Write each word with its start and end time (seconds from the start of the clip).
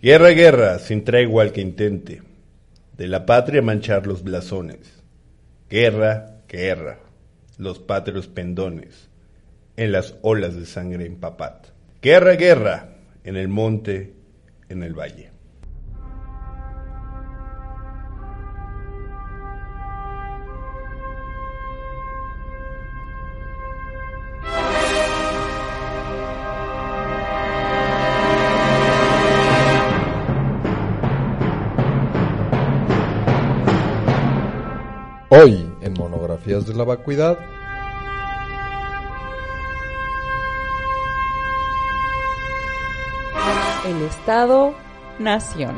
Guerra, 0.00 0.28
guerra, 0.28 0.78
sin 0.78 1.02
tregua 1.02 1.42
al 1.42 1.50
que 1.50 1.60
intente, 1.60 2.22
de 2.96 3.08
la 3.08 3.26
patria 3.26 3.62
manchar 3.62 4.06
los 4.06 4.22
blasones. 4.22 5.02
Guerra, 5.68 6.36
guerra, 6.48 7.00
los 7.56 7.80
patrios 7.80 8.28
pendones, 8.28 9.08
en 9.76 9.90
las 9.90 10.14
olas 10.22 10.54
de 10.54 10.66
sangre 10.66 11.04
empapad. 11.04 11.54
Guerra, 12.00 12.36
guerra, 12.36 12.90
en 13.24 13.36
el 13.36 13.48
monte, 13.48 14.14
en 14.68 14.84
el 14.84 14.94
valle. 14.94 15.32
De 36.66 36.74
la 36.74 36.84
Vacuidad, 36.84 37.38
El 43.86 44.02
Estado-Nación. 44.02 45.76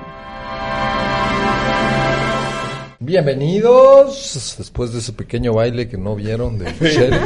bienvenidos. 2.98 4.54
Después 4.58 4.92
de 4.92 5.00
ese 5.00 5.12
pequeño 5.12 5.52
baile 5.54 5.88
que 5.88 5.96
no 5.98 6.14
vieron 6.14 6.58
de 6.58 6.66
Michelle. 6.80 7.18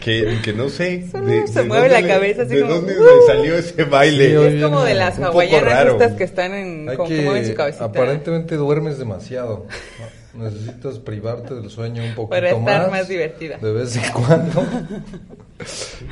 que, 0.00 0.38
que 0.44 0.52
no 0.52 0.68
sé. 0.68 1.06
Solo 1.10 1.46
se 1.46 1.62
mueve 1.64 1.88
la 1.88 2.06
cabeza 2.06 2.42
así 2.42 2.54
de 2.56 2.60
como, 2.62 2.74
dónde 2.74 2.98
"Uh". 2.98 3.04
salió 3.26 3.54
ese 3.56 3.84
baile? 3.84 4.26
Sí, 4.28 4.32
Es 4.32 4.38
oye, 4.38 4.62
como 4.62 4.82
de 4.82 4.94
las 4.94 5.18
hawaianas 5.18 5.86
estas 5.88 6.12
que 6.12 6.24
están 6.24 6.52
en, 6.54 6.88
Hay 6.90 6.96
como 6.96 7.08
que 7.08 7.22
mueven 7.22 7.44
su 7.44 7.50
que, 7.50 7.56
cabecita. 7.56 7.84
aparentemente 7.84 8.56
duermes 8.56 8.98
demasiado. 8.98 9.66
Necesitas 10.38 10.98
privarte 11.00 11.54
del 11.54 11.68
sueño 11.70 12.02
un 12.02 12.14
poquito 12.14 12.30
Para 12.30 12.50
estar 12.50 12.82
más. 12.82 12.90
más 12.90 13.08
divertida. 13.08 13.58
De 13.58 13.72
vez 13.72 13.96
en 13.96 14.12
cuando. 14.12 14.64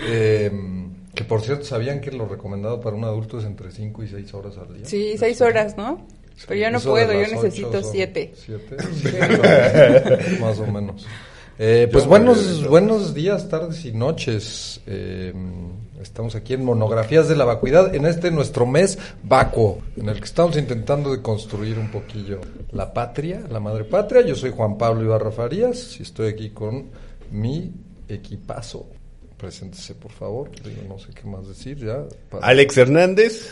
Eh, 0.09 0.51
que 1.15 1.25
por 1.25 1.41
cierto, 1.41 1.65
¿sabían 1.65 2.01
que 2.01 2.11
lo 2.11 2.27
recomendado 2.27 2.81
para 2.81 2.97
un 2.97 3.05
adulto 3.05 3.39
es 3.39 3.45
entre 3.45 3.71
5 3.71 4.03
y 4.03 4.09
6 4.09 4.35
horas 4.35 4.59
al 4.59 4.75
día? 4.77 4.85
Sí, 4.87 5.13
De 5.13 5.19
seis 5.19 5.39
sueño. 5.39 5.51
horas, 5.53 5.77
¿no? 5.77 6.07
Pero 6.47 6.61
yo 6.61 6.71
no 6.71 6.81
puedo, 6.81 7.13
yo 7.13 7.21
necesito 7.35 7.69
ocho 7.69 7.83
son 7.83 7.93
siete. 7.93 8.33
¿Siete? 8.37 8.77
Sí, 8.93 10.37
más 10.41 10.59
o 10.59 10.67
menos. 10.67 11.07
Eh, 11.59 11.89
pues 11.91 12.05
Yo 12.05 12.11
buenos, 12.11 12.69
buenos 12.69 13.15
días, 13.15 13.49
tardes 13.49 13.83
y 13.87 13.93
noches. 13.93 14.81
Eh, 14.87 15.33
estamos 16.00 16.34
aquí 16.34 16.55
en 16.55 16.64
Monografías 16.64 17.28
de 17.28 17.36
la 17.36 17.44
Vacuidad, 17.44 17.94
en 17.94 18.06
este 18.06 18.30
nuestro 18.30 18.66
mes 18.66 18.98
vacuo, 19.22 19.78
en 19.97 20.08
el 20.08 20.19
que 20.19 20.25
estamos 20.25 20.56
intentando 20.56 21.11
de 21.12 21.22
construir 21.22 21.78
un 21.78 21.91
poquillo 21.91 22.41
la 22.72 22.92
patria, 22.92 23.42
la 23.50 23.61
madre 23.61 23.84
patria. 23.84 24.22
Yo 24.22 24.34
soy 24.34 24.50
Juan 24.50 24.77
Pablo 24.78 25.02
Ibarra 25.05 25.30
Farías 25.30 25.98
y 25.98 26.02
estoy 26.02 26.28
aquí 26.28 26.50
con 26.50 26.86
mi 27.30 27.72
equipazo. 28.08 28.86
Preséntese, 29.36 29.94
por 29.94 30.12
favor. 30.12 30.50
Digo, 30.64 30.83
no 30.89 30.98
sé 30.98 31.08
qué 31.14 31.27
más 31.28 31.47
decir 31.47 31.77
ya. 31.78 32.05
para- 32.30 32.47
Alex 32.47 32.77
Hernández. 32.78 33.50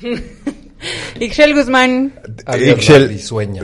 Ixchel 1.20 1.54
Guzmán, 1.54 2.12
Ixchel. 2.58 3.08
risueña. 3.08 3.62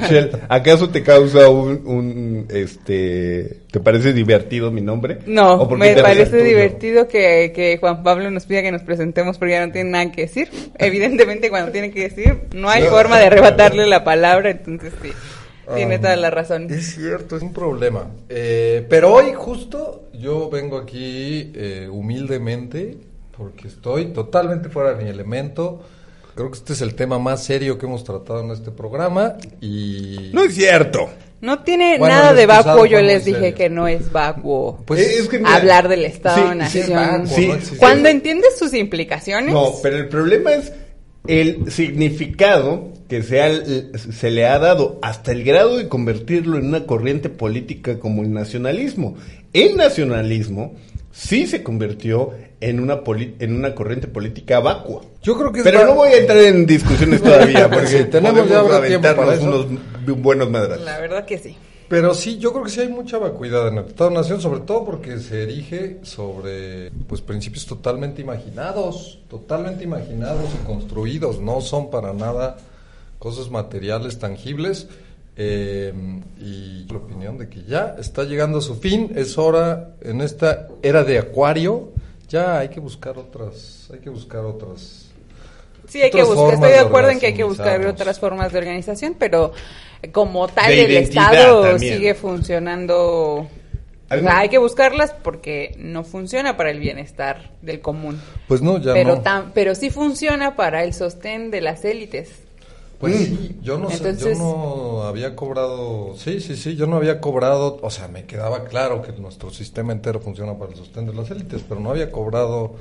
Michelle, 0.00 0.30
¿acaso 0.48 0.90
te 0.90 1.02
causa 1.02 1.48
un, 1.48 1.82
un, 1.86 2.46
este, 2.50 3.60
te 3.70 3.80
parece 3.80 4.12
divertido 4.12 4.70
mi 4.70 4.80
nombre? 4.82 5.18
no, 5.26 5.54
¿O 5.54 5.68
por 5.68 5.80
qué 5.80 5.94
me 5.96 6.02
parece 6.02 6.42
divertido 6.44 7.08
que, 7.08 7.52
que 7.54 7.78
Juan 7.78 8.02
Pablo 8.02 8.30
nos 8.30 8.46
pida 8.46 8.62
que 8.62 8.70
nos 8.72 8.82
presentemos 8.82 9.38
porque 9.38 9.54
ya 9.54 9.66
no 9.66 9.72
tiene 9.72 9.90
nada 9.90 10.12
que 10.12 10.22
decir. 10.22 10.48
Evidentemente 10.78 11.50
cuando 11.50 11.72
tiene 11.72 11.90
que 11.90 12.02
decir, 12.08 12.40
no 12.54 12.68
hay 12.68 12.84
No. 12.84 12.90
forma 12.90 13.18
de 13.18 13.26
arrebatarle 13.26 13.86
la 13.86 14.04
palabra, 14.04 14.50
entonces 14.50 14.92
sí, 15.02 15.10
tiene 15.74 15.96
Ah, 15.96 16.00
toda 16.00 16.16
la 16.16 16.30
razón. 16.30 16.66
Es 16.70 16.94
cierto, 16.94 17.36
es 17.36 17.42
un 17.42 17.52
problema. 17.52 18.10
Eh, 18.28 18.86
pero 18.88 19.12
hoy 19.14 19.32
justo 19.34 20.08
yo 20.12 20.50
vengo 20.50 20.76
aquí 20.78 21.50
eh, 21.54 21.88
humildemente 21.90 22.96
porque 23.40 23.66
estoy 23.68 24.12
totalmente 24.12 24.68
fuera 24.68 24.94
de 24.94 25.02
mi 25.04 25.10
elemento. 25.10 25.80
Creo 26.34 26.50
que 26.50 26.58
este 26.58 26.74
es 26.74 26.80
el 26.82 26.94
tema 26.94 27.18
más 27.18 27.42
serio 27.42 27.76
que 27.78 27.86
hemos 27.86 28.04
tratado 28.04 28.40
en 28.40 28.50
este 28.52 28.70
programa 28.70 29.34
y... 29.60 30.30
No 30.32 30.44
es 30.44 30.54
cierto. 30.54 31.10
No 31.40 31.60
tiene 31.64 31.98
Bueno, 31.98 32.14
nada 32.14 32.34
de 32.34 32.44
vacuo, 32.46 32.84
yo 32.86 33.00
les 33.00 33.24
dije 33.24 33.40
serio. 33.40 33.56
que 33.56 33.68
no 33.70 33.88
es 33.88 34.12
vacuo. 34.12 34.82
Pues 34.86 35.00
Eh, 35.00 35.16
es 35.20 35.28
que 35.28 35.38
mira, 35.38 35.56
hablar 35.56 35.88
del 35.88 36.00
sí, 36.00 36.06
sí, 36.06 36.12
Estado-Nación. 36.12 36.92
vacuo, 36.94 37.26
sí. 37.60 37.76
Cuando 37.78 38.08
entiendes 38.10 38.58
sus 38.58 38.74
implicaciones, 38.74 39.52
No, 39.52 39.72
pero 39.82 39.96
el 39.96 40.08
problema 40.08 40.52
es 40.52 40.72
el 41.26 41.70
significado 41.70 42.88
que 43.08 43.22
se, 43.22 43.42
ha- 43.42 43.62
se 43.98 44.30
le 44.30 44.46
ha 44.46 44.58
dado 44.58 44.98
hasta 45.02 45.32
el 45.32 45.42
grado 45.44 45.78
de 45.78 45.88
convertirlo 45.88 46.58
en 46.58 46.66
una 46.66 46.86
corriente 46.86 47.28
política 47.28 47.98
como 47.98 48.22
el 48.22 48.32
nacionalismo. 48.32 49.16
El 49.52 49.76
nacionalismo 49.76 50.74
sí 51.10 51.46
se 51.46 51.62
convirtió 51.62 52.30
en 52.60 52.78
una, 52.80 53.02
poli- 53.02 53.36
en 53.38 53.54
una 53.56 53.74
corriente 53.74 54.06
política 54.08 54.60
vacua. 54.60 55.00
Yo 55.22 55.36
creo 55.38 55.50
que 55.52 55.60
es 55.60 55.64
Pero 55.64 55.80
va- 55.80 55.84
no 55.86 55.94
voy 55.94 56.10
a 56.10 56.18
entrar 56.18 56.38
en 56.38 56.66
discusiones 56.66 57.22
todavía 57.22 57.70
porque 57.70 57.86
Sí, 57.86 58.04
tenemos 58.04 58.48
ya 58.48 58.60
habrá 58.60 58.86
tiempo 58.86 59.08
para 59.16 59.34
eso. 59.34 59.44
unos 59.44 59.66
buenos 60.20 60.50
madrazos. 60.50 60.84
la 60.84 60.98
verdad 60.98 61.24
que 61.24 61.38
sí. 61.38 61.56
Pero 61.88 62.14
sí, 62.14 62.38
yo 62.38 62.52
creo 62.52 62.64
que 62.64 62.70
sí 62.70 62.80
hay 62.82 62.88
mucha 62.88 63.18
vacuidad 63.18 63.66
en 63.66 63.78
el 63.78 63.86
Estado-Nación, 63.86 64.40
sobre 64.40 64.60
todo 64.60 64.84
porque 64.84 65.18
se 65.18 65.42
erige 65.42 65.98
sobre 66.02 66.92
pues 67.08 67.20
principios 67.20 67.66
totalmente 67.66 68.22
imaginados, 68.22 69.18
totalmente 69.28 69.82
imaginados 69.82 70.44
y 70.54 70.64
construidos, 70.66 71.40
no 71.40 71.60
son 71.60 71.90
para 71.90 72.12
nada 72.12 72.58
cosas 73.18 73.50
materiales 73.50 74.18
tangibles. 74.20 74.86
eh, 75.36 75.92
y 76.40 76.84
la 76.92 76.98
opinión 76.98 77.38
de 77.38 77.48
que 77.48 77.64
ya 77.64 77.96
está 77.98 78.24
llegando 78.24 78.58
a 78.58 78.60
su 78.60 78.74
fin, 78.76 79.10
es 79.16 79.38
hora 79.38 79.94
en 80.02 80.20
esta 80.20 80.68
era 80.82 81.02
de 81.02 81.18
acuario, 81.18 81.92
ya 82.30 82.60
hay 82.60 82.68
que 82.70 82.80
buscar 82.80 83.18
otras, 83.18 83.88
hay 83.92 83.98
que 84.00 84.08
buscar 84.08 84.44
otras 84.46 85.06
Sí, 85.88 86.00
hay 86.00 86.10
que 86.12 86.22
buscar, 86.22 86.54
estoy 86.54 86.68
de 86.68 86.74
de 86.76 86.80
acuerdo 86.80 87.10
en 87.10 87.18
que 87.18 87.26
hay 87.26 87.34
que 87.34 87.42
buscar 87.42 87.84
otras 87.84 88.20
formas 88.20 88.52
de 88.52 88.58
organización, 88.60 89.16
pero 89.18 89.52
como 90.12 90.46
tal 90.46 90.70
el 90.72 90.96
Estado 90.96 91.62
también. 91.62 91.96
sigue 91.96 92.14
funcionando. 92.14 92.96
O 92.98 93.48
Algo- 94.08 94.28
sea, 94.28 94.38
hay 94.38 94.48
que 94.50 94.58
buscarlas 94.58 95.12
porque 95.22 95.74
no 95.78 96.04
funciona 96.04 96.56
para 96.56 96.70
el 96.70 96.78
bienestar 96.78 97.50
del 97.62 97.80
común. 97.80 98.20
Pues 98.46 98.62
no, 98.62 98.78
ya 98.78 98.92
pero, 98.92 99.16
no. 99.16 99.22
tam- 99.24 99.50
pero 99.52 99.74
sí 99.74 99.90
funciona 99.90 100.54
para 100.54 100.84
el 100.84 100.94
sostén 100.94 101.50
de 101.50 101.60
las 101.60 101.84
élites. 101.84 102.30
Pues 103.00 103.16
sí, 103.16 103.58
yo 103.62 103.78
no 103.78 103.88
sé, 103.90 104.14
yo 104.18 104.34
no 104.34 105.04
había 105.04 105.34
cobrado, 105.34 106.14
sí, 106.18 106.38
sí, 106.40 106.54
sí, 106.54 106.76
yo 106.76 106.86
no 106.86 106.96
había 106.96 107.18
cobrado, 107.18 107.78
o 107.80 107.90
sea, 107.90 108.08
me 108.08 108.26
quedaba 108.26 108.64
claro 108.64 109.00
que 109.00 109.12
nuestro 109.12 109.50
sistema 109.50 109.92
entero 109.92 110.20
funciona 110.20 110.58
para 110.58 110.72
el 110.72 110.76
sostén 110.76 111.06
de 111.06 111.14
las 111.14 111.30
élites, 111.30 111.62
pero 111.66 111.80
no 111.80 111.90
había 111.90 112.12
cobrado 112.12 112.74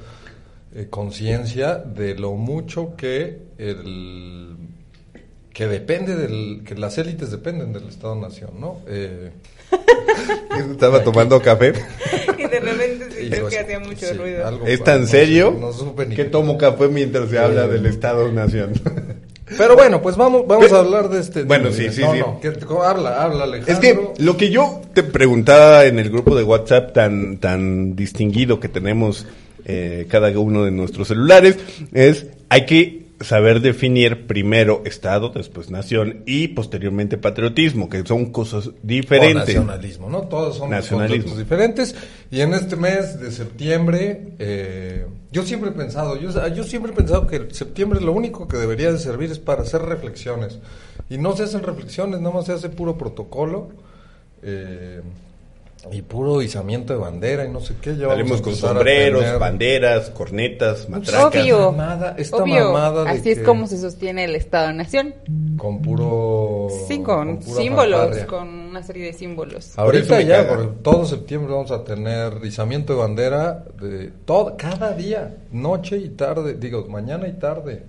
eh, 0.75 0.87
conciencia 0.89 1.75
de 1.77 2.15
lo 2.15 2.33
mucho 2.33 2.95
que 2.97 3.39
el 3.57 4.57
que 5.53 5.67
depende 5.67 6.15
del, 6.15 6.63
que 6.65 6.75
las 6.75 6.97
élites 6.97 7.31
dependen 7.31 7.71
del 7.73 7.87
Estado-Nación, 7.87 8.51
¿no? 8.59 8.77
Eh, 8.87 9.31
Estaba 10.71 11.03
tomando 11.03 11.41
café. 11.41 11.73
y 12.37 12.41
de 12.47 12.59
repente 12.59 13.29
yo 13.29 13.47
que 13.47 13.55
es- 13.55 13.63
hacía 13.63 13.79
mucho 13.79 14.05
sí, 14.05 14.13
ruido. 14.17 14.65
¿Es 14.67 14.83
tan 14.83 15.01
no 15.01 15.07
serio 15.07 15.57
no 15.59 15.71
supe 15.73 16.05
ni 16.05 16.15
que 16.15 16.23
qué- 16.25 16.29
tomo 16.29 16.57
café 16.57 16.87
mientras 16.89 17.29
se 17.29 17.35
Eh, 17.37 17.39
habla 17.39 17.67
del 17.67 17.85
Estado-Nación? 17.85 18.73
Pero 19.57 19.75
bueno, 19.75 20.01
pues 20.01 20.15
vamos, 20.15 20.45
vamos 20.47 20.71
a 20.71 20.79
hablar 20.79 21.09
de 21.09 21.19
este. 21.19 21.43
Bueno, 21.43 21.71
sí, 21.71 21.89
sí, 21.91 22.01
no, 22.01 22.13
sí. 22.13 22.19
no, 22.19 22.39
que- 22.39 22.53
habla, 22.83 23.23
habla, 23.23 23.43
Alejandro. 23.45 23.73
Es 23.73 23.79
que 23.79 24.23
lo 24.23 24.37
que 24.37 24.49
yo 24.49 24.81
te 24.93 25.03
preguntaba 25.03 25.85
en 25.85 25.99
el 25.99 26.09
grupo 26.09 26.35
de 26.35 26.43
WhatsApp 26.43 26.93
tan, 26.93 27.37
tan 27.37 27.95
distinguido 27.95 28.59
que 28.59 28.69
tenemos 28.69 29.25
eh, 29.65 30.07
cada 30.09 30.29
uno 30.39 30.63
de 30.65 30.71
nuestros 30.71 31.07
celulares 31.09 31.57
es, 31.93 32.27
hay 32.49 32.65
que 32.65 33.08
saber 33.21 33.59
definir 33.61 34.27
primero 34.27 34.81
Estado, 34.85 35.29
después 35.29 35.69
nación 35.69 36.23
y 36.25 36.49
posteriormente 36.49 37.17
patriotismo, 37.17 37.89
que 37.89 38.05
son 38.05 38.31
cosas 38.31 38.67
O 38.67 38.73
diferentes. 38.83 39.35
nacionalismo, 39.47 40.09
¿no? 40.09 40.21
Todos 40.23 40.57
son 40.57 40.69
Nacionalismo. 40.69 41.23
conceptos 41.31 41.37
diferentes. 41.39 41.95
Y 42.31 42.41
en 42.41 42.53
este 42.53 42.75
mes 42.75 43.19
de 43.19 43.31
septiembre, 43.31 44.33
eh, 44.39 45.05
yo 45.31 45.43
siempre 45.43 45.69
he 45.71 45.73
pensado, 45.73 46.17
yo, 46.17 46.29
yo 46.53 46.63
siempre 46.63 46.91
he 46.91 46.95
pensado 46.95 47.27
que 47.27 47.35
el 47.37 47.53
septiembre 47.53 47.99
lo 48.01 48.13
único 48.13 48.47
que 48.47 48.57
debería 48.57 48.91
de 48.91 48.97
servir 48.99 49.31
es 49.31 49.39
para 49.39 49.63
hacer 49.63 49.81
reflexiones. 49.81 50.59
Y 51.09 51.17
no 51.17 51.35
se 51.35 51.43
hacen 51.43 51.63
reflexiones, 51.63 52.19
nada 52.21 52.35
más 52.35 52.45
se 52.45 52.53
hace 52.53 52.69
puro 52.69 52.97
protocolo. 52.97 53.69
Eh, 54.43 55.01
y 55.91 56.01
puro 56.01 56.41
izamiento 56.41 56.93
de 56.93 56.99
bandera 56.99 57.45
y 57.45 57.49
no 57.49 57.61
sé 57.61 57.75
qué. 57.81 57.95
Ya 57.95 58.07
Salimos 58.07 58.41
con 58.41 58.55
sombreros, 58.55 59.39
banderas, 59.39 60.09
cornetas, 60.09 60.89
matracas. 60.89 61.25
Obvio. 61.41 61.71
mamada, 61.71 62.15
esta 62.17 62.37
Obvio. 62.37 62.65
mamada 62.73 63.03
de 63.05 63.09
Así 63.11 63.31
es 63.31 63.39
que- 63.39 63.43
como 63.45 63.65
se 63.67 63.77
sostiene 63.77 64.25
el 64.25 64.35
Estado-Nación. 64.35 65.15
Con 65.57 65.81
puro... 65.81 66.67
Sí, 66.87 66.99
con, 67.01 67.41
símbolos, 67.41 67.99
fanfarria. 67.99 68.27
con 68.27 68.47
una 68.47 68.83
serie 68.83 69.05
de 69.05 69.13
símbolos. 69.13 69.77
Ahorita 69.77 70.21
ya, 70.21 70.47
caga. 70.47 70.55
por 70.55 70.75
todo 70.83 71.05
septiembre 71.05 71.53
vamos 71.53 71.71
a 71.71 71.83
tener 71.83 72.33
izamiento 72.43 72.93
de 72.93 72.99
bandera 72.99 73.63
de 73.81 74.11
todo, 74.25 74.55
cada 74.57 74.91
día, 74.93 75.37
noche 75.51 75.97
y 75.97 76.09
tarde, 76.09 76.55
digo, 76.55 76.85
mañana 76.87 77.27
y 77.27 77.33
tarde. 77.33 77.83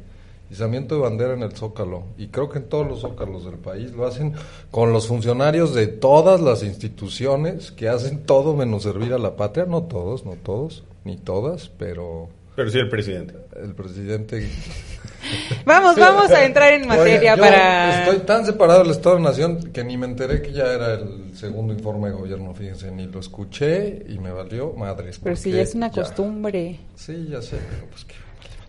Izamiento 0.50 0.97
de 0.97 1.00
bandera 1.02 1.35
en 1.35 1.43
el 1.43 1.52
Zócalo. 1.52 2.05
Y 2.19 2.29
creo 2.29 2.49
que 2.49 2.58
en 2.58 2.64
todos 2.69 2.87
los 2.87 3.00
zócalos 3.00 3.44
del 3.44 3.55
país 3.56 3.93
lo 3.93 4.06
hacen 4.06 4.35
con 4.70 4.93
los 4.93 5.06
funcionarios 5.06 5.75
de 5.75 5.87
todas 5.87 6.41
las 6.41 6.62
instituciones 6.62 7.70
que 7.70 7.88
hacen 7.88 8.25
todo 8.25 8.55
menos 8.56 8.82
servir 8.82 9.12
a 9.12 9.19
la 9.19 9.37
patria. 9.37 9.64
No 9.67 9.85
todos, 9.85 10.25
no 10.26 10.32
todos, 10.43 10.82
ni 11.05 11.17
todas, 11.17 11.69
pero 11.79 12.29
Pero 12.56 12.70
sí 12.70 12.79
el 12.79 12.88
presidente. 12.88 13.35
el 13.62 13.75
presidente 13.75 14.49
Vamos, 15.64 15.97
vamos 15.97 16.31
a 16.31 16.44
entrar 16.44 16.73
en 16.73 16.88
materia 16.88 17.37
para... 17.37 18.05
Estoy 18.05 18.20
tan 18.20 18.44
separado 18.46 18.82
del 18.82 18.91
Estado 18.93 19.17
de 19.17 19.23
Nación 19.23 19.70
que 19.73 19.85
ni 19.85 19.96
me 19.96 20.06
enteré 20.06 20.41
que 20.43 20.53
ya 20.53 20.64
era 20.73 20.94
el 20.94 21.37
segundo 21.37 21.73
informe 21.73 22.08
de 22.08 22.14
gobierno, 22.14 22.55
fíjense, 22.55 22.91
ni 22.91 23.06
lo 23.06 23.20
escuché 23.20 24.03
y 24.08 24.19
me 24.19 24.32
valió 24.32 24.73
madres. 24.73 25.20
Pero 25.23 25.37
si 25.37 25.53
ya 25.53 25.61
es 25.62 25.75
una 25.75 25.91
ya- 25.91 26.03
costumbre. 26.03 26.81
Sí, 26.96 27.29
ya 27.31 27.43
sé, 27.43 27.58
pero 27.70 27.87
pues 27.91 28.05
que... 28.05 28.14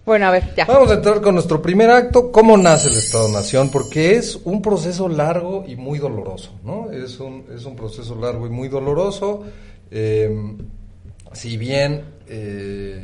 Bueno, 0.06 0.26
a 0.26 0.32
ver, 0.32 0.54
ya. 0.56 0.66
Vamos 0.66 0.90
a 0.90 0.96
entrar 0.96 1.22
con 1.22 1.36
nuestro 1.36 1.62
primer 1.62 1.90
acto, 1.92 2.32
cómo 2.32 2.58
nace 2.58 2.90
el 2.90 2.98
Estado 2.98 3.28
de 3.28 3.34
Nación, 3.34 3.70
porque 3.70 4.16
es 4.16 4.36
un 4.44 4.62
proceso 4.62 5.08
largo 5.08 5.64
y 5.68 5.76
muy 5.76 6.00
doloroso, 6.00 6.54
¿no? 6.64 6.90
Es 6.92 7.20
un, 7.20 7.46
es 7.56 7.66
un 7.66 7.76
proceso 7.76 8.16
largo 8.16 8.48
y 8.48 8.50
muy 8.50 8.68
doloroso. 8.68 9.44
eh, 9.92 10.56
si 11.34 11.56
bien 11.56 12.04
eh, 12.28 13.02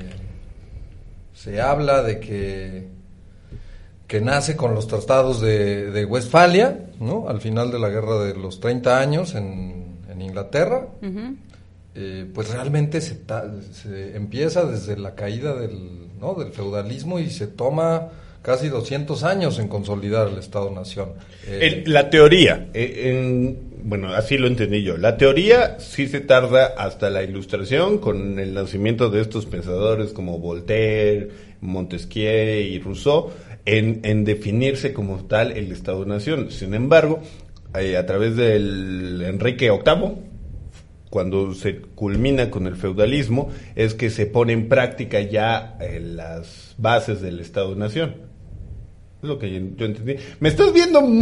se 1.34 1.62
habla 1.62 2.02
de 2.04 2.20
que, 2.20 2.88
que 4.06 4.20
nace 4.20 4.58
con 4.58 4.74
los 4.76 4.88
tratados 4.88 5.40
de, 5.40 5.92
de 5.92 6.04
Westfalia, 6.04 6.88
¿no? 7.00 7.30
Al 7.30 7.40
final 7.40 7.72
de 7.72 7.80
la 7.80 7.88
guerra 7.90 8.20
de 8.26 8.34
los 8.36 8.60
30 8.60 9.00
años 9.00 9.34
en, 9.36 10.00
en 10.10 10.22
Inglaterra, 10.22 10.88
Ujú. 11.02 11.36
Eh, 12.00 12.26
pues 12.34 12.50
realmente 12.52 13.02
se, 13.02 13.16
ta- 13.16 13.52
se 13.74 14.16
empieza 14.16 14.64
desde 14.66 14.96
la 14.98 15.16
caída 15.16 15.56
del, 15.56 16.08
¿no? 16.20 16.36
del 16.36 16.52
feudalismo 16.54 17.18
y 17.20 17.30
se 17.32 17.48
toma 17.48 18.10
casi 18.44 18.70
200 18.70 19.24
años 19.24 19.58
en 19.60 19.68
consolidar 19.68 20.28
el 20.28 20.38
Estado-Nación. 20.38 21.10
Eh, 21.48 21.82
El- 21.86 21.92
la 21.92 22.10
teoría, 22.12 22.70
eh, 22.74 23.10
en- 23.10 23.68
bueno, 23.84 24.10
así 24.14 24.38
lo 24.38 24.48
entendí 24.48 24.84
yo. 24.84 24.96
La 24.98 25.18
teoría 25.18 25.80
sí 25.80 26.08
se 26.08 26.20
tarda 26.22 26.68
hasta 26.78 27.10
la 27.10 27.24
ilustración 27.24 27.98
con 27.98 28.38
el 28.40 28.54
nacimiento 28.54 29.10
de 29.10 29.22
estos 29.22 29.46
pensadores 29.48 30.14
como 30.14 30.38
Voltaire, 30.40 31.30
Montesquieu 31.62 32.62
y 32.62 32.80
Rousseau 32.80 33.32
en, 33.66 34.02
en 34.04 34.24
definirse 34.24 34.94
como 34.94 35.26
tal 35.26 35.52
el 35.54 35.72
Estado-Nación. 35.72 36.52
Sin 36.52 36.74
embargo, 36.74 37.20
eh, 37.78 37.98
a 37.98 38.06
través 38.06 38.36
del 38.36 39.22
Enrique 39.26 39.70
VIII, 39.72 40.14
cuando 41.10 41.54
se 41.54 41.78
culmina 41.82 42.50
con 42.50 42.68
el 42.68 42.76
feudalismo, 42.76 43.50
es 43.76 43.94
que 43.94 44.10
se 44.10 44.26
pone 44.26 44.54
en 44.54 44.68
práctica 44.68 45.22
ya 45.22 45.78
eh, 45.80 46.00
las 46.02 46.76
bases 46.78 47.22
del 47.22 47.40
Estado-Nación. 47.40 48.16
Es 49.24 49.28
lo 49.30 49.40
que 49.40 49.50
yo, 49.52 49.58
entendí. 49.58 50.16
¿Me 50.40 50.50
estás 50.50 50.72
viendo? 50.74 51.02
mu- 51.02 51.22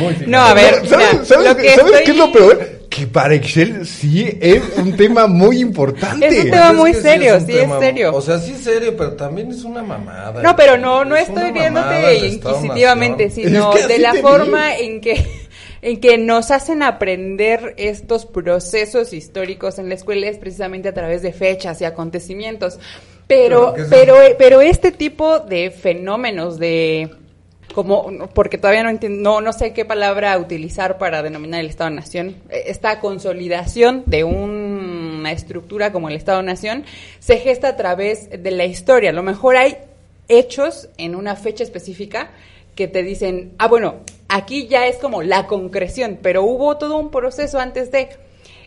muy. 0.00 0.16
No, 0.26 0.38
a 0.40 0.54
ver, 0.54 0.86
¿Sabes, 0.86 1.12
mira, 1.12 1.24
sabes- 1.24 1.48
lo 1.48 1.56
que 1.56 1.68
sabes 1.70 1.92
estoy- 1.92 2.04
qué 2.04 2.10
es 2.12 2.16
lo 2.16 2.32
peor? 2.32 2.76
Que 2.88 3.06
para 3.06 3.34
Excel 3.34 3.84
sí 3.86 4.26
es 4.40 4.62
un 4.78 4.96
tema 4.96 5.26
muy 5.26 5.58
importante. 5.60 6.26
Es 6.28 6.44
un 6.46 6.50
tema 6.50 6.72
muy 6.72 6.92
que 6.92 7.00
serio, 7.02 7.38
sí 7.40 7.52
es 7.58 7.68
serio. 7.78 8.14
O 8.14 8.22
sea, 8.22 8.38
sí 8.38 8.52
es 8.52 8.60
serio, 8.60 8.96
pero 8.96 9.12
también 9.12 9.50
es 9.50 9.64
una 9.64 9.82
mamada. 9.82 10.40
No, 10.42 10.56
pero 10.56 10.78
no, 10.78 11.04
no 11.04 11.14
Es 11.14 11.28
estoy 11.28 11.52
viéndote 11.52 12.28
inquisitivamente, 12.28 13.28
sino 13.30 13.74
Es 13.74 13.80
que 13.86 13.92
de 13.92 13.98
la 13.98 14.14
forma 14.14 14.68
vi. 14.78 14.84
en 14.86 15.00
que, 15.02 15.26
en 15.86 16.00
que 16.00 16.18
nos 16.18 16.50
hacen 16.50 16.82
aprender 16.82 17.72
estos 17.76 18.26
procesos 18.26 19.12
históricos 19.12 19.78
en 19.78 19.88
la 19.88 19.94
escuela 19.94 20.26
es 20.26 20.36
precisamente 20.36 20.88
a 20.88 20.92
través 20.92 21.22
de 21.22 21.32
fechas 21.32 21.80
y 21.80 21.84
acontecimientos. 21.84 22.80
Pero, 23.28 23.72
Pero 23.88 24.16
pero 24.36 24.60
este 24.62 24.90
tipo 24.90 25.38
de 25.38 25.70
fenómenos 25.70 26.58
de 26.58 27.10
como 27.72 28.28
porque 28.34 28.58
todavía 28.58 28.82
no 28.82 28.90
entiendo, 28.90 29.22
no, 29.22 29.40
no 29.40 29.52
sé 29.52 29.72
qué 29.72 29.84
palabra 29.84 30.36
utilizar 30.38 30.98
para 30.98 31.22
denominar 31.22 31.60
el 31.60 31.68
Estado-Nación, 31.68 32.34
eh, 32.50 32.64
esta 32.66 32.98
consolidación 32.98 34.02
de 34.06 34.24
una 34.24 35.30
estructura 35.30 35.92
como 35.92 36.08
el 36.08 36.16
Estado-Nación 36.16 36.84
se 37.20 37.38
gesta 37.38 37.68
a 37.68 37.76
través 37.76 38.28
de 38.30 38.50
la 38.50 38.64
historia. 38.64 39.10
A 39.10 39.12
lo 39.12 39.22
mejor 39.22 39.56
hay 39.56 39.76
hechos 40.26 40.88
en 40.98 41.14
una 41.14 41.36
fecha 41.36 41.62
específica 41.62 42.30
que 42.74 42.88
te 42.88 43.04
dicen, 43.04 43.52
ah, 43.58 43.68
bueno, 43.68 44.00
aquí 44.28 44.66
ya 44.68 44.86
es 44.86 44.96
como 44.96 45.22
la 45.22 45.46
concreción, 45.46 46.18
pero 46.22 46.42
hubo 46.42 46.76
todo 46.76 46.98
un 46.98 47.10
proceso 47.10 47.58
antes 47.58 47.90
de... 47.90 48.08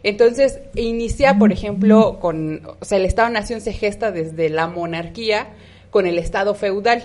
Entonces, 0.02 0.60
inicia, 0.76 1.38
por 1.38 1.52
ejemplo, 1.52 2.20
con, 2.22 2.62
o 2.80 2.86
sea, 2.86 2.98
el 2.98 3.06
Estado-Nación 3.06 3.60
se 3.60 3.74
gesta 3.74 4.12
desde 4.12 4.50
la 4.50 4.68
monarquía 4.68 5.48
con 5.90 6.08
el 6.08 6.18
Estado 6.18 6.56
feudal, 6.56 7.04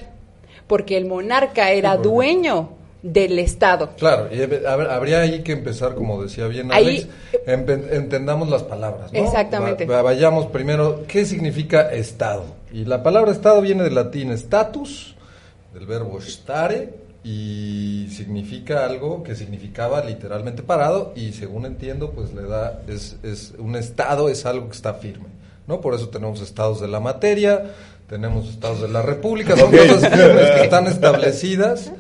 porque 0.69 0.97
el 0.97 1.07
monarca 1.07 1.73
era 1.73 1.97
dueño 1.97 2.71
del 3.03 3.39
Estado. 3.41 3.91
Claro, 3.99 4.29
y 4.33 4.39
ver, 4.47 4.65
habría 4.67 5.21
ahí 5.21 5.43
que 5.43 5.53
empezar, 5.53 5.97
como 5.97 6.23
decía 6.23 6.47
bien 6.47 6.71
Alex, 6.73 7.09
entendamos 7.47 8.49
las 8.49 8.63
palabras, 8.63 9.13
¿no? 9.13 9.19
Exactamente. 9.19 9.87
Va- 9.87 10.03
vayamos 10.03 10.47
primero, 10.47 11.05
¿qué 11.09 11.25
significa 11.27 11.93
Estado? 11.93 12.45
Y 12.73 12.85
la 12.85 13.03
palabra 13.03 13.33
Estado 13.33 13.61
viene 13.61 13.83
del 13.83 13.95
latín 13.97 14.31
status, 14.31 15.17
del 15.75 15.87
verbo 15.87 16.21
stare, 16.21 16.91
y 17.25 18.07
significa 18.11 18.85
algo 18.85 19.23
que 19.23 19.35
significaba 19.35 20.05
literalmente 20.05 20.63
parado, 20.63 21.15
y 21.17 21.33
según 21.33 21.65
entiendo, 21.65 22.11
pues 22.11 22.35
le 22.35 22.43
da, 22.43 22.83
es, 22.87 23.17
es 23.23 23.55
un 23.59 23.77
Estado 23.77 24.29
es 24.29 24.45
algo 24.45 24.69
que 24.69 24.77
está 24.77 24.93
firme, 24.95 25.29
¿no? 25.67 25.81
Por 25.81 25.95
eso 25.95 26.11
tenemos 26.11 26.43
estados 26.43 26.83
de 26.83 26.89
la 26.89 27.01
materia, 27.01 27.73
tenemos 28.15 28.49
estados 28.49 28.81
de 28.81 28.89
la 28.91 29.03
república, 29.03 29.57
son 29.57 29.73
cosas 29.73 30.09
firmes 30.09 30.51
que 30.53 30.63
están 30.63 30.87
establecidas 30.87 31.91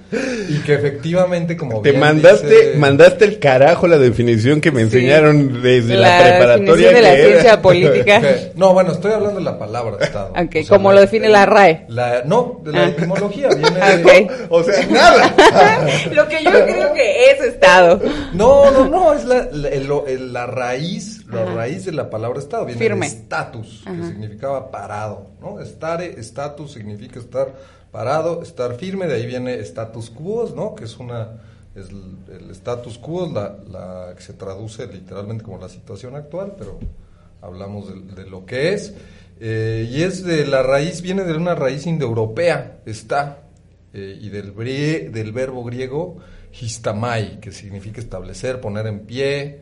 y 0.48 0.58
que 0.60 0.74
efectivamente, 0.74 1.56
como 1.56 1.80
Te 1.82 1.90
bien 1.90 2.00
mandaste, 2.00 2.46
dice- 2.46 2.72
mandaste 2.78 3.24
el 3.24 3.40
carajo 3.40 3.88
la 3.88 3.98
definición 3.98 4.60
que 4.60 4.70
me 4.70 4.82
Sí. 4.82 4.84
enseñaron 4.98 5.60
desde 5.60 5.96
la, 5.96 6.20
La 6.20 6.24
preparatoria. 6.38 6.92
de 6.92 7.02
la 7.02 7.14
era. 7.14 7.26
ciencia 7.26 7.60
política. 7.62 8.22
No, 8.54 8.72
bueno, 8.72 8.92
estoy 8.92 9.10
hablando 9.10 9.40
de 9.40 9.44
la 9.44 9.58
palabra 9.58 9.96
Estado. 10.04 10.32
Ok, 10.40 10.68
como 10.68 10.92
lo 10.92 11.00
define 11.00 11.28
la 11.28 11.46
RAE. 11.46 11.86
la- 11.88 12.22
no, 12.24 12.60
de 12.64 12.70
la 12.70 12.84
Ah. 12.84 12.88
etimología. 12.90 13.48
Viene 13.48 13.80
de- 13.96 14.22
Ok. 14.28 14.32
O 14.50 14.62
sea, 14.62 14.86
nada. 14.86 15.34
Lo 16.12 16.28
que 16.28 16.44
yo 16.44 16.50
creo 16.52 16.92
que 16.94 17.30
es 17.32 17.33
Estado. 17.48 18.00
No, 18.32 18.70
no, 18.70 18.88
no, 18.88 19.12
es 19.12 19.24
la, 19.24 19.48
la, 19.52 19.68
el- 19.68 19.90
el- 20.06 20.32
la 20.32 20.46
raíz, 20.46 21.26
la 21.26 21.44
raíz 21.44 21.84
de 21.84 21.92
la 21.92 22.10
palabra 22.10 22.38
Estado. 22.38 22.64
Viene 22.66 22.80
Firme. 22.80 23.08
de 23.08 23.16
status, 23.16 23.82
que 23.84 24.06
significaba 24.06 24.70
parado, 24.70 25.28
¿no? 25.40 25.60
Estare, 25.60 26.18
status 26.20 26.72
significa 26.72 27.18
estar 27.20 27.54
parado, 27.92 28.42
estar 28.42 28.74
firme, 28.74 29.06
de 29.06 29.14
ahí 29.14 29.26
viene 29.26 29.54
status 29.60 30.10
quo, 30.10 30.52
¿no? 30.54 30.74
Que 30.74 30.84
es 30.84 30.98
una, 30.98 31.40
es 31.76 31.88
el, 31.90 32.16
el 32.44 32.50
status 32.50 32.98
quo, 32.98 33.30
la, 33.32 33.56
la 33.70 34.14
que 34.16 34.22
se 34.22 34.32
traduce 34.32 34.86
literalmente 34.86 35.44
como 35.44 35.58
la 35.58 35.68
situación 35.68 36.16
actual, 36.16 36.54
pero 36.58 36.78
hablamos 37.40 37.88
de, 37.88 38.22
de 38.24 38.28
lo 38.28 38.44
que 38.46 38.72
es. 38.74 38.94
Eh, 39.40 39.88
y 39.92 40.02
es 40.02 40.24
de 40.24 40.46
la 40.46 40.62
raíz, 40.62 41.02
viene 41.02 41.24
de 41.24 41.34
una 41.36 41.54
raíz 41.54 41.86
indoeuropea, 41.86 42.78
está, 42.86 43.38
eh, 43.92 44.18
y 44.20 44.28
del, 44.28 44.54
brie- 44.54 45.10
del 45.10 45.32
verbo 45.32 45.62
griego 45.64 46.16
histamai, 46.60 47.40
que 47.40 47.52
significa 47.52 48.00
establecer, 48.00 48.60
poner 48.60 48.86
en 48.86 49.00
pie, 49.00 49.60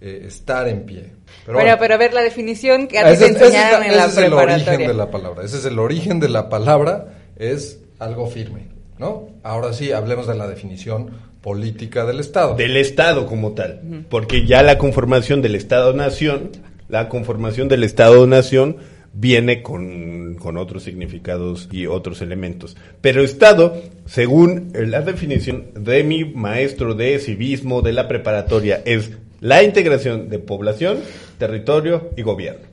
eh, 0.00 0.24
estar 0.26 0.68
en 0.68 0.84
pie. 0.84 1.12
Pero, 1.46 1.58
bueno, 1.58 1.76
pero 1.78 1.94
a 1.94 1.96
ver, 1.96 2.12
la 2.12 2.22
definición 2.22 2.88
que 2.88 2.98
a 2.98 3.04
ti 3.06 3.12
ese, 3.12 3.26
te 3.26 3.30
ese 3.36 3.44
enseñaron 3.46 3.80
la- 3.80 3.86
en 3.86 3.96
la 3.96 4.04
ese 4.06 4.20
es 4.20 4.26
el 4.26 4.32
origen 4.32 4.78
de 4.86 4.94
la 4.94 5.10
palabra. 5.10 5.44
Ese 5.44 5.56
es 5.58 5.64
el 5.64 5.78
origen 5.78 6.20
de 6.20 6.28
la 6.28 6.48
palabra, 6.48 7.14
es 7.36 7.78
algo 7.98 8.26
firme, 8.26 8.68
¿no? 8.98 9.28
Ahora 9.42 9.72
sí, 9.72 9.92
hablemos 9.92 10.26
de 10.26 10.34
la 10.34 10.46
definición 10.48 11.10
política 11.40 12.04
del 12.04 12.20
Estado. 12.20 12.54
Del 12.56 12.76
Estado 12.76 13.26
como 13.26 13.52
tal. 13.52 13.80
Porque 14.08 14.46
ya 14.46 14.62
la 14.62 14.78
conformación 14.78 15.42
del 15.42 15.54
Estado-Nación, 15.56 16.50
la 16.88 17.08
conformación 17.08 17.68
del 17.68 17.82
Estado-Nación 17.84 18.76
viene 19.14 19.62
con, 19.62 20.36
con 20.36 20.56
otros 20.56 20.82
significados 20.82 21.68
y 21.70 21.86
otros 21.86 22.22
elementos. 22.22 22.76
Pero 23.00 23.22
Estado, 23.22 23.82
según 24.06 24.72
la 24.74 25.02
definición 25.02 25.66
de 25.74 26.02
mi 26.04 26.24
maestro 26.24 26.94
de 26.94 27.18
civismo 27.18 27.82
de 27.82 27.92
la 27.92 28.08
preparatoria, 28.08 28.82
es 28.84 29.12
la 29.40 29.62
integración 29.62 30.28
de 30.28 30.38
población, 30.38 31.00
territorio 31.38 32.10
y 32.16 32.22
gobierno. 32.22 32.66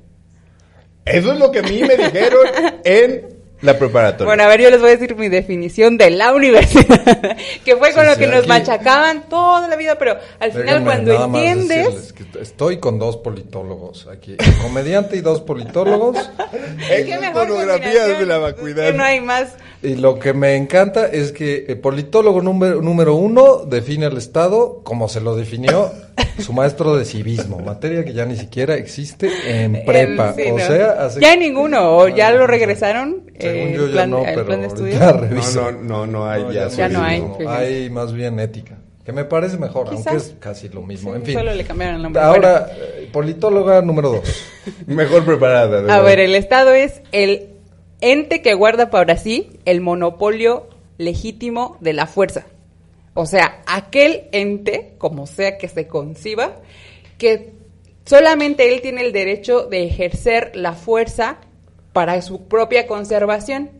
Eso 1.06 1.34
es 1.34 1.40
lo 1.40 1.52
que 1.52 1.60
a 1.60 1.64
mí 1.64 1.82
me 1.82 1.98
dijeron 1.98 2.46
en 2.84 3.39
La 3.62 3.78
preparatoria. 3.78 4.26
Bueno, 4.26 4.44
a 4.44 4.48
ver, 4.48 4.62
yo 4.62 4.70
les 4.70 4.80
voy 4.80 4.90
a 4.92 4.96
decir 4.98 5.16
mi 5.18 5.28
definición 5.28 5.98
de 5.98 6.12
la 6.12 6.34
universidad, 6.34 7.36
que 7.66 7.76
fue 7.76 7.92
con 7.94 8.04
Sí, 8.04 8.08
lo 8.10 8.14
sí, 8.14 8.20
que 8.22 8.28
nos 8.28 8.40
aquí- 8.40 8.48
machacaban 8.48 9.28
toda 9.28 9.68
la 9.68 9.76
vida, 9.76 9.98
pero 10.00 10.16
al 10.40 10.52
final 10.54 10.84
cuando 10.86 11.26
entiendes... 11.26 12.14
que 12.14 12.24
estoy 12.42 12.78
con 12.78 13.00
dos 13.00 13.18
politólogos 13.18 14.08
aquí, 14.08 14.38
comediante 14.62 15.18
y 15.18 15.22
dos 15.22 15.42
politólogos. 15.42 16.16
Monografías 17.34 17.34
combinación, 17.34 18.20
de 18.20 18.26
la 18.26 18.38
vacuidad. 18.38 18.92
que 18.92 18.94
no 18.98 19.04
hay 19.04 19.20
más. 19.22 19.56
Y 19.82 19.96
lo 19.96 20.20
que 20.20 20.34
me 20.34 20.56
encanta 20.56 21.08
es 21.08 21.32
que 21.32 21.66
el 21.70 21.80
politólogo 21.80 22.42
número, 22.42 22.82
número 22.82 23.16
uno 23.16 23.64
define 23.66 24.08
al 24.08 24.18
Estado 24.18 24.82
como 24.84 25.08
se 25.08 25.22
lo 25.22 25.36
definió 25.38 25.92
su 26.40 26.52
maestro 26.54 26.98
de 26.98 27.06
civismo, 27.06 27.60
materia 27.60 28.04
que 28.04 28.14
ya 28.14 28.26
ni 28.26 28.36
siquiera 28.36 28.76
existe 28.76 29.30
en 29.46 29.86
prepa. 29.86 30.34
El- 30.38 30.44
sí, 30.46 30.52
o 30.52 30.58
no. 30.58 30.66
sea, 30.66 30.92
hace- 31.06 31.22
Ya 31.22 31.32
hay 31.32 31.40
ninguno, 31.40 31.96
o 31.98 32.08
ya 32.10 32.32
lo 32.32 32.46
regresaron. 32.48 33.30
Según 33.52 33.74
yo 33.74 33.84
el 33.86 33.90
ya 33.90 33.94
plan, 33.94 34.10
no, 34.10 34.24
pero 34.24 34.46
plan 34.46 34.62
de 34.62 34.68
estudio. 34.68 35.12
reviso. 35.14 35.72
No, 35.72 35.72
no, 35.72 35.82
no, 35.82 36.08
no 36.08 36.30
hay 36.30 36.54
ya 36.54 36.68
Ya 36.68 36.90
no 36.90 37.04
hay. 37.04 37.24
Hay 37.48 37.90
más 37.90 38.14
bien 38.14 38.40
ética, 38.40 38.78
que 39.06 39.12
me 39.12 39.26
parece 39.26 39.58
mejor, 39.58 39.90
Quizás. 39.90 40.08
aunque 40.08 40.24
es 40.24 40.36
casi 40.40 40.70
lo 40.70 40.82
mismo. 40.82 41.12
Sí, 41.12 41.18
en 41.18 41.26
fin. 41.26 41.34
Solo 41.38 41.54
le 41.54 41.64
cambiaron 41.64 41.96
el 41.98 42.02
nombre. 42.04 42.22
Ahora, 42.22 42.70
eh, 42.76 43.10
politóloga 43.12 43.82
número 43.82 44.10
dos. 44.12 44.44
Mejor 44.88 45.26
preparada. 45.26 45.66
a 45.80 45.82
verdad. 45.82 46.04
ver, 46.04 46.20
el 46.20 46.36
Estado 46.36 46.74
es 46.74 47.02
el 47.12 47.50
ente 48.02 48.42
que 48.42 48.54
guarda 48.54 48.90
para 48.90 49.18
sí 49.18 49.50
el 49.66 49.82
monopolio 49.82 50.68
legítimo 50.98 51.78
de 51.82 51.94
la 51.94 52.06
fuerza. 52.08 52.46
O 53.16 53.26
sea, 53.26 53.62
aquel 53.66 54.24
ente, 54.32 54.94
como 54.98 55.28
sea 55.28 55.58
que 55.58 55.68
se 55.68 55.88
conciba, 55.88 56.58
que 57.18 57.52
solamente 58.06 58.74
él 58.74 58.82
tiene 58.82 59.02
el 59.02 59.12
derecho 59.12 59.64
de 59.64 59.84
ejercer 59.86 60.52
la 60.56 60.74
fuerza 60.74 61.38
para 62.00 62.22
su 62.22 62.48
propia 62.48 62.88
conservación. 62.88 63.72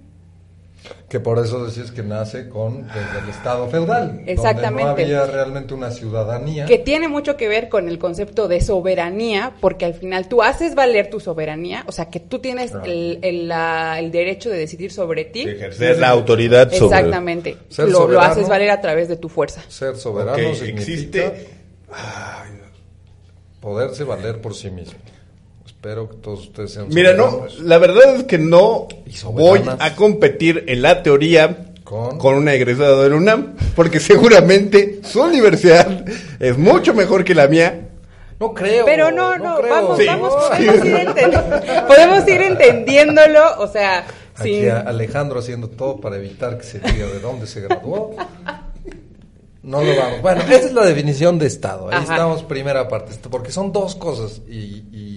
Que 1.08 1.22
por 1.22 1.40
eso 1.40 1.64
decías 1.66 1.90
que 1.92 2.04
nace 2.04 2.50
con 2.50 2.86
desde 2.88 3.20
el 3.24 3.30
Estado 3.30 3.70
feudal. 3.70 4.24
Exactamente. 4.26 4.90
Donde 4.90 5.06
no 5.08 5.22
había 5.22 5.26
realmente 5.32 5.74
una 5.74 5.90
ciudadanía. 5.90 6.66
Que 6.66 6.78
tiene 6.78 7.08
mucho 7.08 7.38
que 7.38 7.48
ver 7.48 7.70
con 7.70 7.88
el 7.88 7.98
concepto 7.98 8.50
de 8.50 8.60
soberanía, 8.60 9.54
porque 9.62 9.86
al 9.86 9.94
final 9.94 10.28
tú 10.28 10.42
haces 10.44 10.76
valer 10.76 11.10
tu 11.10 11.22
soberanía, 11.22 11.86
o 11.88 11.94
sea, 11.94 12.10
que 12.10 12.20
tú 12.20 12.40
tienes 12.40 12.72
Claro. 12.72 12.86
el, 12.86 13.20
el- 13.22 13.48
la- 13.48 14.00
el 14.00 14.12
derecho 14.12 14.50
de 14.50 14.58
decidir 14.58 14.92
sobre 14.92 15.24
ti. 15.24 15.46
De 15.46 15.54
ejercer 15.54 15.98
la 15.98 16.10
autoridad 16.10 16.70
sobre. 16.74 16.98
Exactamente. 16.98 17.56
Ser 17.70 17.86
Lo, 17.86 17.92
lo 17.92 17.98
soberano. 18.06 18.32
haces 18.34 18.50
valer 18.50 18.70
a 18.72 18.82
través 18.82 19.08
de 19.08 19.16
tu 19.16 19.30
fuerza. 19.30 19.62
Ser 19.70 19.96
soberano 19.96 20.50
Ok, 20.50 20.56
significa 20.56 20.82
existe. 20.82 21.48
poderse 23.62 24.04
valer 24.04 24.42
por 24.42 24.54
sí 24.56 24.70
mismo. 24.70 25.00
Espero 25.80 26.10
que 26.10 26.18
todos 26.18 26.42
ustedes 26.42 26.74
sean 26.74 26.90
Mira, 26.90 27.14
no, 27.14 27.46
la 27.62 27.78
verdad 27.78 28.16
es 28.18 28.24
que 28.26 28.38
no 28.38 28.90
voy 29.32 29.62
a 29.80 29.96
competir 29.96 30.66
en 30.68 30.82
la 30.82 31.02
teoría 31.04 31.72
¿Con? 31.86 32.18
con, 32.18 32.36
una 32.36 32.54
egresada 32.54 33.02
del 33.02 33.14
UNAM, 33.14 33.56
porque 33.78 34.00
seguramente 34.02 35.00
su 35.06 35.22
universidad 35.22 36.04
es 36.38 36.58
mucho 36.58 36.94
mejor 36.94 37.24
que 37.24 37.34
la 37.34 37.48
mía. 37.48 37.92
No 38.42 38.54
creo. 38.54 38.86
Pero 38.86 39.10
no, 39.12 39.38
no, 39.38 39.56
creo. 39.60 39.70
vamos, 39.70 39.98
Sí. 40.00 40.06
vamos, 40.06 40.34
podemos 40.34 40.86
ir, 40.86 40.96
enten- 41.08 41.88
podemos 41.88 42.28
ir 42.28 42.42
entendiéndolo, 42.42 43.60
o 43.60 43.68
sea, 43.70 44.06
Aquí 44.36 44.60
sin... 44.60 44.72
a 44.72 44.82
Alejandro 44.82 45.40
haciendo 45.40 45.70
todo 45.70 46.02
para 46.02 46.18
evitar 46.18 46.58
que 46.58 46.66
se 46.66 46.80
diga 46.80 47.08
de 47.08 47.22
dónde 47.22 47.48
se 47.48 47.62
graduó. 47.62 48.18
No 49.62 49.84
lo 49.84 49.96
vamos. 49.96 50.22
Bueno, 50.22 50.42
esa 50.42 50.56
es 50.68 50.74
la 50.74 50.86
definición 50.86 51.38
de 51.38 51.46
Estado. 51.48 51.90
Ahí 51.90 51.96
Ajá. 52.04 52.14
estamos, 52.16 52.44
primera 52.44 52.88
parte. 52.88 53.14
Porque 53.30 53.52
son 53.52 53.72
dos 53.72 53.96
cosas. 53.96 54.42
Y, 54.50 54.84
y 54.92 55.09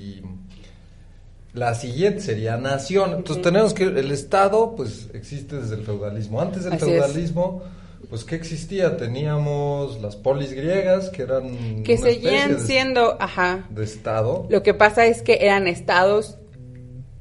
la 1.54 1.74
siguiente 1.74 2.20
sería 2.20 2.56
nación. 2.56 3.12
Entonces 3.16 3.42
tenemos 3.42 3.74
que 3.74 3.84
el 3.84 4.10
Estado, 4.10 4.74
pues 4.76 5.08
existe 5.12 5.56
desde 5.56 5.74
el 5.76 5.82
feudalismo. 5.82 6.40
Antes 6.40 6.64
del 6.64 6.72
Así 6.74 6.84
es. 6.86 6.90
feudalismo, 6.90 7.62
pues 8.08 8.24
¿qué 8.24 8.34
existía? 8.36 8.96
Teníamos 8.96 10.00
las 10.00 10.16
polis 10.16 10.52
griegas, 10.52 11.10
que 11.10 11.22
eran 11.22 11.82
que 11.84 11.96
seguían 11.98 12.54
de- 12.56 12.60
siendo, 12.60 13.16
ajá, 13.20 13.66
de 13.70 13.84
Estado. 13.84 14.46
Lo 14.50 14.62
que 14.62 14.74
pasa 14.74 15.06
es 15.06 15.22
que 15.22 15.38
eran 15.42 15.66
estados 15.66 16.38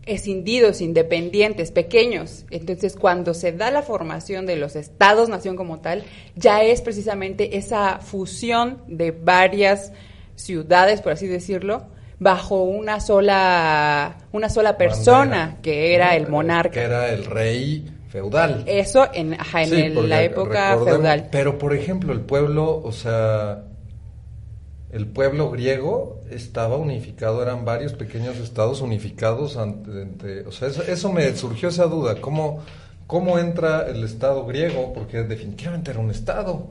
escindidos, 0.06 0.82
independientes, 0.82 1.72
pequeños. 1.72 2.46
Entonces, 2.50 2.96
cuando 2.96 3.34
se 3.34 3.52
da 3.52 3.70
la 3.70 3.84
formación 3.84 4.46
de 4.48 4.56
los 4.56 4.76
estados-nación 4.76 5.56
como 5.56 5.80
tal, 5.80 6.04
ya 6.36 6.64
es 6.64 6.82
precisamente 6.82 7.58
esa 7.58 8.00
fusión 8.00 8.82
de 8.88 9.12
varias 9.12 9.92
ciudades, 10.36 11.02
por 11.02 11.12
así 11.12 11.28
decirlo, 11.28 11.84
bajo 12.22 12.62
una 12.64 13.00
sola, 13.00 14.16
una 14.32 14.48
sola 14.48 14.78
persona, 14.78 15.38
Bandera. 15.38 15.58
que 15.64 15.96
era 15.96 16.16
el 16.16 16.26
Que 16.26 16.32
monarca. 16.32 16.80
era 16.80 17.10
el 17.10 17.26
rey 17.26 17.92
feudal. 18.10 18.64
Eso 18.68 19.08
en, 19.12 19.34
ajá, 19.34 19.64
en 19.64 19.70
Sí, 19.70 19.82
el- 19.82 19.94
porque 19.94 20.08
la 20.08 20.22
época 20.24 20.78
feudal. 20.78 21.30
Pero, 21.32 21.58
por 21.58 21.74
ejemplo, 21.74 22.14
el 22.14 22.20
pueblo, 22.20 22.80
o 22.84 22.92
sea, 22.92 23.64
el 24.92 25.08
pueblo 25.08 25.50
griego 25.50 26.20
estaba 26.30 26.78
unificado, 26.78 27.42
eran 27.42 27.66
varios 27.66 27.94
pequeños 27.94 28.38
estados 28.38 28.82
unificados 28.82 29.58
ante, 29.58 29.90
ante- 30.04 30.42
o 30.46 30.52
sea, 30.52 30.68
eso, 30.68 30.84
eso 30.84 31.12
me 31.12 31.36
surgió 31.36 31.70
esa 31.70 31.86
duda, 31.86 32.22
¿cómo, 32.22 32.60
¿cómo 33.08 33.40
entra 33.40 33.88
el 33.90 34.04
estado 34.04 34.46
griego? 34.46 34.94
Porque 34.94 35.24
definitivamente 35.24 35.90
era 35.90 36.00
un 36.00 36.12
estado. 36.12 36.68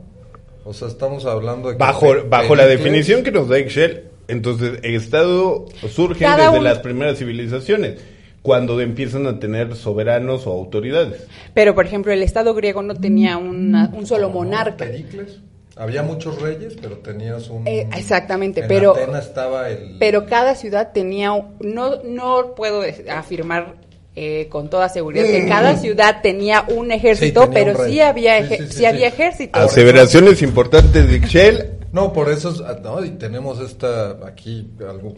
O 0.64 0.72
sea, 0.74 0.86
estamos 0.86 1.24
hablando 1.24 1.70
de... 1.70 1.74
que 1.74 1.78
Bajo, 1.80 2.06
bajo 2.28 2.54
la 2.54 2.66
definición 2.66 3.24
que 3.24 3.32
nos 3.32 3.48
da 3.48 3.58
Excel, 3.58 4.09
entonces 4.30 4.78
el 4.82 4.94
Estado 4.94 5.66
surge 5.88 6.20
Cada 6.24 6.46
desde 6.46 6.58
un- 6.58 6.64
las 6.64 6.78
primeras 6.78 7.18
civilizaciones, 7.18 8.00
cuando 8.42 8.80
empiezan 8.80 9.26
a 9.26 9.38
tener 9.38 9.76
soberanos 9.76 10.46
o 10.46 10.52
autoridades. 10.52 11.26
Pero, 11.54 11.74
por 11.74 11.84
ejemplo, 11.86 12.12
el 12.12 12.22
estado 12.22 12.54
griego 12.54 12.82
no 12.82 12.94
tenía 12.94 13.36
una- 13.36 13.90
un 13.94 14.06
solo 14.06 14.28
¿no? 14.28 14.34
monarca. 14.34 14.76
Pericles. 14.86 15.38
Había 15.76 16.02
muchos 16.02 16.40
reyes, 16.42 16.76
pero 16.80 16.98
tenías 16.98 17.48
un... 17.48 17.66
Eh, 17.66 17.86
exactamente, 17.96 18.60
en 18.62 18.68
pero- 18.68 18.94
Atenas 18.94 19.26
estaba 19.26 19.68
el... 19.70 19.96
Pero 19.98 20.26
cada 20.26 20.54
ciudad 20.54 20.92
tenía, 20.92 21.30
no, 21.60 22.02
no 22.02 22.54
puedo 22.54 22.82
afirmar 23.10 23.74
eh, 24.16 24.48
con 24.50 24.68
toda 24.68 24.88
seguridad 24.88 25.24
que 25.24 25.46
cada 25.46 25.76
ciudad 25.76 26.20
tenía 26.20 26.64
un 26.68 26.90
ejército, 26.90 27.42
Sí, 27.44 27.48
tenía 27.50 27.64
pero 27.72 27.78
un 27.84 27.88
sí 27.90 28.00
había, 28.00 28.38
Sí, 28.40 28.44
eje- 28.54 28.58
sí, 28.58 28.66
sí 28.72 28.78
sí, 28.78 28.84
había 28.84 29.06
ejército. 29.08 29.58
Aseveraciones 29.58 30.42
importantes 30.42 31.08
de 31.08 31.16
Excel. 31.16 31.70
No, 31.92 32.12
por 32.12 32.30
eso, 32.30 32.50
es- 32.50 32.60
ah, 32.60 32.78
no, 32.82 33.04
y 33.04 33.10
tenemos 33.10 33.58
esta, 33.60 34.10
aquí, 34.26 34.70
algo, 34.88 35.14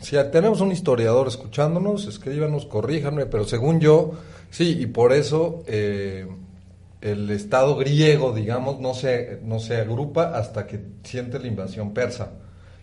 si 0.00 0.16
tenemos 0.30 0.60
un 0.60 0.70
historiador 0.72 1.26
escuchándonos, 1.28 2.06
escríbanos, 2.06 2.66
corríjanme, 2.66 3.26
pero 3.26 3.44
según 3.44 3.80
yo, 3.80 4.12
sí, 4.50 4.78
y 4.80 4.86
por 4.86 5.12
eso 5.12 5.62
eh, 5.66 6.26
el 7.00 7.28
Estado 7.30 7.76
griego, 7.76 8.32
digamos, 8.32 8.78
no 8.80 8.94
se, 8.94 9.40
no 9.42 9.58
se 9.58 9.76
agrupa 9.76 10.36
hasta 10.36 10.66
que 10.66 10.80
siente 11.02 11.38
la 11.40 11.48
invasión 11.48 11.92
persa. 11.92 12.32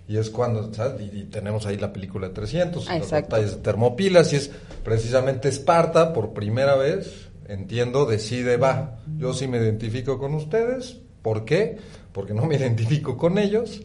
Y 0.07 0.17
es 0.17 0.29
cuando, 0.31 0.73
¿sabes? 0.73 1.01
Y, 1.13 1.19
y 1.19 1.23
tenemos 1.25 1.65
ahí 1.67 1.77
la 1.77 1.93
película 1.93 2.27
de 2.29 2.33
300, 2.33 2.89
Ah, 2.89 2.97
las 2.99 3.07
batallas 3.29 3.51
de 3.57 3.61
Termopilas, 3.61 4.33
y 4.33 4.37
es 4.37 4.51
precisamente 4.83 5.49
Esparta, 5.49 6.11
por 6.13 6.33
primera 6.33 6.75
vez, 6.75 7.29
entiendo, 7.47 8.05
decide, 8.05 8.57
va, 8.57 8.97
yo 9.17 9.33
sí 9.33 9.47
me 9.47 9.57
identifico 9.59 10.17
con 10.17 10.33
ustedes, 10.33 10.97
¿por 11.21 11.45
qué? 11.45 11.77
Porque 12.11 12.33
no 12.33 12.45
me 12.45 12.55
identifico 12.57 13.17
con 13.17 13.37
ellos 13.37 13.81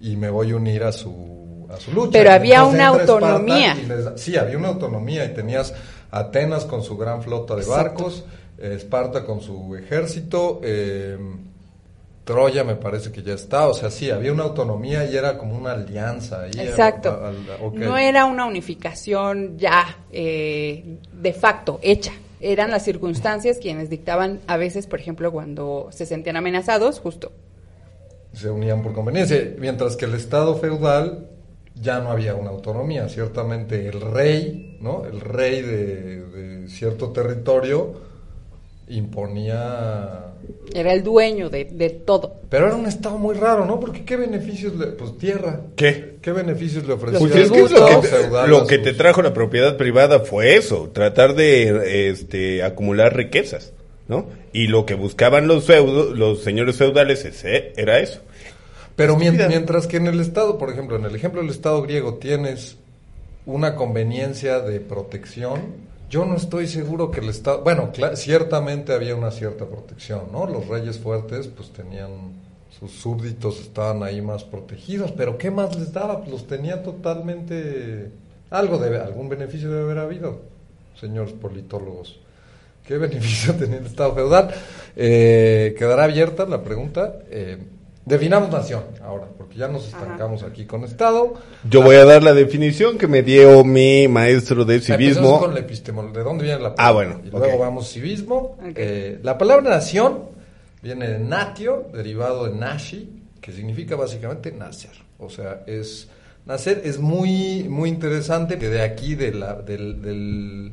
y 0.00 0.16
me 0.16 0.30
voy 0.30 0.50
a 0.52 0.56
unir 0.56 0.82
a 0.84 0.92
su, 0.92 1.66
a 1.70 1.76
su 1.78 1.92
lucha. 1.92 2.10
Pero 2.12 2.30
Y 2.30 2.32
había 2.32 2.64
una 2.64 2.88
autonomía. 2.88 3.76
y 3.80 3.86
les 3.86 4.20
sí, 4.20 4.36
había 4.36 4.58
una 4.58 4.68
autonomía 4.68 5.24
y 5.24 5.34
tenías 5.34 5.74
Atenas 6.10 6.64
con 6.66 6.82
su 6.82 6.96
gran 6.98 7.22
flota 7.22 7.54
de 7.56 7.62
Exacto. 7.62 8.04
barcos, 8.04 8.24
Esparta 8.58 9.24
con 9.24 9.40
su 9.40 9.74
ejército, 9.76 10.60
eh, 10.62 11.16
Troya 12.24 12.62
me 12.62 12.76
parece 12.76 13.10
que 13.10 13.22
ya 13.22 13.34
está, 13.34 13.66
o 13.66 13.74
sea, 13.74 13.90
sí, 13.90 14.08
había 14.10 14.32
una 14.32 14.44
autonomía 14.44 15.04
y 15.10 15.16
era 15.16 15.36
como 15.36 15.56
una 15.58 15.72
alianza. 15.72 16.42
Ahí, 16.42 16.52
Exacto. 16.56 17.10
al- 17.10 17.36
al- 17.50 17.62
ok. 17.62 17.74
No 17.78 17.96
era 17.96 18.26
una 18.26 18.46
unificación 18.46 19.58
ya 19.58 19.98
eh, 20.12 20.98
de 21.12 21.32
facto 21.32 21.80
hecha. 21.82 22.12
Eran 22.40 22.70
las 22.70 22.84
circunstancias 22.84 23.58
quienes 23.60 23.90
dictaban 23.90 24.40
a 24.46 24.56
veces, 24.56 24.86
por 24.86 25.00
ejemplo, 25.00 25.32
cuando 25.32 25.88
se 25.90 26.06
sentían 26.06 26.36
amenazados, 26.36 27.00
justo. 27.00 27.32
Se 28.32 28.50
unían 28.50 28.82
por 28.82 28.92
conveniencia, 28.94 29.54
mientras 29.58 29.96
que 29.96 30.06
el 30.06 30.14
Estado 30.14 30.56
feudal 30.56 31.28
ya 31.74 32.00
no 32.00 32.10
había 32.10 32.34
una 32.34 32.50
autonomía, 32.50 33.08
ciertamente 33.08 33.88
el 33.88 34.00
rey, 34.00 34.76
¿no? 34.80 35.04
El 35.04 35.20
rey 35.20 35.62
de, 35.62 36.22
de 36.26 36.68
cierto 36.68 37.10
territorio 37.10 37.94
imponía... 38.88 40.26
Era 40.74 40.92
el 40.92 41.02
dueño 41.02 41.48
de, 41.50 41.64
de 41.66 41.90
todo. 41.90 42.40
Pero 42.50 42.66
era 42.66 42.74
un 42.76 42.86
Estado 42.86 43.16
muy 43.16 43.34
raro, 43.34 43.64
¿no? 43.64 43.78
Porque 43.80 44.04
¿qué 44.04 44.16
beneficios 44.16 44.74
le... 44.76 44.88
Pues 44.88 45.16
tierra. 45.18 45.60
¿Qué? 45.76 46.16
¿Qué 46.20 46.32
beneficios 46.32 46.86
le 46.86 46.94
ofrecía 46.94 47.18
Pues 47.20 47.34
el 47.34 47.42
es 47.42 47.50
que 47.50 47.60
es 47.62 47.70
lo 47.70 47.76
Estado 47.78 48.00
que, 48.00 48.08
feudal 48.08 48.50
lo 48.50 48.66
que 48.66 48.74
sus- 48.76 48.84
te 48.84 48.92
trajo 48.94 49.22
la 49.22 49.32
propiedad 49.32 49.76
privada 49.76 50.20
fue 50.20 50.56
eso, 50.56 50.90
tratar 50.92 51.34
de 51.34 52.08
este, 52.10 52.62
acumular 52.62 53.16
riquezas, 53.16 53.72
¿no? 54.12 54.26
Y 54.52 54.66
lo 54.68 54.84
que 54.86 54.94
buscaban 54.94 55.48
los 55.48 55.64
feudos, 55.64 56.16
los 56.16 56.42
señores 56.42 56.76
feudales 56.76 57.24
ese, 57.24 57.72
era 57.76 57.98
eso. 57.98 58.20
Pero 58.94 59.16
mien- 59.16 59.32
Estúpida. 59.34 59.48
mientras 59.48 59.86
que 59.86 59.96
en 59.96 60.06
el 60.06 60.20
Estado, 60.20 60.58
por 60.58 60.70
ejemplo, 60.70 60.96
en 60.96 61.04
el 61.06 61.16
ejemplo 61.16 61.40
del 61.40 61.50
Estado 61.50 61.80
griego 61.82 62.14
tienes 62.14 62.76
una 63.46 63.74
conveniencia 63.74 64.60
de 64.60 64.78
protección, 64.80 65.90
Yo 66.10 66.26
no 66.26 66.36
estoy 66.36 66.66
seguro 66.66 67.10
que 67.10 67.20
el 67.20 67.30
Estado, 67.30 67.62
bueno, 67.64 67.90
ciertamente 68.16 68.92
había 68.92 69.16
una 69.16 69.30
cierta 69.30 69.64
protección, 69.64 70.24
¿no? 70.30 70.46
Los 70.46 70.68
reyes 70.68 70.98
fuertes 70.98 71.48
pues 71.48 71.70
tenían, 71.72 72.10
sus 72.78 72.90
súbditos 72.92 73.58
estaban 73.60 74.02
ahí 74.02 74.20
más 74.20 74.44
protegidos, 74.44 75.10
pero 75.12 75.38
¿qué 75.38 75.50
más 75.50 75.74
les 75.74 75.90
daba? 75.90 76.18
Pues 76.18 76.30
los 76.30 76.46
tenía 76.46 76.82
totalmente, 76.82 78.10
algo 78.50 78.76
de, 78.76 78.98
algún 79.00 79.30
beneficio 79.30 79.70
debe 79.70 79.84
haber 79.84 79.98
habido, 80.00 80.42
señores 81.00 81.32
politólogos. 81.32 82.20
¿Qué 82.86 82.98
beneficio 82.98 83.54
tenía 83.54 83.78
el 83.78 83.86
Estado 83.86 84.14
feudal? 84.14 84.50
Eh, 84.96 85.74
quedará 85.78 86.04
abierta 86.04 86.46
la 86.46 86.62
pregunta. 86.62 87.14
Eh, 87.30 87.58
Definamos 88.04 88.50
nación 88.50 88.82
ahora, 89.04 89.28
porque 89.38 89.56
ya 89.56 89.68
nos 89.68 89.86
estancamos 89.86 90.42
aquí 90.42 90.64
con 90.64 90.82
Estado. 90.82 91.34
Yo 91.70 91.82
voy 91.82 91.94
a 91.94 92.04
dar 92.04 92.24
la 92.24 92.34
definición 92.34 92.98
que 92.98 93.06
me 93.06 93.22
dio 93.22 93.62
mi 93.62 94.08
maestro 94.08 94.64
de 94.64 94.80
civismo. 94.80 95.38
con 95.38 95.54
la 95.54 95.60
epistemología. 95.60 96.18
¿De 96.18 96.24
dónde 96.24 96.44
viene 96.44 96.60
la 96.60 96.74
palabra? 96.74 96.84
Ah, 96.88 96.92
bueno. 96.92 97.20
Y 97.24 97.30
luego 97.30 97.58
vamos 97.58 97.88
civismo. 97.92 98.58
Eh, 98.74 99.20
la 99.22 99.38
palabra 99.38 99.70
nación 99.70 100.24
viene 100.82 101.06
de 101.06 101.20
natio, 101.20 101.86
derivado 101.94 102.46
de 102.46 102.56
nashi, 102.56 103.22
que 103.40 103.52
significa 103.52 103.94
básicamente 103.94 104.50
nacer. 104.50 104.90
O 105.20 105.30
sea, 105.30 105.62
es 105.68 106.08
nacer 106.44 106.82
es 106.84 106.98
muy 106.98 107.68
muy 107.68 107.88
interesante 107.88 108.58
que 108.58 108.68
de 108.68 108.82
aquí 108.82 109.14
de 109.14 109.32
la, 109.32 109.54
del, 109.54 110.02
del, 110.02 110.72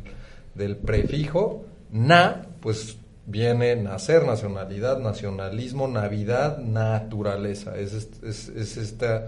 del 0.56 0.78
prefijo 0.78 1.64
na, 1.92 2.48
pues 2.62 2.98
viene 3.26 3.76
nacer, 3.76 4.26
nacionalidad, 4.26 5.00
nacionalismo, 5.00 5.88
navidad, 5.88 6.58
naturaleza. 6.58 7.78
Es, 7.78 7.94
es, 8.24 8.78
esta, 8.78 9.28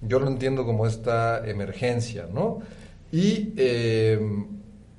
yo 0.00 0.20
lo 0.20 0.28
entiendo 0.28 0.64
como 0.64 0.86
esta 0.86 1.46
emergencia, 1.48 2.28
¿no? 2.32 2.60
Y 3.10 3.52
em, 3.56 4.46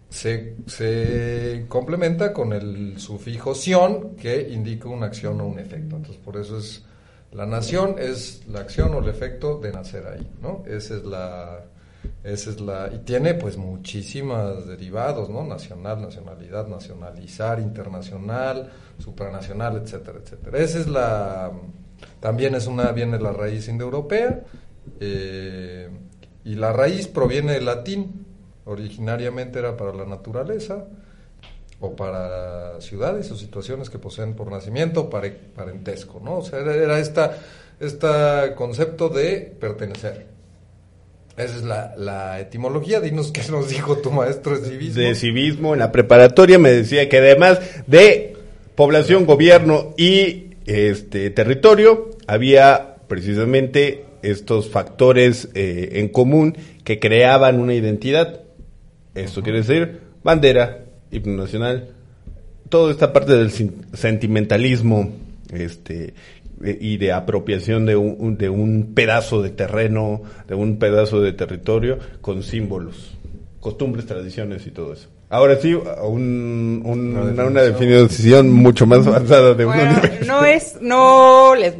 se, 0.10 1.65
complementa 1.67 2.33
con 2.33 2.53
el 2.53 3.00
sufijo 3.00 3.55
sion, 3.55 4.15
que 4.15 4.50
indica 4.50 4.89
una 4.89 5.07
acción 5.07 5.39
o 5.41 5.48
un 5.48 5.60
efecto. 5.60 5.95
Entonces, 5.95 6.17
por 6.17 6.38
eso 6.38 6.57
es, 6.57 6.83
la 7.31 7.45
nación 7.45 7.95
es 7.98 8.45
la 8.48 8.60
acción 8.60 8.93
o 8.93 9.00
el 9.00 9.07
efecto 9.07 9.60
de 9.60 9.72
nacer 9.72 10.05
ahí, 10.05 10.29
¿no? 10.41 10.63
Esa 10.67 10.98
es 10.98 11.03
la 11.05 11.65
esa 12.24 12.50
es 12.51 12.62
la 12.62 12.89
y 12.93 13.00
tiene 13.00 13.33
pues 13.33 13.57
muchísimas 13.57 14.65
derivados, 14.65 15.29
¿no? 15.29 15.43
Nacional, 15.43 16.01
nacionalidad, 16.01 16.67
nacionalizar, 16.67 17.60
internacional, 17.60 18.72
supranacional, 18.98 19.77
etcétera, 19.77 20.19
etcétera. 20.24 20.57
Esa 20.57 20.79
es 20.79 20.88
la 20.88 21.51
también 22.19 22.55
es 22.55 22.67
una 22.67 22.91
viene 22.91 23.19
la 23.19 23.33
raíz 23.33 23.67
indoeuropea 23.67 24.41
eh, 25.00 25.89
y 26.45 26.55
la 26.55 26.72
raíz 26.72 27.07
proviene 27.07 27.53
del 27.53 27.65
latín. 27.65 28.25
Originariamente 28.65 29.60
era 29.60 29.75
para 29.75 29.93
la 29.93 30.05
naturaleza 30.05 30.86
o 31.81 31.93
para 31.93 32.79
ciudades 32.79 33.29
o 33.31 33.36
situaciones 33.36 33.89
que 33.89 34.00
poseen 34.00 34.36
por 34.36 34.50
nacimiento 34.50 35.01
o 35.01 35.10
parentesco, 35.10 36.22
¿no? 36.24 36.38
O 36.38 36.41
sea, 36.41 36.60
era, 36.60 36.74
era 36.74 37.00
esta 37.00 37.38
este 37.79 38.55
concepto 38.55 39.10
de 39.10 39.55
pertenecer. 39.60 40.32
Esa 41.37 41.55
es 41.55 41.63
la, 41.63 42.39
etimología. 42.39 42.99
Dinos 42.99 43.31
qué 43.31 43.41
nos 43.49 43.69
dijo 43.69 43.97
tu 43.97 44.11
maestro 44.11 44.59
de 44.59 44.69
civismo. 44.69 45.01
De 45.01 45.15
civismo 45.15 45.73
en 45.73 45.79
la 45.79 45.91
preparatoria 45.91 46.59
me 46.59 46.71
decía 46.71 47.09
que 47.09 47.17
además 47.17 47.59
de 47.87 48.35
población, 48.75 49.25
gobierno 49.25 49.93
y 49.97 50.51
este 50.65 51.29
territorio, 51.31 52.11
había 52.27 52.97
precisamente 53.07 54.05
estos 54.21 54.69
factores 54.69 55.49
eh, 55.53 55.89
en 55.93 56.09
común 56.09 56.55
que 56.83 56.99
creaban 56.99 57.59
una 57.59 57.73
identidad. 57.73 58.41
Esto 59.15 59.41
quiere 59.41 59.59
decir 59.59 60.01
bandera, 60.23 60.85
himno 61.11 61.43
nacional, 61.43 61.89
toda 62.69 62.91
esta 62.91 63.11
parte 63.11 63.33
del 63.33 63.51
sentimentalismo 63.93 65.11
este, 65.51 66.13
y 66.63 66.98
de 66.98 67.12
apropiación 67.12 67.86
de 67.86 67.96
un, 67.96 68.38
de 68.38 68.50
un 68.50 68.93
pedazo 68.93 69.41
de 69.41 69.50
terreno, 69.50 70.22
de 70.48 70.55
un 70.55 70.79
pedazo 70.79 71.22
de 71.22 71.34
territorio 71.34 72.00
con 72.22 72.43
símbolos, 72.43 73.17
costumbres, 73.60 74.05
tradiciones 74.05 74.65
y 74.67 74.72
todo 74.72 74.93
eso. 74.93 75.10
Ahora 75.29 75.55
sí, 75.55 75.74
un, 75.74 76.84
una, 76.86 77.62
definición. 77.63 78.51
mucho 78.51 78.86
más 78.86 79.08
avanzada 79.08 79.55
de 79.55 79.65
bueno, 79.65 80.00
No 80.27 80.46
es, 80.46 80.77
no 80.79 81.55
les... 81.55 81.74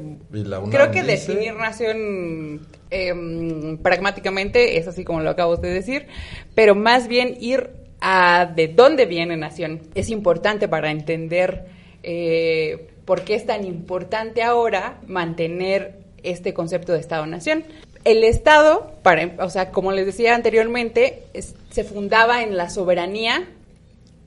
Creo 0.72 0.90
que 0.90 1.04
definir 1.04 1.54
nación 1.54 2.62
em, 2.90 3.78
pragmáticamente 3.78 4.80
es 4.80 4.88
así 4.88 5.04
como 5.04 5.22
lo 5.22 5.30
acabo 5.30 5.58
de 5.58 5.70
decir, 5.70 6.08
pero 6.56 6.74
más 6.74 7.08
bien 7.08 7.38
ir 7.40 7.70
a 8.02 8.52
de 8.56 8.70
dónde 8.70 9.06
viene 9.06 9.38
nación 9.38 9.82
es 9.94 10.10
importante 10.10 10.68
para 10.68 10.90
entender 10.90 11.66
eh, 12.02 12.88
por 13.06 13.24
qué 13.24 13.36
es 13.36 13.46
tan 13.46 13.66
importante 13.66 14.44
ahora 14.44 15.00
mantener 15.08 16.00
este 16.24 16.54
concepto 16.54 16.94
de 16.94 17.00
Estado-Nación. 17.00 17.64
El 18.04 18.24
Estado, 18.24 18.94
para, 19.02 19.32
o 19.40 19.50
sea, 19.50 19.72
como 19.72 19.92
les 19.92 20.06
decía 20.06 20.36
anteriormente, 20.36 21.24
se 21.70 21.84
fundaba 21.84 22.44
en 22.44 22.58
la 22.58 22.70
soberanía 22.70 23.48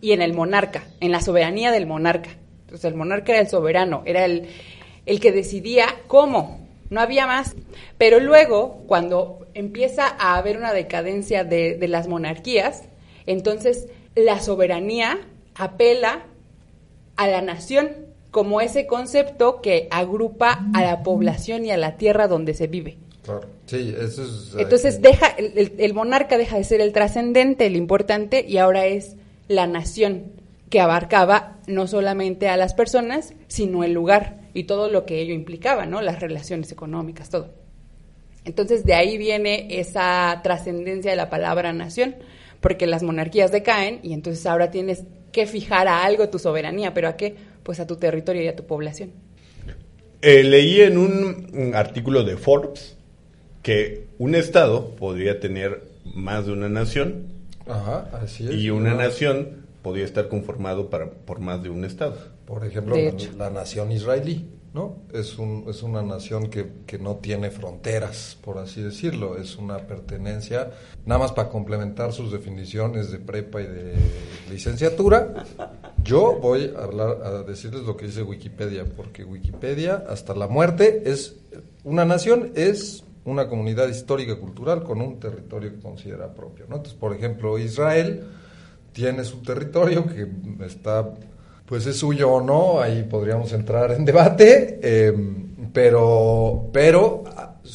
y 0.00 0.12
en 0.12 0.22
el 0.22 0.32
monarca, 0.34 0.84
en 1.00 1.12
la 1.12 1.20
soberanía 1.20 1.72
del 1.72 1.86
monarca. 1.86 2.30
Entonces 2.62 2.84
el 2.86 2.94
monarca 2.94 3.32
era 3.32 3.40
el 3.40 3.48
soberano, 3.48 4.02
era 4.06 4.24
el, 4.24 4.48
el 5.04 5.20
que 5.20 5.32
decidía 5.32 5.86
cómo, 6.06 6.66
no 6.90 7.00
había 7.00 7.26
más. 7.26 7.54
Pero 7.98 8.18
luego, 8.20 8.82
cuando 8.86 9.46
empieza 9.54 10.06
a 10.06 10.36
haber 10.36 10.56
una 10.56 10.72
decadencia 10.72 11.44
de, 11.44 11.76
de 11.76 11.88
las 11.88 12.08
monarquías, 12.08 12.84
entonces 13.26 13.88
la 14.14 14.40
soberanía 14.40 15.18
apela 15.54 16.24
a 17.16 17.26
la 17.28 17.42
nación 17.42 18.05
como 18.36 18.60
ese 18.60 18.86
concepto 18.86 19.62
que 19.62 19.88
agrupa 19.90 20.68
a 20.74 20.82
la 20.82 21.02
población 21.02 21.64
y 21.64 21.70
a 21.70 21.78
la 21.78 21.96
tierra 21.96 22.28
donde 22.28 22.52
se 22.52 22.66
vive. 22.66 22.98
Claro. 23.22 23.46
Sí, 23.64 23.94
eso 23.98 24.24
es. 24.24 24.54
Entonces 24.58 25.00
deja, 25.00 25.28
el, 25.28 25.94
monarca 25.94 26.36
deja 26.36 26.58
de 26.58 26.64
ser 26.64 26.82
el 26.82 26.92
trascendente, 26.92 27.64
el 27.64 27.76
importante, 27.76 28.44
y 28.46 28.58
ahora 28.58 28.84
es 28.84 29.16
la 29.48 29.66
nación 29.66 30.32
que 30.68 30.80
abarcaba 30.80 31.56
no 31.66 31.86
solamente 31.86 32.50
a 32.50 32.58
las 32.58 32.74
personas, 32.74 33.32
sino 33.48 33.84
el 33.84 33.94
lugar 33.94 34.42
y 34.52 34.64
todo 34.64 34.90
lo 34.90 35.06
que 35.06 35.18
ello 35.22 35.32
implicaba, 35.32 35.86
¿no? 35.86 36.02
Las 36.02 36.20
relaciones 36.20 36.70
económicas, 36.70 37.30
todo. 37.30 37.54
Entonces 38.44 38.84
de 38.84 38.92
ahí 38.92 39.16
viene 39.16 39.66
esa 39.80 40.42
trascendencia 40.42 41.10
de 41.10 41.16
la 41.16 41.30
palabra 41.30 41.72
nación, 41.72 42.16
porque 42.60 42.86
las 42.86 43.02
monarquías 43.02 43.50
decaen 43.50 43.98
y 44.02 44.12
entonces 44.12 44.44
ahora 44.44 44.70
tienes 44.70 45.04
que 45.32 45.46
fijar 45.46 45.88
a 45.88 46.04
algo 46.04 46.28
tu 46.28 46.38
soberanía, 46.38 46.92
pero 46.92 47.08
¿a 47.08 47.16
qué? 47.16 47.45
Pues 47.66 47.80
a 47.80 47.86
tu 47.86 47.96
territorio 47.96 48.42
y 48.42 48.46
a 48.46 48.54
tu 48.54 48.64
población. 48.64 49.10
Eh, 50.22 50.44
leí 50.44 50.80
en 50.80 50.96
un, 50.96 51.72
artículo 51.74 52.22
de 52.22 52.36
Forbes 52.36 52.96
que 53.62 54.06
un 54.18 54.36
estado 54.36 54.94
podría 54.94 55.40
tener 55.40 55.82
más 56.04 56.46
de 56.46 56.52
una 56.52 56.68
nación 56.68 57.26
Ajá, 57.66 58.08
así 58.12 58.46
es, 58.46 58.54
y 58.54 58.70
una 58.70 58.94
nación 58.94 59.66
podría 59.82 60.04
estar 60.04 60.28
conformado 60.28 60.90
para, 60.90 61.10
por 61.10 61.40
más 61.40 61.60
de 61.64 61.70
un 61.70 61.84
estado. 61.84 62.16
Por 62.46 62.64
ejemplo, 62.64 62.94
la, 63.36 63.50
nación 63.50 63.90
israelí, 63.90 64.48
¿no? 64.76 64.98
Es, 65.14 65.38
un, 65.38 65.64
es 65.68 65.82
una 65.82 66.02
nación 66.02 66.50
que, 66.50 66.70
que, 66.86 66.98
no 66.98 67.16
tiene 67.16 67.50
fronteras, 67.50 68.36
por 68.42 68.58
así 68.58 68.82
decirlo. 68.82 69.38
Es 69.38 69.56
una 69.56 69.78
pertenencia, 69.78 70.70
nada 71.06 71.18
más 71.18 71.32
para 71.32 71.48
complementar 71.48 72.12
sus 72.12 72.30
definiciones 72.30 73.10
de 73.10 73.18
prepa 73.18 73.62
y 73.62 73.66
de 73.66 73.94
licenciatura. 74.50 75.46
Yo 76.04 76.38
voy 76.40 76.74
a, 76.76 76.84
hablar, 76.84 77.22
a 77.24 77.42
decirles 77.42 77.84
lo 77.84 77.96
que 77.96 78.06
dice 78.06 78.22
Wikipedia, 78.22 78.84
porque 78.84 79.24
Wikipedia, 79.24 80.04
hasta 80.10 80.34
la 80.34 80.46
muerte, 80.46 81.04
es 81.06 81.36
una 81.82 82.04
nación 82.04 82.52
es 82.54 83.02
una 83.24 83.48
comunidad 83.48 83.88
histórica 83.88 84.36
cultural 84.36 84.82
con 84.84 85.00
un 85.00 85.18
territorio 85.18 85.72
que 85.72 85.80
considera 85.80 86.34
propio. 86.34 86.66
Entonces, 86.66 86.92
por 86.92 87.14
ejemplo, 87.14 87.58
Israel 87.58 88.24
tiene 88.92 89.24
su 89.24 89.42
territorio 89.42 90.06
que 90.06 90.28
está, 90.64 91.14
pues 91.66 91.86
es 91.86 91.98
suyo 91.98 92.30
o 92.30 92.40
no, 92.40 92.80
ahí 92.80 93.02
podríamos 93.02 93.52
entrar 93.52 93.92
en 93.92 94.04
debate, 94.04 94.78
eh, 94.82 95.12
pero, 95.72 96.70
pero 96.72 97.24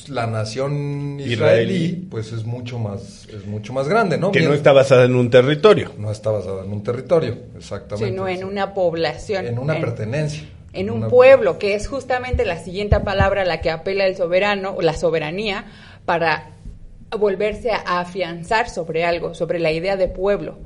la 0.07 0.27
nación 0.27 1.19
israelí, 1.19 2.07
pues 2.09 2.31
es 2.31 2.45
mucho 2.45 2.79
más 2.79 3.27
es 3.27 3.45
mucho 3.45 3.73
más 3.73 3.87
grande, 3.87 4.17
¿no? 4.17 4.31
Que 4.31 4.41
no 4.41 4.53
está 4.53 4.71
basada 4.71 5.05
en 5.05 5.15
un 5.15 5.29
territorio. 5.29 5.91
No 5.97 6.11
está 6.11 6.31
basada 6.31 6.63
en 6.63 6.71
un 6.71 6.83
territorio, 6.83 7.37
exactamente. 7.57 8.09
Sino 8.09 8.27
en 8.27 8.43
una 8.43 8.73
población. 8.73 9.47
En 9.47 9.59
una 9.59 9.79
pertenencia. 9.79 10.43
En 10.73 10.89
un 10.89 11.09
pueblo, 11.09 11.59
que 11.59 11.75
es 11.75 11.87
justamente 11.87 12.45
la 12.45 12.57
siguiente 12.57 12.97
palabra 13.01 13.41
a 13.41 13.45
la 13.45 13.59
que 13.59 13.69
apela 13.69 14.05
el 14.05 14.15
soberano, 14.15 14.73
o 14.75 14.81
la 14.81 14.93
soberanía, 14.93 15.65
para 16.05 16.51
volverse 17.17 17.71
a 17.71 17.99
afianzar 17.99 18.69
sobre 18.69 19.03
algo, 19.03 19.33
sobre 19.33 19.59
la 19.59 19.71
idea 19.71 19.97
de 19.97 20.07
pueblo. 20.07 20.59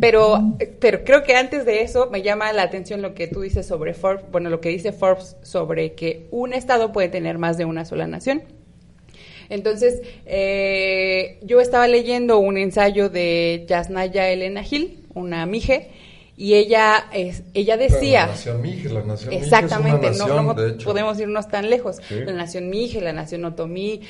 Pero, 0.00 0.56
pero 0.80 1.04
creo 1.04 1.22
que 1.22 1.36
antes 1.36 1.64
de 1.64 1.82
eso 1.82 2.08
me 2.10 2.22
llama 2.22 2.52
la 2.52 2.62
atención 2.62 3.02
lo 3.02 3.14
que 3.14 3.26
tú 3.26 3.40
dices 3.42 3.66
sobre 3.66 3.94
Forbes, 3.94 4.24
bueno, 4.30 4.50
lo 4.50 4.60
que 4.60 4.68
dice 4.68 4.92
Forbes 4.92 5.36
sobre 5.42 5.92
que 5.94 6.26
un 6.30 6.52
estado 6.52 6.92
puede 6.92 7.08
tener 7.08 7.38
más 7.38 7.56
de 7.56 7.64
una 7.64 7.84
sola 7.84 8.06
nación. 8.06 8.42
Entonces, 9.48 10.00
eh, 10.24 11.38
yo 11.42 11.60
estaba 11.60 11.86
leyendo 11.86 12.38
un 12.38 12.56
ensayo 12.56 13.10
de 13.10 13.64
Yasnaya 13.68 14.28
Elena 14.30 14.62
Gil, 14.62 15.00
una 15.14 15.44
mije, 15.44 15.90
y 16.36 16.54
ella 16.54 17.06
es, 17.12 17.42
ella 17.52 17.76
decía 17.76 18.22
la 18.22 18.32
nación 18.32 18.62
Mije, 18.62 18.88
la 18.88 19.02
nación 19.02 19.30
Mije 19.30 19.44
exactamente 19.44 20.08
es 20.08 20.20
una 20.20 20.42
nación, 20.42 20.76
no, 20.78 20.84
podemos 20.84 21.20
irnos 21.20 21.48
tan 21.48 21.68
lejos 21.68 21.98
Sí. 22.08 22.20
la 22.24 22.32
nación 22.32 22.70
mije 22.70 23.00
la 23.02 23.12
nación 23.12 23.44
otomí 23.44 24.00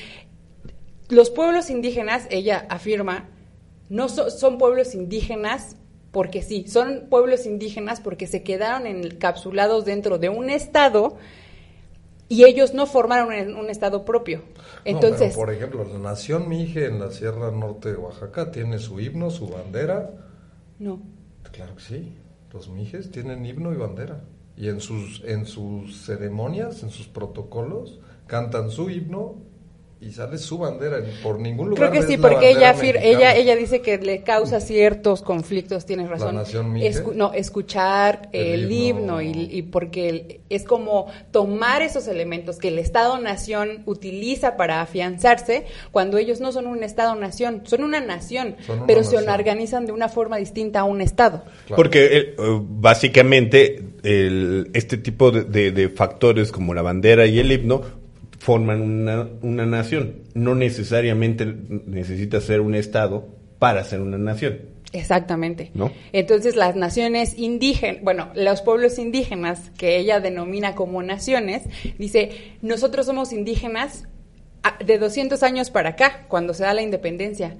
los 1.09 1.29
pueblos 1.29 1.69
indígenas 1.69 2.25
ella 2.29 2.65
afirma 2.69 3.29
no 3.89 4.09
so- 4.09 4.29
son 4.29 4.57
pueblos 4.57 4.95
indígenas 4.95 5.77
porque 6.11 6.41
sí 6.41 6.65
son 6.67 7.07
pueblos 7.09 7.45
indígenas 7.45 7.99
porque 8.01 8.27
se 8.27 8.43
quedaron 8.43 8.87
encapsulados 8.87 9.85
dentro 9.85 10.17
de 10.19 10.29
un 10.29 10.49
estado 10.49 11.17
y 12.29 12.45
ellos 12.45 12.73
no 12.73 12.85
formaron 12.85 13.33
un, 13.51 13.55
un 13.57 13.69
estado 13.69 14.05
propio 14.05 14.43
No, 14.87 15.01
entonces 15.01 15.31
pero, 15.33 15.33
por 15.33 15.51
ejemplo, 15.51 15.83
la 15.83 15.99
nación 15.99 16.47
Mije 16.47 16.85
en 16.85 16.99
la 16.99 17.11
Sierra 17.11 17.51
Norte 17.51 17.91
de 17.91 17.97
Oaxaca 17.97 18.51
tiene 18.51 18.79
su 18.79 18.99
himno, 18.99 19.29
su 19.29 19.49
bandera. 19.49 20.11
no 20.79 21.01
Claro 21.51 21.75
que 21.75 21.81
sí. 21.81 22.17
Los 22.51 22.69
Mijes 22.69 23.11
tienen 23.11 23.45
himno 23.45 23.73
y 23.73 23.77
bandera. 23.77 24.23
Y 24.55 24.69
en 24.69 24.79
sus, 24.81 25.23
en 25.25 25.45
sus 25.45 26.05
ceremonias, 26.05 26.83
en 26.83 26.89
sus 26.89 27.07
protocolos, 27.07 27.99
cantan 28.27 28.69
su 28.69 28.89
himno 28.89 29.41
y 30.05 30.11
sale 30.11 30.37
su 30.37 30.57
bandera. 30.57 30.97
Por 31.21 31.39
ningún 31.39 31.69
lugar. 31.69 31.89
Creo 31.89 32.01
que 32.01 32.07
sí, 32.07 32.17
la 32.17 32.27
porque 32.29 32.49
ella, 32.51 32.73
mexicana. 32.73 33.05
ella, 33.05 33.35
ella 33.35 33.55
dice 33.55 33.81
que 33.81 33.97
le 33.97 34.21
causa 34.23 34.59
ciertos 34.59 35.21
conflictos, 35.21 35.85
tienes 35.85 36.09
razón. 36.09 36.35
nación 36.35 36.73
mije. 36.73 36.89
Escu- 36.91 37.13
no, 37.13 37.31
escuchar 37.33 38.29
El 38.31 38.65
el, 38.65 38.71
himno. 38.71 39.21
himno, 39.21 39.41
y, 39.41 39.47
y 39.57 39.61
porque 39.63 40.41
es 40.49 40.63
como 40.63 41.07
tomar 41.31 41.81
esos 41.81 42.07
elementos 42.07 42.57
que 42.57 42.67
el 42.67 42.79
Estado-nación 42.79 43.83
utiliza 43.85 44.57
para 44.57 44.81
afianzarse 44.81 45.65
cuando 45.91 46.17
ellos 46.17 46.39
no 46.41 46.51
son 46.51 46.67
un 46.67 46.83
Estado-nación, 46.83 47.61
son 47.65 47.83
una 47.83 47.99
nación, 47.99 48.55
Son 48.65 48.77
una 48.79 48.87
pero 48.87 49.03
se 49.03 49.15
nación. 49.15 49.33
organizan 49.33 49.85
de 49.85 49.91
una 49.91 50.09
forma 50.09 50.37
distinta 50.37 50.81
a 50.81 50.83
un 50.83 51.01
Estado. 51.01 51.43
Claro. 51.67 51.75
Porque 51.75 52.05
eh, 52.05 52.35
eh, 52.37 52.59
básicamente 52.61 53.83
el- 54.03 54.69
este 54.73 54.97
tipo 54.97 55.31
de, 55.31 55.43
de- 55.43 55.71
de 55.71 55.89
factores 55.89 56.51
como 56.51 56.73
la 56.73 56.81
bandera 56.81 57.25
y 57.25 57.39
el 57.39 57.51
himno 57.51 57.81
forman 58.43 58.81
una, 58.81 59.29
una 59.41 59.65
nación. 59.65 60.23
No 60.33 60.53
necesariamente 60.53 61.45
necesita 61.45 62.41
ser 62.41 62.59
un 62.59 62.75
estado 62.75 63.29
para 63.57 63.85
ser 63.85 64.01
una 64.01 64.17
nación. 64.17 64.59
Exactamente. 64.91 65.71
¿No? 65.73 65.93
Entonces 66.11 66.57
las 66.57 66.75
naciones 66.75 67.37
indígenas, 67.39 68.03
bueno, 68.03 68.31
los 68.35 68.61
pueblos 68.61 68.99
indígenas 68.99 69.71
que 69.77 69.95
ella 69.95 70.19
denomina 70.19 70.75
como 70.75 71.01
naciones, 71.01 71.63
dice, 71.97 72.31
nosotros 72.61 73.05
somos 73.05 73.31
indígenas 73.31 74.09
de 74.85 74.97
200 74.97 75.41
años 75.41 75.69
para 75.69 75.91
acá, 75.91 76.25
cuando 76.27 76.53
se 76.53 76.63
da 76.63 76.73
la 76.73 76.81
independencia, 76.81 77.55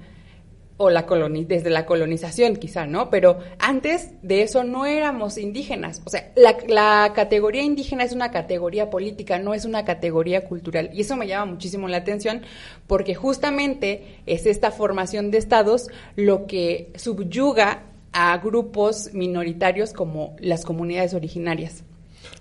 o 0.76 0.90
la 0.90 1.06
coloni 1.06 1.44
desde 1.44 1.70
la 1.70 1.86
colonización 1.86 2.56
quizá, 2.56 2.84
¿no? 2.86 3.08
Pero 3.08 3.38
antes 3.60 4.10
de 4.22 4.42
eso 4.42 4.64
no 4.64 4.86
éramos 4.86 5.38
indígenas. 5.38 6.02
O 6.04 6.10
sea, 6.10 6.32
la, 6.34 6.56
la 6.66 7.12
categoría 7.14 7.62
indígena 7.62 8.02
es 8.02 8.12
una 8.12 8.32
categoría 8.32 8.90
política, 8.90 9.38
no 9.38 9.54
es 9.54 9.64
una 9.64 9.84
categoría 9.84 10.44
cultural. 10.44 10.90
Y 10.92 11.02
eso 11.02 11.14
me 11.16 11.28
llama 11.28 11.52
muchísimo 11.52 11.86
la 11.86 11.98
atención 11.98 12.42
porque 12.88 13.14
justamente 13.14 14.18
es 14.26 14.46
esta 14.46 14.72
formación 14.72 15.30
de 15.30 15.38
estados 15.38 15.86
lo 16.16 16.46
que 16.46 16.90
subyuga 16.96 17.84
a 18.12 18.36
grupos 18.38 19.10
minoritarios 19.12 19.92
como 19.92 20.34
las 20.40 20.64
comunidades 20.64 21.14
originarias. 21.14 21.84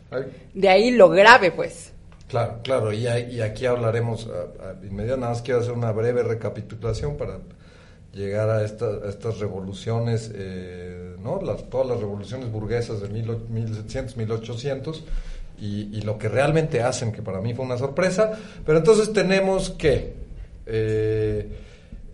Ay, 0.10 0.24
De 0.54 0.70
ahí 0.70 0.92
lo 0.92 1.10
grave, 1.10 1.52
pues. 1.52 1.94
Claro, 2.28 2.60
claro, 2.64 2.92
y, 2.94 3.06
y 3.08 3.42
aquí 3.42 3.68
hablaremos 3.68 4.28
a- 4.28 4.70
a- 4.70 4.74
inmediatamente, 4.74 5.18
nada 5.18 5.30
más 5.34 5.42
quiero 5.44 5.60
hacer 5.60 5.74
una 5.74 5.92
breve 5.92 6.24
recapitulación 6.24 7.16
para 7.16 7.40
llegar 8.14 8.50
a, 8.50 8.64
esta- 8.64 9.00
a 9.06 9.10
estas 9.10 9.40
revoluciones, 9.40 10.32
eh, 10.36 11.16
¿no? 11.22 11.40
Todas 11.70 11.88
las 11.88 12.00
revoluciones 12.00 12.52
burguesas 12.52 13.02
de 13.02 13.10
mil, 13.10 13.30
o- 13.30 13.40
1700, 13.50 14.18
1800 14.18 15.04
y, 15.60 15.96
y 15.98 16.02
lo 16.02 16.18
que 16.18 16.30
realmente 16.30 16.82
hacen, 16.82 17.12
que 17.12 17.22
para 17.22 17.42
mí 17.42 17.54
fue 17.54 17.66
una 17.66 17.78
sorpresa, 17.78 18.32
pero 18.66 18.78
entonces 18.78 19.12
tenemos 19.14 19.72
que 19.72 20.14
eh, 20.66 21.50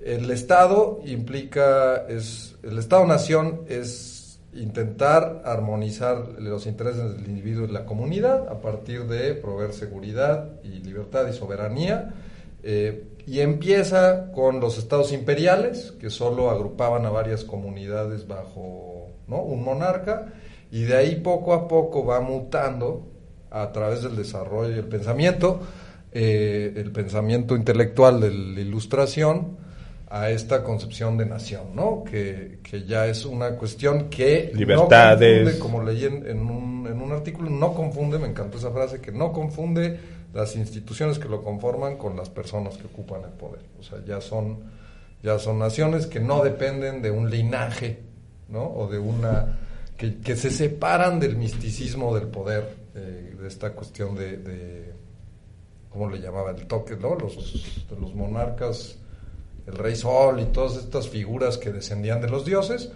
el 0.04 0.30
Estado 0.32 1.02
implica, 1.06 2.06
es 2.08 2.56
el 2.64 2.78
Estado-nación 2.78 3.62
es 3.68 4.40
intentar 4.54 5.42
armonizar 5.46 6.40
los 6.40 6.66
intereses 6.66 7.16
del 7.18 7.28
individuo 7.28 7.66
y 7.66 7.72
la 7.72 7.86
comunidad 7.86 8.48
a 8.50 8.60
partir 8.62 9.04
de 9.06 9.36
proveer 9.36 9.74
seguridad 9.74 10.50
y 10.64 10.80
libertad 10.80 11.28
y 11.30 11.34
soberanía. 11.34 12.14
eh, 12.64 13.04
y 13.30 13.42
empieza 13.42 14.32
con 14.32 14.60
los 14.60 14.80
estados 14.80 15.14
imperiales, 15.14 15.94
que 16.02 16.10
solo 16.10 16.50
agrupaban 16.50 17.06
a 17.06 17.12
varias 17.12 17.44
comunidades 17.44 18.28
bajo 18.28 19.12
¿no? 19.28 19.44
un 19.44 19.64
monarca, 19.64 20.34
y 20.72 20.82
de 20.82 20.98
ahí 20.98 21.16
poco 21.18 21.54
a 21.54 21.68
poco 21.68 22.04
va 22.04 22.22
mutando 22.22 23.08
a 23.52 23.72
través 23.72 24.02
del 24.02 24.16
desarrollo 24.16 24.76
y 24.76 24.80
el 24.80 24.88
pensamiento, 24.88 25.60
eh, 26.12 26.74
el 26.76 26.92
pensamiento 26.92 27.56
intelectual 27.56 28.20
de 28.20 28.32
la 28.32 28.62
ilustración, 28.62 29.60
a 30.10 30.32
esta 30.32 30.64
concepción 30.64 31.16
de 31.16 31.28
nación, 31.28 31.76
¿no? 31.76 32.04
Que, 32.04 32.58
que 32.64 32.84
ya 32.86 33.06
es 33.06 33.26
una 33.26 33.52
cuestión 33.52 34.10
que 34.10 34.52
Libertades. 34.56 35.30
no 35.30 35.44
confunde, 35.44 35.60
como 35.60 35.84
leí 35.84 36.06
en, 36.06 36.26
en 36.26 36.40
un, 36.40 36.88
en 36.88 37.00
un 37.00 37.12
artículo, 37.12 37.52
no 37.52 37.76
confunde, 37.76 38.18
me 38.18 38.28
encantó 38.28 38.58
esa 38.58 38.72
frase, 38.72 39.00
que 39.00 39.12
no 39.12 39.32
confunde 39.32 40.00
las 40.34 40.56
instituciones 40.56 41.20
que 41.20 41.28
lo 41.28 41.44
conforman 41.44 41.98
con 41.98 42.16
las 42.16 42.30
personas 42.30 42.78
que 42.78 42.88
ocupan 42.88 43.24
el 43.24 43.32
poder. 43.32 43.62
O 43.80 43.84
sea, 43.84 44.04
ya 44.06 44.22
son, 44.22 44.60
ya 45.24 45.40
son 45.40 45.60
naciones 45.60 46.08
que 46.08 46.20
no 46.20 46.44
dependen 46.44 47.02
de 47.02 47.12
un 47.12 47.30
linaje, 47.30 48.00
¿no? 48.48 48.64
O 48.64 48.88
de 48.88 49.00
una... 49.00 49.58
que, 49.98 50.20
que 50.20 50.36
se 50.36 50.50
separan 50.50 51.20
del 51.20 51.36
misticismo 51.36 52.16
del 52.16 52.28
poder, 52.28 52.76
eh, 52.96 53.36
de 53.40 53.48
esta 53.48 53.74
cuestión 53.74 54.16
de, 54.16 54.38
de 54.38 54.94
¿cómo 55.90 56.10
le 56.10 56.20
llamaba? 56.20 56.52
El 56.52 56.68
toque, 56.68 56.96
¿no? 56.96 57.16
Los, 57.16 57.86
los 58.00 58.14
monarcas, 58.14 58.98
el 59.68 59.76
rey 59.76 59.96
sol 59.96 60.40
y 60.40 60.46
todas 60.46 60.78
estas 60.78 61.10
figuras 61.10 61.58
que 61.58 61.72
descendían 61.72 62.22
de 62.22 62.30
los 62.30 62.46
dioses, 62.46 62.92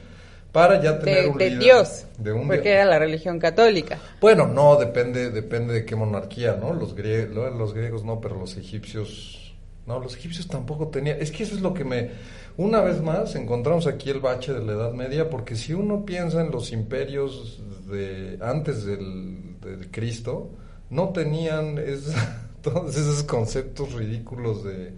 para 0.53 0.81
ya 0.81 0.97
tener 0.99 1.23
De, 1.23 1.29
un 1.29 1.37
de 1.37 1.49
líder, 1.49 1.63
Dios, 1.63 2.05
de 2.17 2.31
un 2.31 2.45
porque 2.47 2.61
dios. 2.61 2.73
era 2.75 2.85
la 2.85 2.99
religión 2.99 3.39
católica. 3.39 3.99
Bueno, 4.21 4.47
no, 4.47 4.77
depende, 4.77 5.31
depende 5.31 5.73
de 5.73 5.83
qué 5.85 5.95
monarquía, 5.97 6.55
¿no? 6.55 6.73
Los, 6.73 6.95
grie- 6.95 7.27
lo- 7.27 7.49
los 7.49 7.73
griegos 7.73 8.05
no, 8.05 8.21
pero 8.21 8.39
los 8.39 8.55
egipcios, 8.55 9.53
no, 9.85 9.99
los 9.99 10.15
egipcios 10.15 10.47
tampoco 10.47 10.87
tenían, 10.87 11.17
es 11.19 11.31
que 11.31 11.43
eso 11.43 11.55
es 11.55 11.61
lo 11.61 11.73
que 11.73 11.83
me, 11.83 12.11
una 12.55 12.81
vez 12.81 13.01
más, 13.01 13.35
encontramos 13.35 13.87
aquí 13.87 14.11
el 14.11 14.19
bache 14.19 14.53
de 14.53 14.63
la 14.63 14.73
Edad 14.73 14.93
Media, 14.93 15.29
porque 15.29 15.55
si 15.55 15.73
uno 15.73 16.05
piensa 16.05 16.39
en 16.41 16.51
los 16.51 16.71
imperios 16.71 17.59
de 17.89 18.37
antes 18.39 18.85
del, 18.85 19.59
del 19.59 19.89
Cristo, 19.91 20.51
no 20.91 21.09
tenían 21.09 21.79
es- 21.79 22.13
todos 22.61 22.95
esos 22.95 23.23
conceptos 23.23 23.91
ridículos 23.93 24.63
de, 24.63 24.93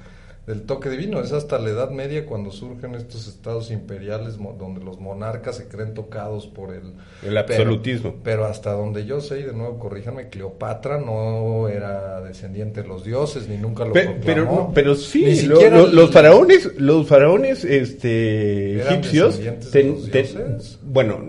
del 0.47 0.61
toque 0.63 0.89
divino. 0.89 1.19
Es 1.21 1.31
hasta 1.31 1.57
la 1.59 1.69
Edad 1.71 1.89
Media 1.89 2.25
cuando 2.25 2.51
surgen 2.51 2.93
estos 2.95 3.27
estados 3.27 3.71
imperiales 3.71 4.37
donde 4.37 4.83
los 4.83 4.99
monarcas 4.99 5.57
se 5.57 5.67
creen 5.67 5.93
tocados 5.93 6.45
por 6.47 6.73
el... 6.73 6.93
El 7.23 7.37
absolutismo. 7.37 8.11
Pero, 8.11 8.23
pero 8.23 8.45
hasta 8.45 8.73
donde 8.73 9.05
yo 9.05 9.21
sé, 9.21 9.39
y 9.39 9.43
de 9.43 9.53
nuevo 9.53 9.79
corríjanme, 9.79 10.29
Cleopatra 10.29 10.99
no 10.99 11.67
era 11.67 12.21
descendiente 12.21 12.83
de 12.83 12.87
los 12.87 13.03
dioses, 13.03 13.47
ni 13.49 13.57
nunca 13.57 13.85
lo 13.85 13.93
Pe- 13.93 14.19
Pero, 14.23 14.43
proclamó. 14.45 14.71
pero 14.73 14.95
sí, 14.95 15.25
Ni 15.25 15.41
lo- 15.43 15.55
siquiera 15.55 15.77
lo- 15.77 15.85
el- 15.87 15.95
los 15.95 16.11
faraones, 16.11 16.71
los 16.77 17.07
faraones 17.07 17.63
este, 17.65 18.73
¿Eran 18.81 18.93
egipcios, 18.93 19.39
ten- 19.71 20.11
ten- 20.11 20.57
bueno, 20.83 21.19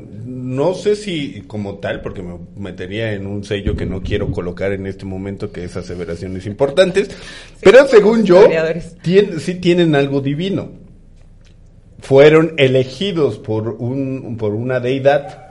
no 0.46 0.74
sé 0.74 0.94
si 0.94 1.42
como 1.48 1.78
tal, 1.78 2.02
porque 2.02 2.22
me 2.22 2.38
metería 2.56 3.12
en 3.14 3.26
un 3.26 3.42
sello 3.42 3.74
que 3.74 3.84
no 3.84 4.00
quiero 4.02 4.30
colocar 4.30 4.70
en 4.72 4.86
este 4.86 5.04
momento, 5.04 5.50
que 5.50 5.64
es 5.64 5.76
aseveraciones 5.76 6.46
importantes, 6.46 7.10
pero 7.62 7.86
según 7.88 8.24
yo, 8.24 8.42
sí 9.40 9.56
tienen 9.56 9.94
algo 9.96 10.20
divino. 10.20 10.70
Fueron 11.98 12.54
elegidos 12.58 13.38
por 13.38 13.68
un 13.70 14.36
por 14.38 14.54
una 14.54 14.78
deidad 14.80 15.42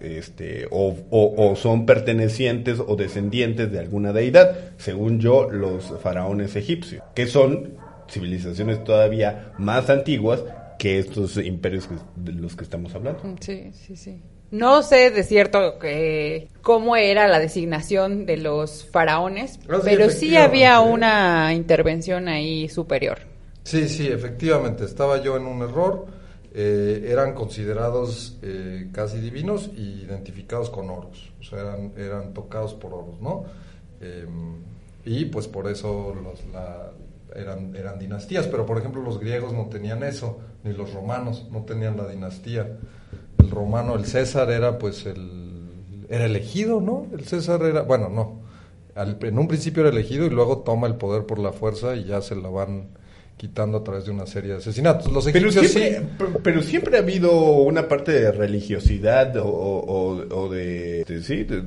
este, 0.00 0.66
o, 0.70 0.96
o- 1.10 1.34
o 1.50 1.56
son 1.56 1.84
pertenecientes 1.86 2.80
o 2.84 2.96
descendientes 2.96 3.70
de 3.70 3.78
alguna 3.78 4.12
deidad, 4.12 4.70
según 4.78 5.20
yo, 5.20 5.50
los 5.50 5.92
faraones 6.02 6.56
egipcios, 6.56 7.02
que 7.14 7.26
son 7.26 7.74
civilizaciones 8.10 8.82
todavía 8.82 9.52
más 9.58 9.90
antiguas 9.90 10.42
que 10.78 10.98
estos 10.98 11.36
imperios 11.36 11.86
de 12.16 12.32
los 12.32 12.56
que 12.56 12.64
estamos 12.64 12.94
hablando. 12.94 13.20
Sí, 13.40 13.70
sí, 13.74 13.94
sí. 13.94 14.22
No 14.50 14.82
sé 14.82 15.10
de 15.10 15.22
cierto 15.24 15.78
que 15.78 16.50
cómo 16.62 16.96
era 16.96 17.26
la 17.28 17.38
designación 17.38 18.26
de 18.26 18.36
los 18.36 18.84
faraones, 18.90 19.58
Ah, 19.68 19.80
sí, 19.80 19.90
pero 19.90 20.10
sí 20.10 20.36
había 20.36 20.80
una 20.80 21.54
intervención 21.54 22.28
ahí 22.28 22.68
superior. 22.68 23.18
Sí, 23.64 23.88
sí, 23.88 24.08
efectivamente, 24.08 24.84
estaba 24.84 25.22
yo 25.22 25.36
en 25.36 25.46
un 25.46 25.62
error. 25.62 26.06
eh, 26.52 27.06
eran 27.12 27.32
considerados 27.34 28.36
eh, 28.42 28.88
casi 28.92 29.20
divinos 29.20 29.70
y 29.76 30.02
identificados 30.02 30.68
con 30.68 30.90
oros, 30.90 31.32
o 31.40 31.44
sea, 31.44 31.60
eran, 31.60 31.92
eran 31.96 32.34
tocados 32.34 32.74
por 32.74 32.92
oros, 32.92 33.20
¿no? 33.20 33.44
Eh, 34.00 34.26
y 35.04 35.26
pues 35.26 35.46
por 35.46 35.68
eso 35.70 36.12
los, 36.12 36.44
la- 36.52 36.90
eran, 37.36 37.76
eran 37.76 38.00
dinastías, 38.00 38.48
pero 38.48 38.66
por 38.66 38.78
ejemplo 38.78 39.00
los 39.00 39.20
griegos 39.20 39.52
no 39.52 39.66
tenían 39.68 40.02
eso, 40.02 40.40
ni 40.64 40.72
los 40.72 40.92
romanos 40.92 41.46
no 41.52 41.62
tenían 41.64 41.96
la 41.96 42.08
dinastía. 42.08 42.76
El 43.40 43.50
romano, 43.50 43.94
el 43.96 44.04
César 44.06 44.50
era 44.50 44.78
pues 44.78 45.06
el 45.06 46.06
era 46.08 46.26
elegido, 46.26 46.80
¿no? 46.80 47.06
El 47.12 47.24
César 47.26 47.62
era, 47.62 47.82
bueno, 47.82 48.08
no. 48.08 48.40
Al- 48.94 49.18
en 49.22 49.38
un 49.38 49.48
principio 49.48 49.82
era 49.82 49.90
elegido 49.90 50.26
y 50.26 50.30
luego 50.30 50.58
toma 50.60 50.86
el 50.88 50.96
poder 50.96 51.26
por 51.26 51.38
la 51.38 51.52
fuerza 51.52 51.94
y 51.96 52.04
ya 52.04 52.20
se 52.22 52.36
la 52.36 52.48
van 52.50 52.90
quitando 53.40 53.78
a 53.78 53.82
través 53.84 54.04
de 54.04 54.10
una 54.10 54.26
serie 54.26 54.50
de 54.52 54.58
asesinatos. 54.58 55.10
Los 55.10 55.24
Pero 55.30 55.50
siempre, 55.50 55.68
sí. 55.98 56.06
pero, 56.18 56.32
pero 56.42 56.62
siempre 56.62 56.96
ha 56.98 57.00
habido 57.00 57.32
una 57.62 57.88
parte 57.88 58.12
de 58.12 58.30
religiosidad 58.32 59.34
o, 59.38 59.46
o- 59.48 60.42
o 60.42 60.48
de, 60.50 61.04
de- 61.04 61.22
sí, 61.22 61.44
de 61.44 61.62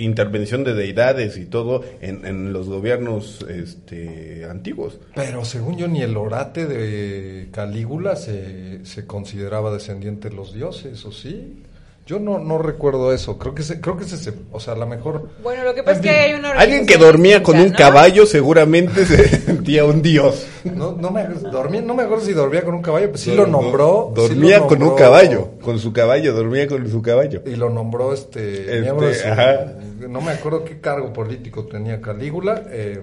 intervención 0.00 0.64
de 0.64 0.72
deidades 0.72 1.36
y 1.36 1.44
todo 1.44 1.84
en, 2.00 2.24
en 2.24 2.54
los 2.54 2.70
gobiernos 2.70 3.44
este, 3.50 4.46
antiguos. 4.46 4.98
Pero 5.14 5.44
según 5.44 5.76
yo, 5.76 5.88
ni 5.88 6.00
el 6.00 6.16
orate 6.16 6.64
de 6.66 7.48
Calígula 7.52 8.16
se, 8.16 8.84
se 8.86 9.06
consideraba 9.06 9.70
descendiente 9.74 10.30
de 10.30 10.36
los 10.36 10.54
dioses, 10.54 11.04
¿o 11.04 11.12
sí? 11.12 11.62
Yo 12.06 12.18
no, 12.18 12.40
no 12.40 12.58
recuerdo 12.58 13.12
eso. 13.12 13.38
Creo 13.38 13.54
que 13.54 13.62
se, 13.62 13.80
creo 13.80 13.96
que 13.96 14.02
se, 14.04 14.16
se- 14.16 14.32
o 14.50 14.58
sea, 14.58 14.72
a 14.72 14.76
lo 14.76 14.86
mejor. 14.86 15.28
Bueno, 15.44 15.62
lo 15.62 15.72
que 15.74 15.84
pasa 15.84 15.96
es 15.98 16.02
que 16.02 16.10
hay 16.10 16.32
una 16.34 16.50
Alguien 16.52 16.84
que 16.84 16.96
dormía 16.96 17.40
con 17.40 17.56
un 17.60 17.70
caballo 17.70 18.26
seguramente 18.26 19.06
se 19.06 19.28
sentía 19.28 19.84
un 19.84 20.02
dios. 20.02 20.44
No, 20.64 20.90
no 20.92 21.10
me, 21.12 21.24
dormía, 21.28 21.82
no 21.82 21.94
me 21.94 22.02
acuerdo 22.02 22.24
si 22.24 22.32
dormía 22.32 22.64
con 22.64 22.74
un 22.74 22.82
caballo, 22.82 23.10
pues 23.10 23.20
sí 23.20 23.30
No, 23.30 23.36
lo 23.42 23.46
nombró. 23.46 24.12
no, 24.16 24.22
sí 24.22 24.28
dormía 24.34 24.58
lo 24.58 24.66
con 24.66 24.78
un 24.82 24.88
nombró- 24.88 24.96
caballo, 25.04 25.50
con 25.62 25.78
su 25.78 25.92
caballo, 25.92 26.32
dormía 26.34 26.66
con 26.66 26.90
su 26.90 27.00
caballo. 27.00 27.42
Y 27.46 27.54
lo 27.54 27.70
nombró 27.70 28.12
este, 28.12 28.78
Este, 28.80 29.14
su- 29.14 29.28
ajá. 29.28 29.66
no 30.08 30.20
me 30.20 30.32
acuerdo 30.32 30.64
qué 30.64 30.80
cargo 30.80 31.12
político 31.12 31.66
tenía 31.66 32.00
Calígula, 32.00 32.64
eh, 32.70 33.00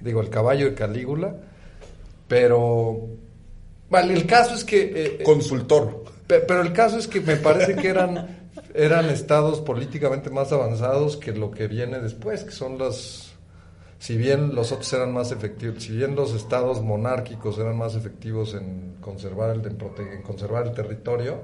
digo 0.00 0.22
el 0.22 0.30
caballo 0.30 0.66
de 0.66 0.74
Calígula, 0.74 1.34
pero 2.26 3.08
vale, 3.90 4.14
el 4.14 4.26
caso 4.26 4.54
es 4.54 4.64
que 4.64 4.80
eh, 4.82 5.16
eh, 5.20 5.22
Consultor. 5.22 6.04
Pe- 6.28 6.40
pero 6.40 6.62
el 6.62 6.72
caso 6.72 6.96
es 6.98 7.08
que 7.08 7.20
me 7.20 7.36
parece 7.36 7.74
que 7.74 7.88
eran 7.88 8.38
eran 8.74 9.08
estados 9.10 9.60
políticamente 9.60 10.30
más 10.30 10.52
avanzados 10.52 11.16
que 11.16 11.32
lo 11.32 11.50
que 11.50 11.66
viene 11.66 11.98
después, 11.98 12.44
que 12.44 12.52
son 12.52 12.78
las 12.78 13.24
si 13.98 14.16
bien 14.16 14.54
los 14.54 14.70
otros 14.70 14.92
eran 14.92 15.12
más 15.12 15.32
efectivos, 15.32 15.82
si 15.82 15.96
bien 15.96 16.14
los 16.14 16.32
estados 16.32 16.82
monárquicos 16.82 17.58
eran 17.58 17.76
más 17.76 17.96
efectivos 17.96 18.54
en 18.54 18.94
conservar 19.00 19.50
el, 19.50 19.66
en 19.66 19.76
prote- 19.76 20.12
en 20.14 20.22
conservar 20.22 20.68
el 20.68 20.72
territorio, 20.72 21.40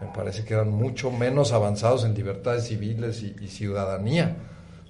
me 0.00 0.06
parece 0.14 0.44
que 0.44 0.54
eran 0.54 0.70
mucho 0.70 1.10
menos 1.10 1.52
avanzados 1.52 2.04
en 2.06 2.14
libertades 2.14 2.64
civiles 2.68 3.22
y, 3.22 3.34
y 3.42 3.48
ciudadanía, 3.48 4.36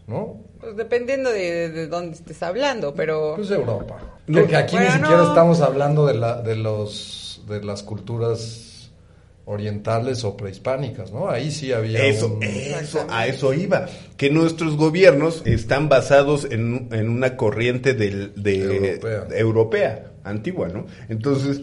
¿no? 0.06 0.36
Pues 0.60 0.76
dependiendo 0.76 1.30
de, 1.30 1.70
de 1.70 1.86
dónde 1.88 2.14
estés 2.16 2.40
hablando, 2.42 2.94
pero... 2.94 3.34
Pues 3.36 3.50
Europa. 3.50 3.98
Porque 4.32 4.56
aquí 4.56 4.76
bueno, 4.76 4.86
ni 4.90 4.94
siquiera 4.98 5.22
no. 5.22 5.28
estamos 5.28 5.60
hablando 5.60 6.06
de 6.06 6.14
la, 6.14 6.40
de 6.42 6.54
los 6.56 7.42
de 7.48 7.64
las 7.64 7.82
culturas 7.82 8.67
orientales 9.48 10.24
o 10.24 10.36
prehispánicas, 10.36 11.10
¿no? 11.12 11.28
Ahí 11.30 11.50
sí 11.50 11.72
había 11.72 12.04
Eso, 12.04 12.34
un- 12.34 12.42
eso, 12.42 13.06
a 13.08 13.26
eso 13.26 13.52
iba. 13.54 13.86
Que 14.16 14.30
nuestros 14.30 14.76
gobiernos 14.76 15.42
están 15.46 15.88
basados 15.88 16.46
en, 16.50 16.88
en 16.92 17.08
una 17.08 17.36
corriente 17.36 17.94
del, 17.94 18.32
de, 18.36 18.60
Europea. 18.62 19.26
europea, 19.38 20.12
antigua, 20.24 20.68
¿no? 20.68 20.84
Entonces, 21.08 21.62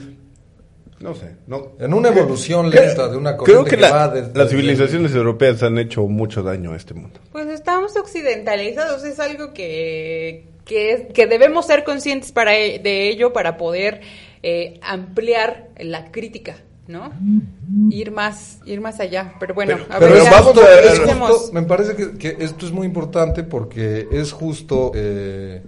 no 1.00 1.13
sé, 1.13 1.36
no. 1.45 1.74
En 1.80 1.93
una 1.93 2.10
evolución 2.10 2.71
Creo- 2.71 2.86
lenta 2.88 3.08
de 3.08 3.17
una 3.17 3.38
Creo 3.38 3.58
corriente 3.60 3.69
que, 3.69 3.76
que 3.76 3.82
la- 3.82 3.91
va 3.91 4.08
desde- 4.08 4.34
las 4.38 4.50
civilizaciones 4.50 5.13
europeas 5.13 5.62
han 5.62 5.78
hecho 5.78 6.02
mucho 6.08 6.41
daño 6.41 6.71
a 6.74 6.78
este 6.78 6.93
mundo. 6.95 7.19
Pues 7.32 7.48
estamos 7.48 7.95
occidentalizados, 7.95 9.04
es 9.04 9.19
algo 9.19 9.54
que, 9.54 10.48
que, 10.65 10.91
es- 10.93 11.13
que 11.13 11.28
debemos 11.28 11.67
ser 11.67 11.84
conscientes 11.84 12.32
para, 12.32 12.58
e- 12.58 12.80
de 12.80 13.10
ello 13.10 13.32
para 13.34 13.58
poder 13.58 14.02
eh, 14.41 14.80
ampliar 14.82 15.69
la 15.80 16.12
crítica, 16.12 16.56
¿no? 16.88 17.12
Ir 17.89 18.12
más, 18.12 18.60
ir 18.65 18.80
más 18.82 19.00
allá. 19.00 19.34
Pero 19.39 19.54
bueno, 19.54 19.74
Pero- 19.78 19.93
a 19.95 20.00
Pero 20.00 20.13
ver, 20.13 20.21
a- 20.21 20.26
es 20.26 21.00
avancemos. 21.00 21.32
justo- 21.32 21.54
me 21.54 21.63
parece 21.63 21.95
que, 21.95 22.12
que 22.17 22.38
esto 22.43 22.65
es 22.65 22.71
muy 22.71 22.86
importante 22.88 23.43
porque 23.43 24.08
es 24.12 24.32
justo, 24.32 24.91
eh, 24.93 25.62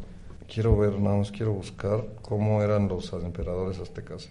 quiero 0.52 0.78
ver, 0.78 1.00
nada 1.00 1.18
más 1.18 1.32
quiero 1.32 1.54
buscar 1.54 2.04
cómo 2.22 2.62
eran 2.64 2.88
los 2.88 3.12
emperadores 3.14 3.80
aztecas. 3.80 4.28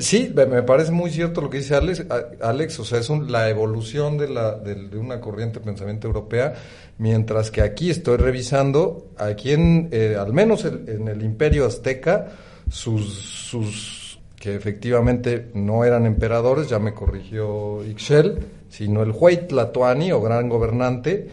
Sí, 0.00 0.32
me 0.34 0.62
parece 0.62 0.90
muy 0.92 1.10
cierto 1.10 1.40
lo 1.40 1.48
que 1.50 1.58
dice 1.58 1.74
Alex, 1.76 2.04
Alex 2.42 2.78
o 2.80 2.84
sea, 2.84 2.98
es 2.98 3.08
un- 3.08 3.30
la 3.30 3.48
evolución 3.48 4.18
de, 4.18 4.28
la, 4.28 4.54
de, 4.56 4.74
de 4.74 4.98
una 4.98 5.20
corriente 5.20 5.58
de 5.60 5.64
pensamiento 5.64 6.06
europea, 6.08 6.54
mientras 6.98 7.50
que 7.50 7.62
aquí 7.62 7.88
estoy 7.90 8.16
revisando, 8.18 9.08
aquí 9.16 9.52
en, 9.52 9.88
eh, 9.92 10.16
al 10.18 10.32
menos 10.32 10.64
el- 10.64 10.88
en 10.88 11.08
el 11.08 11.22
imperio 11.22 11.66
azteca, 11.66 12.28
sus... 12.70 13.14
sus 13.48 13.99
que 14.40 14.56
efectivamente 14.56 15.50
no 15.54 15.84
eran 15.84 16.04
emperadores, 16.06 16.68
ya 16.68 16.78
me 16.80 16.94
corrigió 16.94 17.84
Ixchel, 17.84 18.38
sino 18.70 19.02
el 19.04 19.12
Huey 19.14 19.46
Tlatoani 19.46 20.10
o 20.12 20.20
gran 20.20 20.48
gobernante, 20.48 21.28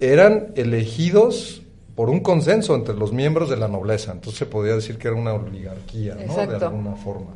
eran 0.00 0.52
elegidos 0.54 1.62
por 1.96 2.08
un 2.08 2.20
consenso 2.20 2.74
entre 2.74 2.94
los 2.94 3.12
miembros 3.12 3.50
de 3.50 3.56
la 3.56 3.66
nobleza. 3.68 4.12
Entonces 4.12 4.38
se 4.38 4.46
podía 4.46 4.74
decir 4.74 4.96
que 4.96 5.08
era 5.08 5.16
una 5.16 5.32
oligarquía, 5.34 6.14
¿no? 6.14 6.34
De 6.46 6.56
alguna 6.66 6.94
forma. 6.94 7.26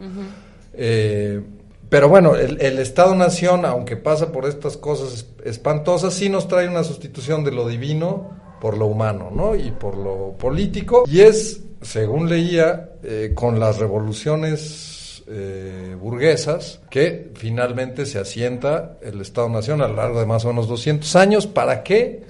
Eh, 0.74 1.40
pero 1.88 2.08
bueno, 2.08 2.36
el, 2.36 2.60
el 2.60 2.78
Estado-Nación, 2.78 3.64
aunque 3.64 3.96
pasa 3.96 4.30
por 4.30 4.44
estas 4.46 4.76
cosas 4.76 5.12
es- 5.14 5.26
espantosas, 5.44 6.14
sí 6.14 6.28
nos 6.28 6.46
trae 6.46 6.68
una 6.68 6.84
sustitución 6.84 7.42
de 7.42 7.50
lo 7.50 7.66
divino 7.66 8.30
por 8.60 8.76
lo 8.78 8.86
humano, 8.86 9.30
¿no? 9.34 9.56
Y 9.56 9.72
por 9.72 9.96
lo 9.96 10.34
político. 10.38 11.02
Y 11.08 11.22
es, 11.22 11.62
según 11.82 12.28
leía, 12.28 12.90
eh, 13.02 13.32
con 13.34 13.58
las 13.58 13.78
revoluciones 13.78 14.98
eh, 15.32 15.96
burguesas 15.98 16.80
que 16.90 17.30
finalmente 17.36 18.04
se 18.04 18.18
asienta 18.18 18.98
el 19.00 19.20
Estado-Nación 19.20 19.80
a 19.80 19.86
lo 19.86 19.94
largo 19.94 20.18
de 20.18 20.26
más 20.26 20.44
o 20.44 20.48
menos 20.48 20.66
200 20.66 21.14
años. 21.14 21.46
¿Para 21.46 21.84
qué? 21.84 22.24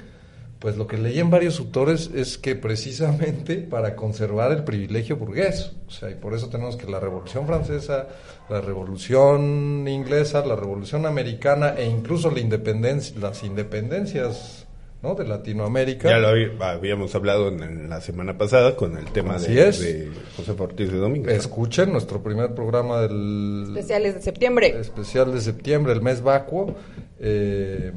Pues 0.58 0.76
lo 0.76 0.86
que 0.86 0.98
leí 0.98 1.18
en 1.18 1.30
varios 1.30 1.58
autores 1.58 2.10
es 2.14 2.36
que 2.36 2.54
precisamente 2.56 3.56
para 3.56 3.96
conservar 3.96 4.52
el 4.52 4.64
privilegio 4.64 5.16
burgués, 5.16 5.72
o 5.88 5.90
sea, 5.90 6.10
y 6.10 6.14
por 6.14 6.34
eso 6.34 6.50
tenemos 6.50 6.76
que 6.76 6.90
la 6.90 7.00
Revolución 7.00 7.46
Francesa, 7.46 8.06
la 8.50 8.60
Revolución 8.60 9.88
Inglesa, 9.88 10.44
la 10.44 10.56
Revolución 10.56 11.06
Americana 11.06 11.76
e 11.78 11.86
incluso 11.86 12.30
la 12.30 12.40
independencia, 12.40 13.18
las 13.18 13.42
independencias 13.42 14.59
¿no? 15.02 15.14
de 15.14 15.24
Latinoamérica. 15.26 16.08
Ya 16.10 16.18
lo 16.18 16.28
habí- 16.28 16.50
habíamos 16.60 17.14
hablado 17.14 17.48
en, 17.48 17.62
en 17.62 17.88
la 17.88 18.00
semana 18.00 18.36
pasada 18.36 18.76
con 18.76 18.96
el 18.98 19.06
tema 19.12 19.36
Así 19.36 19.54
de, 19.54 19.68
es. 19.68 19.80
de 19.80 20.10
José 20.36 20.52
Ortiz 20.58 20.90
de 20.92 20.98
Domínguez. 20.98 21.36
Escuchen 21.38 21.92
nuestro 21.92 22.22
primer 22.22 22.54
programa 22.54 23.00
del 23.02 23.64
Especiales 23.68 24.14
de 24.16 24.22
septiembre. 24.22 24.74
especial 24.80 25.32
de 25.32 25.40
septiembre, 25.40 25.92
el 25.92 26.02
mes 26.02 26.22
vacuo, 26.22 26.74
eh, 27.18 27.92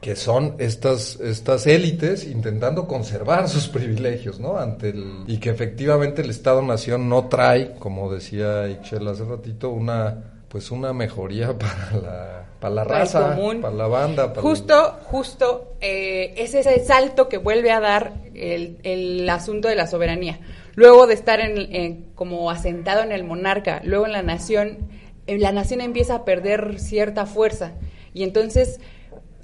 que 0.00 0.16
son 0.16 0.54
estas, 0.58 1.20
estas 1.20 1.66
élites 1.66 2.26
intentando 2.26 2.86
conservar 2.86 3.48
sus 3.50 3.68
privilegios, 3.68 4.40
¿no? 4.40 4.56
Ante 4.56 4.88
el, 4.90 5.24
y 5.26 5.36
que 5.38 5.50
efectivamente 5.50 6.22
el 6.22 6.30
Estado-Nación 6.30 7.06
no 7.08 7.26
trae, 7.28 7.74
como 7.78 8.10
decía 8.10 8.66
Ixchel 8.68 9.06
hace 9.08 9.24
ratito, 9.24 9.68
una 9.68 10.24
pues 10.48 10.70
una 10.70 10.92
mejoría 10.94 11.56
para 11.58 11.90
la, 12.02 12.44
para 12.60 12.74
la 12.74 12.84
Para 12.84 13.00
raza, 13.00 13.36
para 13.62 13.74
la 13.74 13.86
banda. 13.86 14.28
para 14.32 14.42
Justo, 14.42 14.98
justo, 15.04 15.72
eh, 15.80 16.34
es 16.36 16.54
ese 16.54 16.84
salto 16.84 17.28
que 17.28 17.38
vuelve 17.38 17.70
a 17.72 17.80
dar 17.80 18.12
el, 18.34 18.78
el 18.82 19.28
asunto 19.30 19.68
de 19.68 19.76
la 19.76 19.86
soberanía. 19.86 20.40
Luego 20.74 21.06
de 21.06 21.14
estar 21.14 21.40
en, 21.40 21.74
en- 21.74 22.04
como 22.14 22.50
asentado 22.50 23.02
en 23.02 23.12
el 23.12 23.24
monarca, 23.24 23.80
luego 23.84 24.06
en 24.06 24.12
la 24.12 24.22
nación, 24.22 24.78
eh, 25.26 25.38
la 25.38 25.52
nación 25.52 25.80
empieza 25.80 26.14
a 26.16 26.24
perder 26.24 26.78
cierta 26.78 27.26
fuerza. 27.26 27.72
Y 28.14 28.22
entonces, 28.24 28.78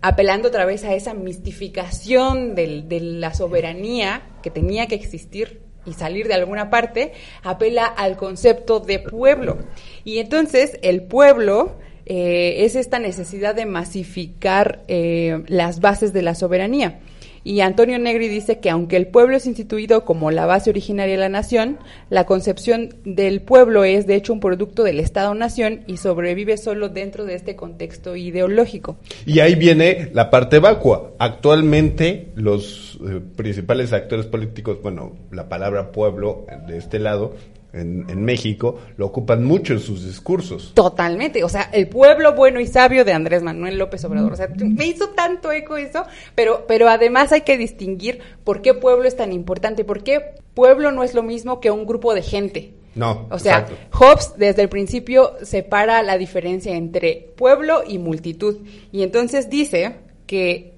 apelando 0.03 0.49
otra 0.49 0.65
vez 0.67 0.85
a 0.85 0.95
esa 0.95 1.15
mistificación 1.15 2.55
del- 2.55 2.89
de 2.89 3.01
la 3.01 3.35
soberanía 3.35 4.23
que 4.43 4.51
tenía 4.51 4.87
que 4.87 4.95
existir 4.95 5.63
y 5.85 5.93
salir 5.93 6.27
de 6.29 6.35
alguna 6.35 6.69
parte, 6.69 7.13
apela 7.43 7.87
al 7.87 8.17
concepto 8.17 8.81
de 8.81 8.99
pueblo. 8.99 9.59
Y 10.05 10.19
entonces 10.19 10.79
el 10.83 11.03
pueblo 11.03 11.77
eh, 12.07 12.65
es 12.65 12.77
esta 12.77 12.99
necesidad 12.99 13.55
de 13.55 13.67
masificar 13.67 14.85
eh, 14.89 15.43
las 15.49 15.81
bases 15.81 16.13
de 16.13 16.23
la 16.23 16.35
soberanía. 16.35 17.01
Y 17.47 17.61
Antonio 17.61 17.97
Negri 18.01 18.27
dice 18.27 18.59
que 18.59 18.71
aunque 18.71 18.97
el 18.97 19.07
pueblo 19.07 19.37
es 19.37 19.47
instituido 19.47 20.05
como 20.05 20.33
la 20.33 20.47
base 20.47 20.69
originaria 20.69 21.15
de 21.15 21.21
la 21.21 21.29
nación, 21.29 21.79
la 22.11 22.27
concepción 22.27 22.97
del 23.05 23.41
pueblo 23.41 23.85
es 23.85 24.09
de 24.09 24.17
hecho 24.17 24.33
un 24.33 24.41
producto 24.41 24.83
del 24.83 24.99
Estado-nación 24.99 25.83
y 25.87 25.99
sobrevive 25.99 26.57
solo 26.57 26.89
dentro 26.89 27.25
de 27.25 27.37
este 27.37 27.55
contexto 27.55 28.17
ideológico. 28.17 28.97
Y 29.27 29.39
ahí 29.39 29.55
viene 29.55 30.11
la 30.13 30.29
parte 30.29 30.59
vacua. 30.59 31.13
Actualmente 31.21 32.31
los 32.35 32.99
eh, 33.09 33.21
principales 33.37 33.93
actores 33.93 34.27
políticos, 34.27 34.79
bueno, 34.83 35.13
la 35.31 35.49
palabra 35.49 35.93
pueblo 35.93 36.47
de 36.67 36.79
este 36.79 36.99
lado, 36.99 37.37
en, 37.77 38.07
en 38.09 38.25
México, 38.25 38.79
lo 38.97 39.07
ocupan 39.07 39.45
mucho 39.45 39.73
en 39.73 39.81
sus 39.81 40.05
discursos. 40.05 40.73
Totalmente, 40.75 41.45
o 41.45 41.49
sea, 41.49 41.71
el 41.73 41.89
pueblo 41.89 42.35
bueno 42.35 42.61
y 42.61 42.67
sabio 42.67 43.05
de 43.05 43.13
Andrés 43.13 43.43
Manuel 43.43 43.79
López 43.79 44.05
Obrador. 44.05 44.33
O 44.33 44.37
sea, 44.37 44.49
me 44.57 44.87
hizo 44.87 45.11
tanto 45.11 45.53
eco 45.53 45.77
eso, 45.77 46.05
pero, 46.35 46.65
pero 46.67 46.89
además 46.89 47.33
hay 47.33 47.43
que 47.43 47.59
distinguir 47.59 48.21
por 48.45 48.63
qué 48.63 48.75
pueblo 48.75 49.07
es 49.07 49.17
tan 49.17 49.33
importante, 49.33 49.85
por 49.85 50.03
qué 50.03 50.35
pueblo 50.55 50.91
no 50.93 51.03
es 51.05 51.15
lo 51.15 51.23
mismo 51.23 51.61
que 51.61 51.71
un 51.71 51.87
grupo 51.87 52.15
de 52.15 52.23
gente. 52.23 52.75
No, 52.95 53.27
O 53.31 53.39
sea, 53.39 53.59
exacto. 53.59 53.77
Hobbes 53.99 54.33
desde 54.39 54.63
el 54.63 54.71
principio 54.71 55.35
separa 55.43 56.03
la 56.03 56.17
diferencia 56.17 56.75
entre 56.75 57.35
pueblo 57.37 57.83
y 57.87 57.99
multitud. 57.99 58.57
Y 58.91 59.03
entonces 59.03 59.51
dice 59.51 59.97
que 60.27 60.76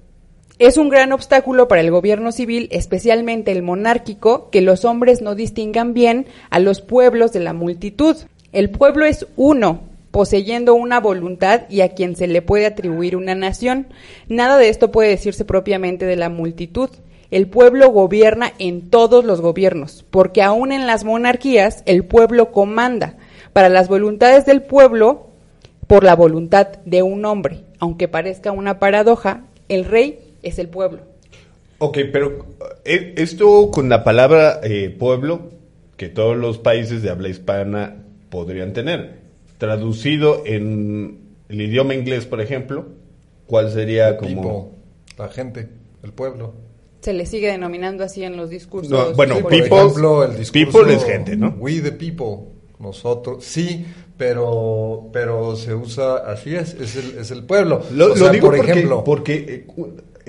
es 0.59 0.75
un 0.77 0.89
gran 0.89 1.13
obstáculo 1.13 1.69
para 1.69 1.79
el 1.79 1.89
gobierno 1.89 2.33
civil, 2.33 2.67
especialmente 2.71 3.53
el 3.53 3.63
monárquico, 3.63 4.49
que 4.49 4.61
los 4.61 4.83
hombres 4.83 5.21
no 5.21 5.33
distingan 5.33 5.93
bien 5.93 6.27
a 6.49 6.59
los 6.59 6.81
pueblos 6.81 7.31
de 7.31 7.39
la 7.39 7.53
multitud. 7.53 8.17
El 8.51 8.69
pueblo 8.69 9.05
es 9.05 9.25
uno, 9.37 9.79
poseyendo 10.11 10.73
una 10.75 10.99
voluntad 10.99 11.61
y 11.69 11.79
a 11.79 11.93
quien 11.93 12.17
se 12.17 12.27
le 12.27 12.41
puede 12.41 12.65
atribuir 12.65 13.15
una 13.15 13.35
nación. 13.35 13.87
Nada 14.27 14.57
de 14.57 14.67
esto 14.67 14.91
puede 14.91 15.09
decirse 15.09 15.45
propiamente 15.45 16.05
de 16.05 16.17
la 16.17 16.27
multitud. 16.27 16.89
El 17.31 17.47
pueblo 17.47 17.89
gobierna 17.91 18.51
en 18.59 18.89
todos 18.89 19.23
los 19.23 19.39
gobiernos, 19.39 20.05
porque 20.09 20.41
aún 20.41 20.73
en 20.73 20.87
las 20.87 21.05
monarquías 21.05 21.83
el 21.85 22.03
pueblo 22.03 22.51
comanda. 22.51 23.15
Para 23.53 23.69
las 23.69 23.87
voluntades 23.87 24.45
del 24.45 24.61
pueblo, 24.63 25.27
por 25.87 26.03
la 26.03 26.17
voluntad 26.17 26.67
de 26.83 27.01
un 27.01 27.23
hombre. 27.23 27.63
Aunque 27.79 28.09
parezca 28.09 28.51
una 28.51 28.77
paradoja, 28.77 29.45
el 29.69 29.85
rey 29.85 30.28
es 30.43 30.59
el 30.59 30.69
pueblo. 30.69 31.01
Ok, 31.79 31.97
pero 32.11 32.45
eh, 32.85 33.13
esto 33.17 33.71
con 33.71 33.87
la 33.89 34.03
palabra 34.03 34.59
eh, 34.63 34.89
pueblo, 34.89 35.49
que 35.97 36.09
todos 36.09 36.35
los 36.37 36.57
países 36.57 37.01
de 37.01 37.09
habla 37.09 37.29
hispana 37.29 38.03
podrían 38.29 38.73
tener, 38.73 39.19
traducido 39.57 40.43
en 40.45 41.19
el 41.47 41.61
idioma 41.61 41.93
inglés, 41.93 42.25
por 42.25 42.41
ejemplo, 42.41 42.85
¿cuál 43.47 43.71
sería 43.71 44.17
como... 44.17 44.27
People, 44.71 44.77
la 45.17 45.27
gente, 45.29 45.69
el 46.03 46.11
pueblo. 46.11 46.53
Se 47.01 47.13
le 47.13 47.25
sigue 47.25 47.47
denominando 47.51 48.03
así 48.03 48.23
en 48.23 48.35
los 48.35 48.49
discursos. 48.49 48.91
No, 48.91 49.13
bueno, 49.15 49.37
Sí, 49.37 49.41
por 49.41 49.51
people- 49.51 49.77
ejemplo, 49.77 50.23
el 50.25 50.37
discurso 50.37 50.71
people 50.79 50.93
es 50.93 51.03
gente, 51.05 51.37
¿no? 51.37 51.55
We 51.57 51.79
the 51.79 51.93
people, 51.93 52.49
nosotros, 52.77 53.43
sí, 53.45 53.85
pero 54.17 55.09
pero 55.13 55.55
se 55.55 55.73
usa 55.73 56.17
así 56.17 56.55
es, 56.55 56.73
es 56.73 56.97
el, 56.97 57.17
es 57.19 57.31
el 57.31 57.45
pueblo. 57.45 57.81
Lo, 57.93 58.05
O 58.05 58.07
lo 58.09 58.15
sea, 58.17 58.29
digo 58.31 58.47
por 58.47 58.57
porque, 58.57 58.71
ejemplo, 58.71 59.03
porque 59.05 59.65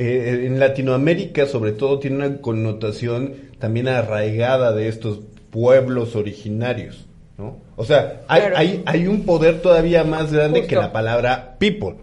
eh, 0.00 0.46
en 0.46 0.58
Latinoamérica, 0.58 1.46
sobre 1.46 1.72
todo, 1.72 1.98
tiene 1.98 2.16
una 2.16 2.40
connotación 2.40 3.34
también 3.58 3.86
arraigada 3.88 4.72
de 4.72 4.88
estos 4.88 5.20
pueblos 5.50 6.16
originarios, 6.16 7.06
¿no? 7.36 7.58
O 7.76 7.84
sea, 7.84 8.22
hay, 8.26 8.40
Claro. 8.40 8.56
hay, 8.56 8.82
hay 8.86 9.06
un 9.06 9.24
poder 9.24 9.60
todavía 9.60 10.02
más 10.04 10.32
grande 10.32 10.66
que 10.66 10.74
la 10.74 10.90
palabra 10.90 11.56
people 11.58 11.96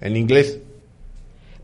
en 0.00 0.16
inglés. 0.16 0.58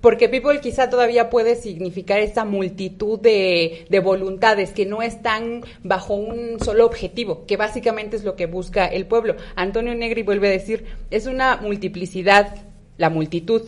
Porque 0.01 0.29
people 0.31 0.61
quizá 0.61 0.89
todavía 0.89 1.29
puede 1.29 1.57
significar 1.57 2.21
esa 2.21 2.45
multitud 2.45 3.19
de, 3.21 3.85
de 3.91 4.01
voluntades 4.01 4.71
que 4.71 4.87
no 4.87 5.03
están 5.03 5.63
bajo 5.83 6.15
un 6.15 6.59
solo 6.61 6.87
objetivo, 6.87 7.45
que 7.47 7.57
básicamente 7.59 8.17
es 8.17 8.25
lo 8.25 8.35
que 8.35 8.47
busca 8.47 8.87
el 8.87 9.07
pueblo. 9.07 9.35
Antonio 9.57 9.95
Negri 9.95 10.23
vuelve 10.23 10.49
a 10.49 10.53
decir, 10.53 10.85
es 11.11 11.27
una 11.27 11.57
multiplicidad, 11.57 12.55
la 12.97 13.11
multitud, 13.11 13.63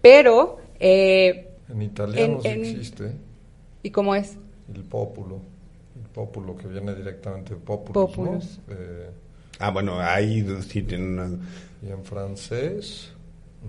pero, 0.00 0.58
eh, 0.78 1.48
en 1.68 1.82
italiano 1.82 2.34
en- 2.36 2.42
sí 2.42 2.48
en- 2.48 2.64
existe 2.64 3.12
¿y 3.82 3.90
cómo 3.90 4.14
es? 4.14 4.36
el 4.74 4.82
populo, 4.84 5.40
el 6.02 6.08
populo 6.10 6.56
que 6.56 6.66
viene 6.68 6.94
directamente 6.94 7.54
de 7.54 7.60
populus, 7.60 8.10
Populus. 8.10 8.58
¿no? 8.68 8.74
Eh, 8.74 9.10
Ah, 9.60 9.70
bueno, 9.70 10.00
ahí 10.00 10.44
sí 10.68 10.82
tienen 10.82 11.12
una... 11.18 11.30
y 11.86 11.90
en 11.90 12.04
francés 12.04 13.10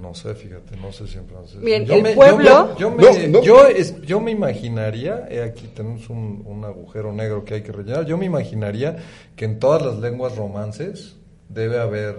no 0.02 0.14
sé, 0.14 0.36
fíjate, 0.36 0.76
no 0.76 0.92
sé 0.92 1.08
si 1.08 1.18
en 1.18 1.26
francés. 1.26 1.62
Bien, 1.62 1.86
Yo 1.86 1.94
el 1.96 2.04
me- 2.04 2.10
yo 2.10 2.16
pueblo- 2.16 2.68
me- 2.74 2.80
Yo 2.82 2.92
me, 2.92 3.04
No, 3.04 3.28
no. 3.40 3.44
yo 3.44 3.66
es- 3.68 4.02
yo 4.02 4.20
me 4.20 4.32
imaginaría, 4.32 5.26
he 5.30 5.42
aquí 5.42 5.68
tenemos 5.74 6.10
un, 6.10 6.44
un 6.46 6.66
agujero 6.66 7.14
negro 7.14 7.46
que 7.46 7.54
hay 7.54 7.62
que 7.62 7.72
rellenar. 7.72 8.06
Yo 8.06 8.18
me 8.18 8.26
imaginaría 8.26 8.98
que 9.38 9.46
en 9.46 9.58
todas 9.58 9.84
las 9.86 9.98
lenguas 10.00 10.36
romances 10.36 11.16
debe 11.48 11.80
haber 11.80 12.18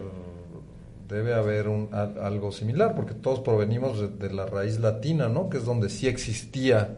debe 1.08 1.34
haber 1.34 1.68
un, 1.68 1.88
al- 1.92 2.18
algo 2.22 2.52
similar, 2.52 2.94
porque 2.94 3.14
todos 3.14 3.40
provenimos 3.40 4.00
de, 4.00 4.08
de 4.28 4.34
la 4.34 4.46
raíz 4.46 4.78
latina, 4.80 5.28
¿no? 5.28 5.48
Que 5.48 5.58
es 5.58 5.64
donde 5.64 5.88
sí 5.88 6.08
existía 6.08 6.96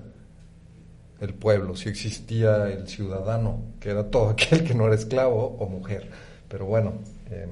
el 1.20 1.34
pueblo, 1.34 1.74
sí 1.76 1.88
existía 1.88 2.68
el 2.68 2.86
ciudadano, 2.88 3.60
que 3.80 3.90
era 3.90 4.04
todo 4.10 4.28
aquel 4.30 4.64
que 4.64 4.74
no 4.74 4.86
era 4.86 4.94
esclavo 4.94 5.56
o 5.58 5.66
mujer. 5.68 6.08
Pero 6.48 6.64
bueno, 6.66 6.94
eh, 7.30 7.46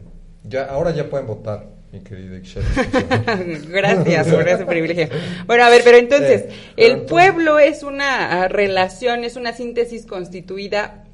ya 0.45 0.64
ahora 0.66 0.92
ya 0.92 1.11
pueden 1.11 1.27
votar, 1.27 1.66
mi 1.92 2.01
querida. 2.01 2.38
Gracias 3.69 4.29
por 4.29 4.49
ese 4.49 4.64
privilegio. 4.64 5.09
Bueno, 5.47 5.64
a 5.64 5.69
ver, 5.71 5.83
pero 5.85 5.99
entonces, 5.99 6.45
pero 6.47 6.55
el 6.77 6.92
entonces- 7.01 7.11
pueblo 7.11 7.59
es 7.59 7.83
una 7.83 8.42
ah, 8.45 8.49
relación, 8.49 9.25
es 9.25 9.37
una 9.37 9.53
síntesis 9.53 10.07
constituida 10.07 11.05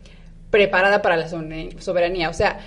preparada 0.51 1.03
para 1.03 1.17
la 1.17 1.29
soberanía. 1.29 2.29
O 2.29 2.35
sea, 2.35 2.61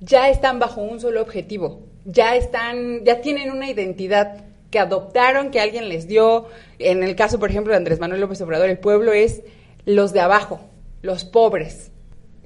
ya 0.00 0.28
están 0.28 0.58
bajo 0.58 0.80
un 0.80 1.00
solo 1.00 1.22
objetivo, 1.22 1.86
ya 2.10 2.34
están, 2.36 3.04
ya 3.04 3.20
tienen 3.20 3.50
una 3.50 3.70
identidad 3.70 4.44
que 4.70 4.78
adoptaron, 4.78 5.50
que 5.50 5.60
alguien 5.60 5.88
les 5.88 6.08
dio. 6.08 6.46
En 6.78 7.02
el 7.02 7.14
caso, 7.16 7.38
por 7.38 7.50
ejemplo, 7.50 7.72
de 7.72 7.76
Andrés 7.76 8.00
Manuel 8.00 8.20
López 8.20 8.40
Obrador, 8.40 8.68
el 8.68 8.78
pueblo 8.78 9.12
es 9.12 9.42
los 9.84 10.12
de 10.12 10.20
abajo, 10.20 10.60
los 11.02 11.24
pobres. 11.24 11.90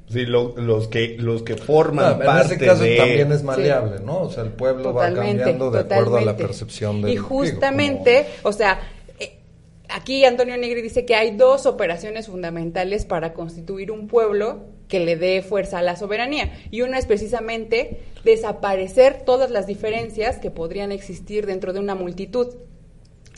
Sí, 0.08 0.26
lo- 0.26 0.54
los 0.56 0.88
que 0.88 1.16
los 1.18 1.42
que 1.42 1.56
forman 1.56 2.20
en 2.20 2.26
parte 2.26 2.54
ese 2.56 2.66
caso 2.66 2.82
de... 2.82 2.96
también 2.96 3.32
es 3.32 3.42
maleable, 3.42 4.00
¿no? 4.04 4.20
O 4.22 4.30
sea, 4.30 4.42
el 4.42 4.50
pueblo 4.50 4.92
va 4.92 5.12
cambiando 5.12 5.70
de 5.70 5.80
acuerdo 5.80 6.16
a 6.18 6.20
la 6.20 6.36
percepción 6.36 7.00
del 7.00 7.12
Y 7.12 7.14
digo, 7.14 7.28
justamente, 7.28 8.26
o 8.42 8.52
sea, 8.52 8.80
eh, 9.18 9.38
aquí 9.88 10.24
Antonio 10.26 10.56
Negri 10.58 10.82
dice 10.82 11.06
que 11.06 11.14
hay 11.14 11.36
dos 11.36 11.64
operaciones 11.66 12.26
fundamentales 12.26 13.04
para 13.06 13.32
constituir 13.32 13.90
un 13.90 14.06
pueblo 14.06 14.66
que 14.92 15.00
le 15.00 15.16
dé 15.16 15.40
fuerza 15.40 15.78
a 15.78 15.82
la 15.82 15.96
soberanía. 15.96 16.52
Y 16.70 16.82
una 16.82 16.98
es 16.98 17.06
precisamente 17.06 18.02
desaparecer 18.26 19.22
todas 19.24 19.50
las 19.50 19.66
diferencias 19.66 20.36
que 20.36 20.50
podrían 20.50 20.92
existir 20.92 21.46
dentro 21.46 21.72
de 21.72 21.80
una 21.80 21.94
multitud. 21.94 22.48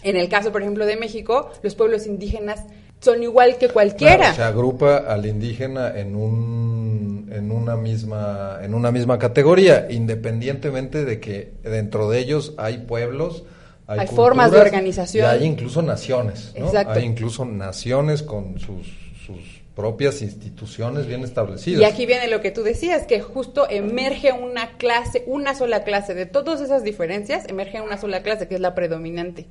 En 0.03 0.17
el 0.17 0.29
caso, 0.29 0.51
por 0.51 0.63
ejemplo, 0.63 0.85
de 0.85 0.97
México, 0.97 1.53
los 1.63 1.77
pueblos 1.77 2.09
indígenas 2.09 2.65
son 2.99 3.23
igual 3.23 3.57
que 3.57 3.69
cualquiera. 3.69 4.17
Claro, 4.17 4.35
se 4.35 4.43
agrupa 4.43 4.97
al 4.97 5.27
indígena 5.27 5.97
en 5.97 6.17
un 6.17 7.31
en 7.31 7.53
una 7.53 7.77
misma 7.77 8.59
en 8.61 8.75
una 8.75 8.91
misma 8.91 9.21
categoría, 9.21 9.87
independientemente 9.91 11.05
de 11.05 11.21
que 11.21 11.53
dentro 11.63 12.11
de 12.11 12.19
ellos 12.19 12.55
hay 12.57 12.79
pueblos, 12.79 13.45
hay, 13.87 14.01
Hay 14.01 14.07
formas 14.09 14.51
de 14.51 14.59
organización. 14.59 15.25
y 15.25 15.29
hay 15.29 15.45
incluso 15.45 15.83
naciones, 15.83 16.53
¿no? 16.59 16.67
Exacto. 16.67 16.95
Hay 16.95 17.05
incluso 17.05 17.45
naciones 17.45 18.25
con 18.25 18.59
sus 18.59 18.89
sus 19.25 19.64
propias 19.75 20.23
instituciones 20.23 21.07
bien 21.07 21.25
establecidas. 21.25 21.81
Y 21.81 21.85
aquí 21.85 22.07
viene 22.07 22.29
lo 22.29 22.41
que 22.41 22.51
tú 22.51 22.63
decías, 22.63 23.07
que 23.07 23.21
justo 23.21 23.69
emerge 23.69 24.33
una 24.33 24.77
clase, 24.77 25.25
una 25.27 25.55
sola 25.55 25.83
clase, 25.83 26.15
de 26.15 26.27
todas 26.27 26.61
esas 26.61 26.85
diferencias, 26.85 27.45
emerge 27.49 27.81
una 27.81 27.99
sola 27.99 28.23
clase 28.23 28.47
que 28.47 28.55
es 28.55 28.61
la 28.61 28.75
predominante 28.75 29.47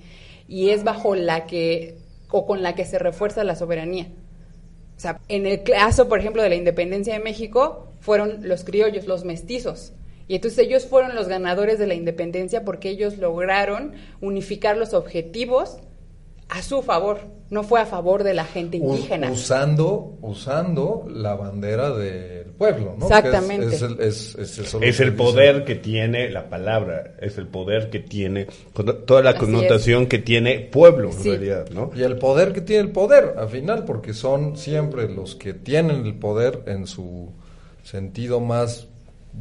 y 0.48 0.70
es 0.70 0.84
bajo 0.84 1.16
la 1.16 1.46
que 1.46 1.96
o 2.30 2.46
con 2.48 2.64
la 2.64 2.74
que 2.74 2.86
se 2.86 2.98
refuerza 3.00 3.44
la 3.44 3.56
soberanía. 3.56 4.08
O 4.98 5.00
sea, 5.00 5.20
en 5.28 5.46
el 5.46 5.64
caso, 5.64 6.08
por 6.08 6.20
ejemplo, 6.20 6.42
de 6.42 6.50
la 6.50 6.56
independencia 6.56 7.14
de 7.14 7.20
México, 7.20 7.88
fueron 8.00 8.48
los 8.48 8.64
criollos, 8.64 9.06
los 9.06 9.24
mestizos. 9.26 9.94
Y 10.28 10.36
entonces 10.36 10.60
ellos 10.60 10.86
fueron 10.86 11.16
los 11.16 11.28
ganadores 11.28 11.80
de 11.80 11.88
la 11.88 11.94
independencia 11.96 12.64
porque 12.64 12.90
ellos 12.90 13.18
lograron 13.18 13.94
unificar 14.22 14.78
los 14.78 14.94
objetivos 14.94 15.78
a 16.56 16.62
su 16.62 16.82
favor, 16.84 17.20
no 17.50 17.64
fue 17.64 17.82
a 17.82 17.86
favor 17.86 18.24
de 18.24 18.34
la 18.36 18.46
gente 18.46 18.78
indígena. 18.78 19.32
usando 19.32 20.18
usando 20.22 21.06
la 21.10 21.36
bandera 21.36 21.90
del 21.92 22.46
pueblo, 22.58 22.96
¿no? 22.98 23.06
Exactamente. 23.08 23.68
Es, 23.68 23.74
es 23.74 23.82
el, 23.82 24.00
es- 24.02 24.36
es 24.36 24.58
el 25.00 25.12
dice. 25.12 25.12
poder 25.12 25.66
que 25.66 25.76
tiene 25.76 26.30
la 26.30 26.50
palabra, 26.50 27.16
es 27.20 27.38
el 27.40 27.48
poder 27.48 27.90
que 27.90 28.00
tiene, 28.00 28.46
con 28.74 29.06
toda 29.06 29.22
la 29.24 29.32
Así 29.32 29.40
connotación 29.40 30.06
que 30.06 30.20
tiene 30.20 30.60
pueblo, 30.60 31.10
en 31.12 31.24
realidad, 31.24 31.70
¿no? 31.72 31.90
Y 31.96 32.04
el 32.04 32.18
poder 32.18 32.54
que 32.54 32.62
tiene 32.62 32.84
el 32.84 32.92
poder, 32.92 33.34
al 33.38 33.50
final, 33.50 33.84
porque 33.86 34.14
son 34.14 34.56
siempre 34.56 35.10
los 35.10 35.36
que 35.36 35.54
tienen 35.56 36.06
el 36.06 36.14
poder 36.16 36.62
en 36.68 36.86
su 36.86 37.32
sentido 37.84 38.40
más 38.40 38.88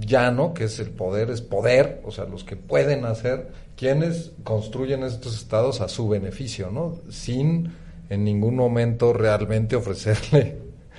llano, 0.01 0.55
que 0.55 0.65
es 0.65 0.79
el 0.81 0.89
poder, 0.91 1.29
es 1.31 1.43
poder, 1.43 2.01
o 2.05 2.11
sea, 2.11 2.25
los 2.25 2.45
que 2.45 2.57
pueden 2.57 3.05
hacer, 3.05 3.49
quienes 3.83 4.31
construyen 4.45 5.03
estos 5.03 5.35
estados 5.35 5.81
a 5.81 5.89
su 5.89 6.09
beneficio, 6.09 6.71
¿no? 6.71 7.01
Sin 7.11 7.73
en 8.11 8.23
ningún 8.23 8.55
momento 8.55 9.13
realmente 9.13 9.75
ofrecerle 9.75 10.57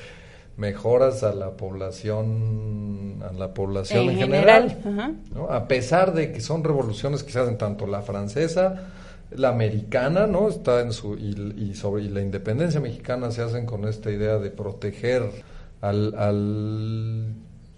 mejoras 0.57 1.23
a 1.23 1.33
la 1.33 1.51
población, 1.51 3.23
a 3.25 3.31
la 3.31 3.53
población 3.53 4.03
en, 4.03 4.09
En 4.09 4.17
general. 4.17 4.69
general, 4.83 4.99
ajá. 4.99 5.13
¿no? 5.33 5.49
A 5.49 5.65
pesar 5.69 6.13
de 6.13 6.33
que 6.33 6.41
son 6.41 6.61
revoluciones 6.61 7.23
que 7.23 7.31
se 7.31 7.39
hacen 7.39 7.57
tanto 7.57 7.87
la 7.87 8.01
francesa, 8.01 8.91
la 9.31 9.47
americana, 9.47 10.27
¿no? 10.27 10.49
Está 10.49 10.81
en 10.81 10.91
su 10.91 11.15
y, 11.15 11.53
y 11.55 11.75
sobre 11.75 12.03
y 12.03 12.09
la 12.09 12.19
independencia 12.19 12.81
mexicana 12.81 13.31
se 13.31 13.43
hacen 13.43 13.65
con 13.65 13.87
esta 13.87 14.11
idea 14.11 14.39
de 14.39 14.49
proteger 14.49 15.23
al, 15.79 16.15
al 16.15 17.33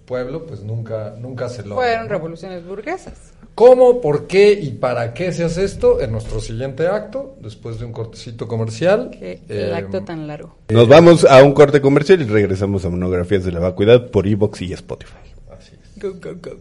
pueblo, 0.05 0.45
pues 0.45 0.61
nunca, 0.63 1.15
nunca 1.19 1.49
se 1.49 1.63
logra. 1.63 1.75
Fueron 1.87 2.09
revoluciones 2.09 2.65
burguesas. 2.65 3.13
¿Cómo, 3.55 4.01
por 4.01 4.27
qué 4.27 4.51
y 4.51 4.71
para 4.71 5.13
qué 5.13 5.31
se 5.31 5.45
hace 5.45 5.63
esto? 5.63 6.01
En 6.01 6.11
nuestro 6.11 6.39
siguiente 6.41 6.87
acto, 6.87 7.35
después 7.41 7.79
de 7.79 7.85
un 7.85 7.93
cortecito 7.93 8.47
comercial. 8.47 9.11
El 9.21 9.39
Eh, 9.47 9.73
acto 9.73 10.03
tan 10.03 10.27
largo. 10.27 10.57
Nos 10.69 10.87
vamos 10.87 11.23
a 11.25 11.41
un 11.43 11.53
corte 11.53 11.79
comercial 11.81 12.21
y 12.21 12.25
regresamos 12.25 12.83
a 12.85 12.89
Monografías 12.89 13.43
de 13.45 13.51
la 13.53 13.59
Vacuidad 13.59 14.09
por 14.11 14.27
Evox 14.27 14.61
y 14.61 14.73
Spotify. 14.73 15.13
Así 15.57 15.71
es. 15.81 16.01
Go, 16.01 16.13
go, 16.21 16.35
go. 16.41 16.57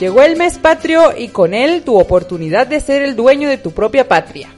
Llegó 0.00 0.22
el 0.22 0.36
mes 0.36 0.58
patrio 0.58 1.16
y 1.16 1.28
con 1.28 1.54
él 1.54 1.82
tu 1.84 1.96
oportunidad 1.98 2.66
de 2.66 2.80
ser 2.80 3.02
el 3.02 3.14
dueño 3.14 3.48
de 3.48 3.58
tu 3.58 3.70
propia 3.70 4.08
patria. 4.08 4.48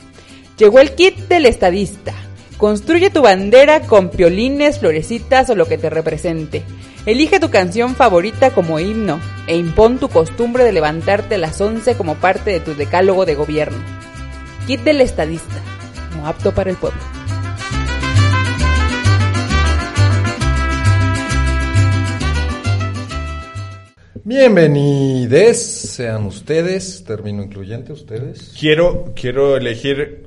Llegó 0.58 0.80
el 0.80 0.92
kit 0.92 1.14
del 1.28 1.44
estadista. 1.44 2.14
Construye 2.58 3.10
tu 3.10 3.20
bandera 3.20 3.80
con 3.80 4.08
piolines, 4.08 4.78
florecitas 4.78 5.50
o 5.50 5.54
lo 5.54 5.66
que 5.66 5.76
te 5.76 5.90
represente. 5.90 6.62
Elige 7.04 7.38
tu 7.38 7.50
canción 7.50 7.94
favorita 7.94 8.50
como 8.50 8.80
himno 8.80 9.20
e 9.46 9.56
impón 9.56 9.98
tu 9.98 10.08
costumbre 10.08 10.64
de 10.64 10.72
levantarte 10.72 11.34
a 11.34 11.38
las 11.38 11.60
11 11.60 11.96
como 11.96 12.14
parte 12.14 12.50
de 12.50 12.60
tu 12.60 12.74
decálogo 12.74 13.26
de 13.26 13.34
gobierno. 13.34 13.78
Kit 14.66 14.80
del 14.80 15.02
estadista. 15.02 15.60
No 16.16 16.26
apto 16.26 16.52
para 16.52 16.70
el 16.70 16.76
pueblo. 16.76 17.15
Bienvenides, 24.26 25.62
sean 25.62 26.26
ustedes, 26.26 27.04
término 27.04 27.44
incluyente, 27.44 27.92
ustedes. 27.92 28.52
Quiero, 28.58 29.12
quiero 29.14 29.56
elegir 29.56 30.26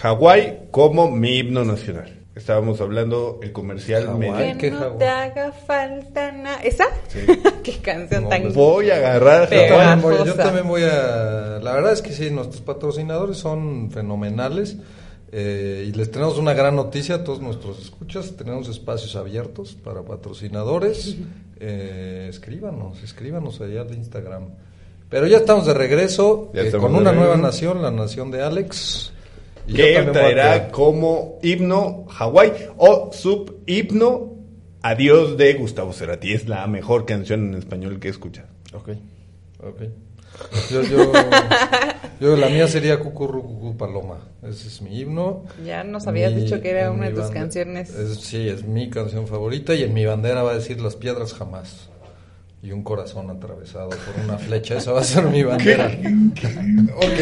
Hawái 0.00 0.62
como 0.72 1.08
mi 1.08 1.38
himno 1.38 1.64
nacional. 1.64 2.18
Estábamos 2.34 2.80
hablando 2.80 3.38
el 3.40 3.52
comercial 3.52 4.06
Hawái. 4.06 4.18
medio. 4.18 4.34
Ay, 4.34 4.52
Que 4.54 4.58
qué 4.58 4.70
no 4.72 4.86
te 4.94 5.06
haga 5.06 5.52
falta 5.52 6.32
nada. 6.32 6.60
¿Esa? 6.64 6.86
Sí. 7.06 7.20
Qué 7.62 7.74
canción 7.78 8.24
No, 8.24 8.28
tan... 8.28 8.42
pues 8.42 8.54
Voy 8.54 8.90
a 8.90 8.96
agarrar 8.96 9.48
Yo 9.48 9.56
Hawái. 9.56 9.68
también, 9.68 10.02
voy, 10.02 10.26
yo 10.26 10.34
también 10.34 10.66
voy 10.68 10.82
a... 10.82 11.60
La 11.62 11.72
verdad 11.74 11.92
es 11.92 12.02
que 12.02 12.10
sí, 12.12 12.30
nuestros 12.32 12.60
patrocinadores 12.62 13.36
son 13.36 13.92
fenomenales 13.92 14.78
eh, 15.30 15.86
y 15.88 15.92
les 15.92 16.10
tenemos 16.10 16.38
una 16.38 16.54
gran 16.54 16.76
noticia 16.76 17.16
a 17.16 17.24
todos 17.24 17.40
nuestros 17.40 17.80
escuchas. 17.80 18.36
Tenemos 18.36 18.68
espacios 18.68 19.16
abiertos 19.16 19.74
para 19.74 20.02
patrocinadores. 20.02 21.16
Eh, 21.60 22.28
escríbanos, 22.30 23.02
escríbanos 23.02 23.60
allá 23.60 23.80
al 23.80 23.92
Instagram. 23.92 24.50
Pero 25.10 25.26
ya 25.26 25.38
estamos 25.38 25.66
de 25.66 25.74
regreso 25.74 26.52
eh, 26.54 26.66
estamos 26.66 26.86
con 26.86 26.92
de 26.92 27.00
una 27.00 27.10
regreso. 27.10 27.26
nueva 27.34 27.42
nación, 27.48 27.82
la 27.82 27.90
nación 27.90 28.30
de 28.30 28.42
Alex. 28.42 29.12
Y 29.66 29.74
que 29.74 30.00
traerá 30.12 30.70
como 30.70 31.40
himno 31.42 32.04
Hawái 32.10 32.52
o 32.76 33.10
subhimno 33.12 34.34
Adiós 34.82 35.36
de 35.36 35.54
Gustavo 35.54 35.92
Cerati. 35.92 36.32
Es 36.32 36.46
la 36.46 36.64
mejor 36.68 37.04
canción 37.04 37.48
en 37.48 37.54
español 37.54 37.98
que 37.98 38.06
he 38.06 38.10
escuchado. 38.12 38.46
Ok, 38.72 38.90
ok. 39.60 39.82
Yo, 40.70 40.82
yo, 40.82 41.12
yo, 42.20 42.36
la 42.36 42.48
mía 42.48 42.66
sería 42.68 42.98
Cucurru 43.00 43.42
Cucú 43.42 43.76
Paloma. 43.76 44.18
Ese 44.42 44.68
es 44.68 44.82
mi 44.82 44.98
himno. 45.00 45.44
Ya 45.64 45.84
nos 45.84 46.06
habías 46.06 46.32
Mi- 46.32 46.42
dicho 46.42 46.60
que 46.60 46.70
era 46.70 46.90
una 46.90 47.06
de 47.10 47.12
tus 47.14 47.30
canciones. 47.30 47.90
es- 47.90 48.20
sí, 48.20 48.48
es 48.48 48.64
mi 48.64 48.90
canción 48.90 49.26
favorita 49.26 49.74
y 49.74 49.82
en 49.82 49.94
mi 49.94 50.04
bandera 50.04 50.42
va 50.42 50.52
a 50.52 50.54
decir 50.54 50.80
Las 50.80 50.96
piedras 50.96 51.32
jamás. 51.34 51.88
Y 52.60 52.72
un 52.72 52.82
corazón 52.82 53.30
atravesado 53.30 53.90
por 53.90 54.24
una 54.24 54.36
flecha. 54.36 54.76
Esa 54.78 54.90
va 54.90 55.00
a 55.00 55.04
ser 55.04 55.24
mi 55.26 55.42
bandera. 55.44 55.86
Ok. 56.96 57.20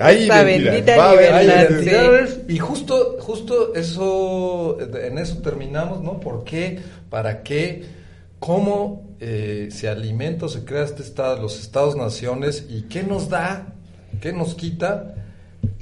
Identidad. 0.00 0.44
bendita 0.44 0.96
Va 0.96 1.12
libertad, 1.12 2.26
sí. 2.26 2.44
Y 2.48 2.58
justo, 2.58 3.18
justo 3.20 3.74
eso, 3.76 4.78
en 4.80 5.18
eso 5.18 5.38
terminamos, 5.38 6.02
¿no? 6.02 6.18
¿Por 6.18 6.42
qué? 6.42 6.80
¿Para 7.08 7.44
qué? 7.44 7.84
¿Cómo 8.40 9.14
eh, 9.20 9.68
se 9.70 9.88
alimenta 9.88 10.46
o 10.46 10.48
se 10.48 10.64
crea 10.64 10.82
este 10.82 11.02
estado, 11.02 11.40
los 11.40 11.60
estados-naciones? 11.60 12.66
¿Y 12.68 12.82
qué 12.82 13.02
nos 13.04 13.28
da? 13.28 13.74
¿Qué 14.20 14.32
nos 14.32 14.54
quita? 14.54 15.14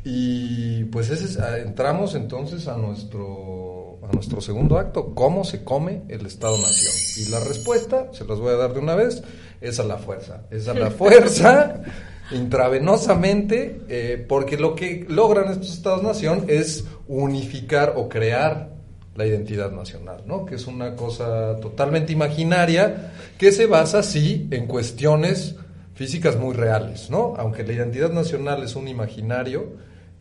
Y 0.05 0.84
pues 0.84 1.11
ese 1.11 1.24
es- 1.24 1.39
a- 1.39 1.59
entramos 1.59 2.14
entonces 2.14 2.68
a 2.68 2.76
nuestro, 2.76 3.99
a 4.09 4.12
nuestro 4.12 4.41
segundo 4.41 4.78
acto, 4.78 5.14
¿cómo 5.14 5.45
se 5.45 5.64
come 5.64 6.03
el 6.09 6.26
Estado-Nación? 6.26 6.93
Y 7.26 7.30
la 7.30 7.41
respuesta, 7.41 8.09
se 8.12 8.24
las 8.24 8.39
voy 8.39 8.53
a 8.53 8.57
dar 8.57 8.72
de 8.74 8.80
una 8.80 8.95
vez, 8.95 9.22
es 9.61 9.80
a 9.80 9.84
la 9.84 9.97
fuerza. 9.99 10.43
Es 10.51 10.68
a 10.68 10.74
la 10.74 10.91
fuerza, 10.93 11.82
intravenosamente, 12.30 13.80
eh, 13.89 14.24
porque 14.28 14.57
lo 14.57 14.74
que 14.74 15.07
logran 15.09 15.51
estos 15.51 15.72
Estados-Nación 15.72 16.45
es 16.49 16.84
unificar 17.09 17.95
o 17.97 18.09
crear 18.09 18.70
la 19.14 19.26
identidad 19.26 19.70
nacional, 19.72 20.22
¿no? 20.26 20.45
Que 20.45 20.57
es 20.57 20.66
una 20.66 20.95
cosa 20.95 21.57
totalmente 21.61 22.12
imaginaria 22.12 23.12
que 23.39 23.51
se 23.51 23.66
basa, 23.66 24.03
sí, 24.03 24.47
en 24.51 24.66
cuestiones 24.66 25.57
físicas 25.97 26.36
muy 26.38 26.55
reales, 26.55 27.11
¿no? 27.11 27.34
Aunque 27.36 27.64
la 27.64 27.72
identidad 27.72 28.12
nacional 28.12 28.62
es 28.62 28.76
un 28.76 28.86
imaginario, 28.86 29.72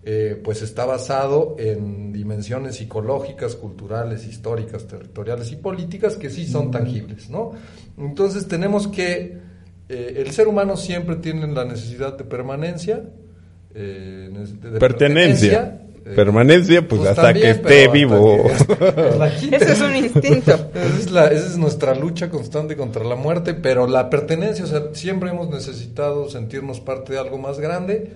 eh, 0.03 0.39
pues 0.43 0.61
está 0.61 0.85
basado 0.85 1.55
en 1.59 2.11
dimensiones 2.13 2.77
psicológicas, 2.77 3.55
culturales, 3.55 4.25
históricas, 4.25 4.87
territoriales 4.87 5.51
y 5.51 5.57
políticas 5.57 6.15
que 6.15 6.29
sí 6.29 6.47
son 6.47 6.71
tangibles, 6.71 7.29
¿no? 7.29 7.51
Entonces 7.97 8.47
tenemos 8.47 8.87
que, 8.87 9.37
eh, 9.89 10.13
el 10.17 10.31
ser 10.31 10.47
humano 10.47 10.77
siempre 10.77 11.17
tiene 11.17 11.45
la 11.47 11.65
necesidad 11.65 12.17
de 12.17 12.23
permanencia, 12.23 13.03
eh, 13.73 14.29
de- 14.31 14.69
de 14.71 14.79
Pertenencia. 14.79 15.84
Eh, 16.05 16.13
Permanencia, 16.15 16.87
pues, 16.87 17.05
hasta 17.05 17.33
que 17.33 17.49
esté 17.49 17.87
vivo. 17.87 18.43
quiten. 19.39 19.53
Ese 19.61 19.71
es 19.73 19.81
un 19.81 19.95
instinto. 19.95 20.51
Esa 20.73 20.97
es, 20.99 21.11
la- 21.11 21.27
esa 21.27 21.47
es 21.47 21.57
nuestra 21.57 21.95
lucha 21.95 22.29
constante 22.29 22.75
contra 22.77 23.03
la 23.03 23.15
muerte, 23.15 23.53
pero 23.55 23.87
la 23.87 24.09
pertenencia, 24.09 24.65
o 24.65 24.67
sea, 24.67 24.83
siempre 24.93 25.31
hemos 25.31 25.49
necesitado 25.49 26.29
sentirnos 26.29 26.79
parte 26.79 27.13
de 27.13 27.19
algo 27.19 27.37
más 27.37 27.59
grande 27.59 28.11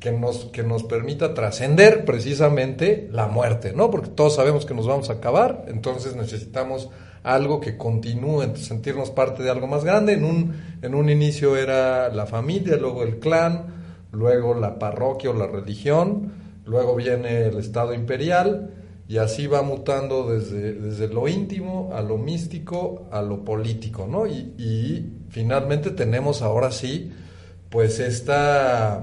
que 0.00 0.12
nos, 0.12 0.46
que 0.46 0.62
nos 0.62 0.82
permita 0.84 1.34
trascender 1.34 2.06
precisamente 2.06 3.08
la 3.12 3.26
muerte, 3.26 3.72
¿no? 3.74 3.90
Porque 3.90 4.08
todos 4.08 4.34
sabemos 4.36 4.64
que 4.64 4.74
nos 4.74 4.86
vamos 4.86 5.10
a 5.10 5.14
acabar, 5.14 5.66
entonces 5.68 6.16
necesitamos 6.16 6.88
algo 7.22 7.60
que 7.60 7.76
continúe, 7.76 8.56
sentirnos 8.56 9.10
parte 9.10 9.42
de 9.42 9.50
algo 9.50 9.66
más 9.66 9.84
grande. 9.84 10.14
En 10.14 10.24
un, 10.24 10.54
en 10.80 10.94
un 10.94 11.10
inicio 11.10 11.54
era 11.58 12.08
la 12.08 12.24
familia, 12.24 12.76
luego 12.76 13.02
el 13.02 13.18
clan, 13.18 13.66
luego 14.10 14.54
la 14.54 14.78
parroquia 14.78 15.28
o 15.28 15.34
la 15.34 15.46
religión, 15.46 16.32
luego 16.64 16.94
viene 16.94 17.46
el 17.46 17.58
Estado 17.58 17.94
imperial, 17.94 18.74
y 19.10 19.18
así 19.18 19.48
va 19.48 19.62
mutando 19.62 20.30
desde, 20.32 20.72
desde 20.72 21.08
lo 21.08 21.26
íntimo 21.26 21.90
a 21.92 22.00
lo 22.00 22.16
místico 22.16 23.08
a 23.10 23.22
lo 23.22 23.44
político, 23.44 24.06
¿no? 24.06 24.24
Y, 24.28 25.16
finalmente 25.30 25.90
tenemos 25.90 26.42
ahora 26.42 26.70
sí, 26.70 27.10
pues 27.70 27.98
esta, 27.98 29.02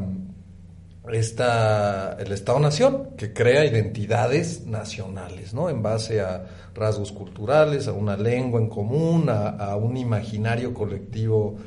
esta, 1.11 2.13
el 2.19 2.31
Estado-Nación, 2.31 3.17
que 3.17 3.33
crea 3.33 3.65
identidades 3.65 4.65
nacionales, 4.65 5.53
¿no? 5.53 5.69
En 5.69 5.81
base 5.83 6.21
a 6.21 6.45
rasgos 6.73 7.11
culturales, 7.11 7.89
a 7.89 7.91
una 7.91 8.15
lengua 8.15 8.61
en 8.61 8.69
común, 8.69 9.29
a, 9.29 9.49
a 9.49 9.75
un 9.75 9.97
imaginario 9.97 10.73
colectivo 10.73 11.57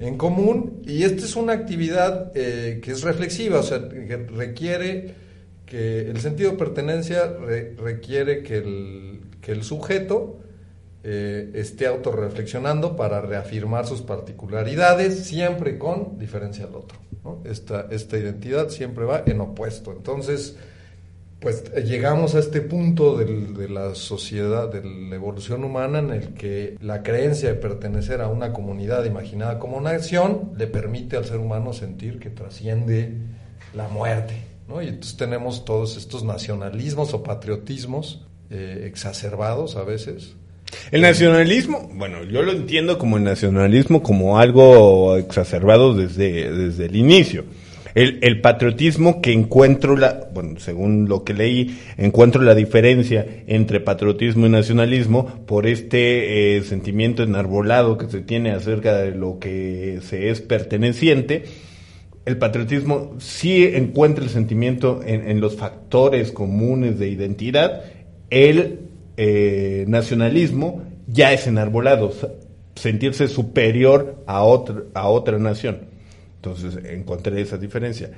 en 0.00 0.16
común. 0.18 0.82
Y 0.84 1.04
esta 1.04 1.24
es 1.24 1.36
una 1.36 1.52
actividad 1.52 2.32
eh, 2.34 2.80
que 2.82 2.90
es 2.90 3.02
reflexiva, 3.02 3.60
o 3.60 3.62
sea, 3.62 3.88
que 3.88 4.16
requiere 4.16 5.23
que 5.66 6.10
el 6.10 6.20
sentido 6.20 6.52
de 6.52 6.56
pertenencia 6.56 7.26
re- 7.26 7.74
requiere 7.76 8.42
que 8.42 8.58
el, 8.58 9.20
que 9.40 9.52
el 9.52 9.62
sujeto 9.62 10.40
eh, 11.02 11.50
esté 11.54 11.86
autorreflexionando 11.86 12.96
para 12.96 13.20
reafirmar 13.20 13.86
sus 13.86 14.02
particularidades, 14.02 15.24
siempre 15.24 15.78
con 15.78 16.18
diferencia 16.18 16.64
al 16.66 16.74
otro. 16.74 16.98
Esta, 17.44 17.86
esta 17.90 18.18
identidad 18.18 18.68
siempre 18.68 19.04
va 19.04 19.22
en 19.26 19.40
opuesto. 19.40 19.92
Entonces, 19.92 20.56
pues 21.40 21.64
llegamos 21.84 22.34
a 22.34 22.38
este 22.38 22.62
punto 22.62 23.16
de 23.18 23.68
la 23.68 23.94
sociedad, 23.94 24.70
de 24.70 24.82
la 24.82 25.16
evolución 25.16 25.64
humana, 25.64 25.98
en 25.98 26.10
el 26.10 26.34
que 26.34 26.76
la 26.80 27.02
creencia 27.02 27.50
de 27.50 27.54
pertenecer 27.56 28.20
a 28.22 28.28
una 28.28 28.52
comunidad 28.52 29.04
imaginada 29.04 29.58
como 29.58 29.80
nación 29.80 30.52
le 30.56 30.66
permite 30.66 31.16
al 31.16 31.24
ser 31.26 31.38
humano 31.38 31.72
sentir 31.72 32.18
que 32.18 32.30
trasciende 32.30 33.12
la 33.74 33.88
muerte. 33.88 34.34
¿No? 34.68 34.82
Y 34.82 34.88
entonces 34.88 35.16
tenemos 35.16 35.64
todos 35.64 35.96
estos 35.96 36.24
nacionalismos 36.24 37.14
o 37.14 37.22
patriotismos 37.22 38.22
eh, 38.50 38.84
exacerbados 38.86 39.76
a 39.76 39.84
veces. 39.84 40.34
El 40.90 41.02
nacionalismo, 41.02 41.90
bueno, 41.94 42.24
yo 42.24 42.42
lo 42.42 42.52
entiendo 42.52 42.98
como 42.98 43.16
el 43.16 43.24
nacionalismo 43.24 44.02
como 44.02 44.38
algo 44.38 45.16
exacerbado 45.16 45.94
desde, 45.94 46.50
desde 46.50 46.86
el 46.86 46.96
inicio. 46.96 47.44
El, 47.94 48.18
el 48.22 48.40
patriotismo 48.40 49.22
que 49.22 49.32
encuentro 49.32 49.96
la, 49.96 50.28
bueno, 50.34 50.58
según 50.58 51.08
lo 51.08 51.22
que 51.22 51.32
leí, 51.32 51.78
encuentro 51.96 52.42
la 52.42 52.56
diferencia 52.56 53.24
entre 53.46 53.78
patriotismo 53.78 54.46
y 54.46 54.50
nacionalismo 54.50 55.46
por 55.46 55.68
este 55.68 56.56
eh, 56.56 56.62
sentimiento 56.62 57.22
enarbolado 57.22 57.96
que 57.96 58.08
se 58.08 58.20
tiene 58.20 58.50
acerca 58.50 58.96
de 58.96 59.12
lo 59.12 59.38
que 59.38 60.00
se 60.02 60.30
es 60.30 60.40
perteneciente. 60.40 61.44
El 62.24 62.38
patriotismo 62.38 63.14
sí 63.18 63.64
encuentra 63.64 64.24
el 64.24 64.30
sentimiento 64.30 65.00
en, 65.04 65.40
los 65.40 65.56
factores 65.56 66.32
comunes 66.32 66.98
de 66.98 67.08
identidad. 67.08 67.82
El 68.30 68.80
eh, 69.16 69.84
nacionalismo 69.88 70.82
ya 71.06 71.32
es 71.34 71.46
enarbolado, 71.46 72.12
sentirse 72.76 73.28
superior 73.28 74.22
a 74.26 74.42
otra, 74.42 74.84
a 74.94 75.08
otra 75.08 75.38
nación. 75.38 75.80
Entonces 76.36 76.82
encontré 76.84 77.40
esa 77.42 77.58
diferencia. 77.58 78.10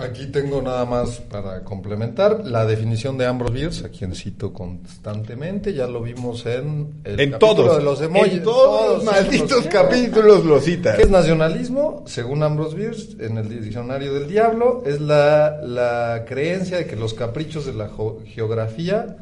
Aquí 0.00 0.26
tengo 0.26 0.62
nada 0.62 0.84
más 0.84 1.18
para 1.18 1.64
complementar 1.64 2.46
la 2.46 2.64
definición 2.64 3.18
de 3.18 3.26
Ambrose 3.26 3.54
Bierce, 3.54 3.86
a 3.86 3.88
quien 3.88 4.14
cito 4.14 4.52
constantemente, 4.52 5.72
ya 5.74 5.86
lo 5.86 6.02
vimos 6.02 6.46
en 6.46 7.00
el 7.04 7.20
en 7.20 7.38
todos, 7.38 7.78
de 7.78 7.82
los 7.82 8.00
emojis, 8.00 8.34
en 8.34 8.42
todos, 8.42 9.04
los 9.04 9.12
malditos 9.12 9.66
capítulos 9.66 10.44
lo 10.44 10.60
cita. 10.60 10.96
¿Qué 10.96 11.02
es 11.02 11.10
nacionalismo? 11.10 12.04
Según 12.06 12.42
Ambrose 12.42 12.76
Bierce, 12.76 13.16
en 13.20 13.38
el 13.38 13.48
diccionario 13.48 14.14
del 14.14 14.28
diablo, 14.28 14.82
es 14.86 15.00
la, 15.00 15.60
la 15.62 16.24
creencia 16.26 16.78
de 16.78 16.86
que 16.86 16.96
los 16.96 17.14
caprichos 17.14 17.66
de 17.66 17.74
la 17.74 17.90
geografía 18.26 19.16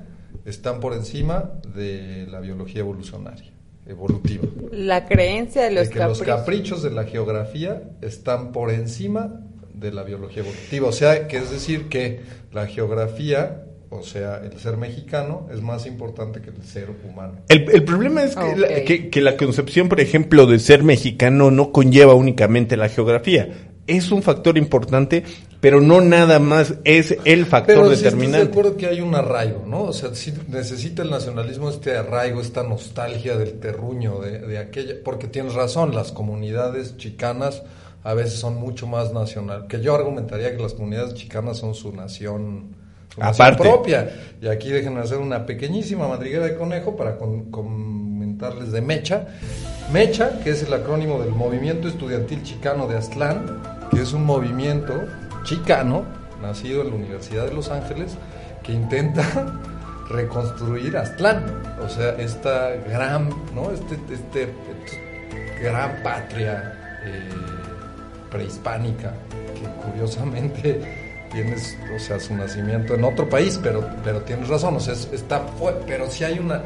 están 0.45 0.81
por 0.81 0.93
encima 0.93 1.53
de 1.74 2.27
la 2.31 2.41
biología 2.41 2.81
evolucionaria 2.81 3.57
evolutiva. 3.87 4.45
La 4.72 5.07
creencia 5.07 5.62
de 5.62 5.70
los 5.70 5.89
de 5.89 5.95
que 5.95 5.99
los 6.01 6.22
caprichos 6.22 6.83
de 6.83 6.91
la 6.91 7.05
geografía 7.05 7.83
están 8.03 8.53
por 8.53 8.70
encima 8.70 9.45
de 9.77 9.93
la 9.93 10.03
biología 10.03 10.43
evolutiva. 10.43 10.89
O 10.89 10.93
sea, 10.93 11.29
que 11.29 11.37
es 11.37 11.51
decir 11.51 11.89
que 11.89 12.20
la 12.53 12.66
geografía, 12.66 13.64
o 13.91 14.03
sea, 14.03 14.39
el 14.43 14.59
ser 14.59 14.77
mexicano, 14.77 15.49
es 15.53 15.61
más 15.61 15.87
importante 15.87 16.41
que 16.41 16.51
el 16.51 16.62
ser 16.62 16.89
humano. 17.09 17.43
El, 17.49 17.85
problema 17.85 18.24
es 18.24 18.35
que, 18.35 18.57
la, 18.57 19.11
que, 19.11 19.20
la 19.20 19.37
concepción, 19.37 19.89
por 19.89 20.01
ejemplo, 20.01 20.47
de 20.47 20.59
ser 20.59 20.83
mexicano 20.83 21.51
no 21.51 21.72
conlleva 21.72 22.14
únicamente 22.14 22.77
la 22.77 22.89
geografía. 22.89 23.70
Es 23.87 24.11
un 24.11 24.22
factor 24.22 24.59
importante, 24.59 25.22
pero 25.61 25.81
no 25.81 26.01
nada 26.01 26.41
más 26.41 26.74
es 26.83 27.16
el 27.24 27.47
factor 27.47 27.77
pero 27.77 27.89
determinante. 27.91 28.39
de 28.39 28.51
acuerdo 28.51 28.77
que 28.77 28.87
hay 28.87 29.01
un 29.01 29.14
arraigo, 29.14 29.64
¿no? 29.64 29.85
O 29.85 29.93
sea, 29.93 30.12
si 30.14 30.33
necesita 30.49 31.03
el 31.03 31.11
nacionalismo 31.11 31.70
este 31.70 31.97
arraigo, 31.97 32.41
esta 32.41 32.64
nostalgia 32.64 33.37
del 33.37 33.61
terruño, 33.61 34.18
de, 34.18 34.41
de 34.41 34.59
aquella, 34.59 34.95
porque 35.05 35.29
tienes 35.29 35.55
razón, 35.55 35.95
las 35.95 36.11
comunidades 36.11 36.97
chicanas 36.97 37.62
a 38.07 38.14
veces 38.14 38.38
son 38.38 38.54
mucho 38.54 38.86
más 38.86 39.12
nacional, 39.12 39.66
que 39.66 39.80
yo 39.80 39.92
argumentaría 39.92 40.57
que 40.57 40.62
las 40.62 40.74
comunidades 40.74 41.14
chicanas 41.14 41.59
son 41.59 41.74
su 41.74 41.92
nación, 41.92 42.76
propia. 43.59 44.09
Y 44.40 44.46
aquí 44.46 44.70
déjenme 44.70 45.00
hacer 45.00 45.18
una 45.18 45.44
pequeñísima 45.44 46.07
madriguera 46.07 46.44
de 46.44 46.54
conejo 46.54 46.94
para 46.94 47.16
comentarles 47.18 48.70
de 48.70 48.80
MECHA. 48.80 49.26
MECHA, 49.92 50.38
que 50.38 50.50
es 50.50 50.62
el 50.62 50.72
acrónimo 50.72 51.18
del 51.20 51.30
Movimiento 51.30 51.88
Estudiantil 51.88 52.44
Chicano 52.44 52.86
de 52.86 52.96
Aztlán, 52.96 53.61
que 53.90 54.02
es 54.02 54.12
un 54.12 54.24
movimiento 54.24 54.94
chicano, 55.42 56.04
nacido 56.40 56.82
en 56.82 56.90
la 56.90 56.94
Universidad 56.94 57.46
de 57.46 57.54
Los 57.54 57.70
Ángeles, 57.70 58.16
que 58.62 58.72
intenta 58.72 59.61
reconstruir 60.11 60.96
Aztlán, 60.96 61.44
o 61.84 61.88
sea, 61.88 62.11
esta 62.18 62.70
gran, 62.88 63.30
¿no? 63.52 63.72
Este, 63.72 63.96
este, 64.14 64.42
este 64.42 65.61
gran 65.61 66.04
patria 66.04 67.00
eh, 67.04 67.55
prehispánica, 68.37 69.14
que 69.55 69.87
curiosamente 69.87 70.80
tienes, 71.32 71.76
o 71.95 71.99
sea, 71.99 72.20
su 72.20 72.34
nacimiento 72.34 72.95
en 72.95 73.05
otro 73.05 73.28
país, 73.28 73.59
pero, 73.62 73.89
pero 74.05 74.20
tienes 74.22 74.49
razón, 74.49 74.76
o 74.76 74.80
sea, 74.80 74.95
está, 74.95 75.45
pero 75.87 76.11
si 76.11 76.24
hay 76.24 76.39
una, 76.39 76.62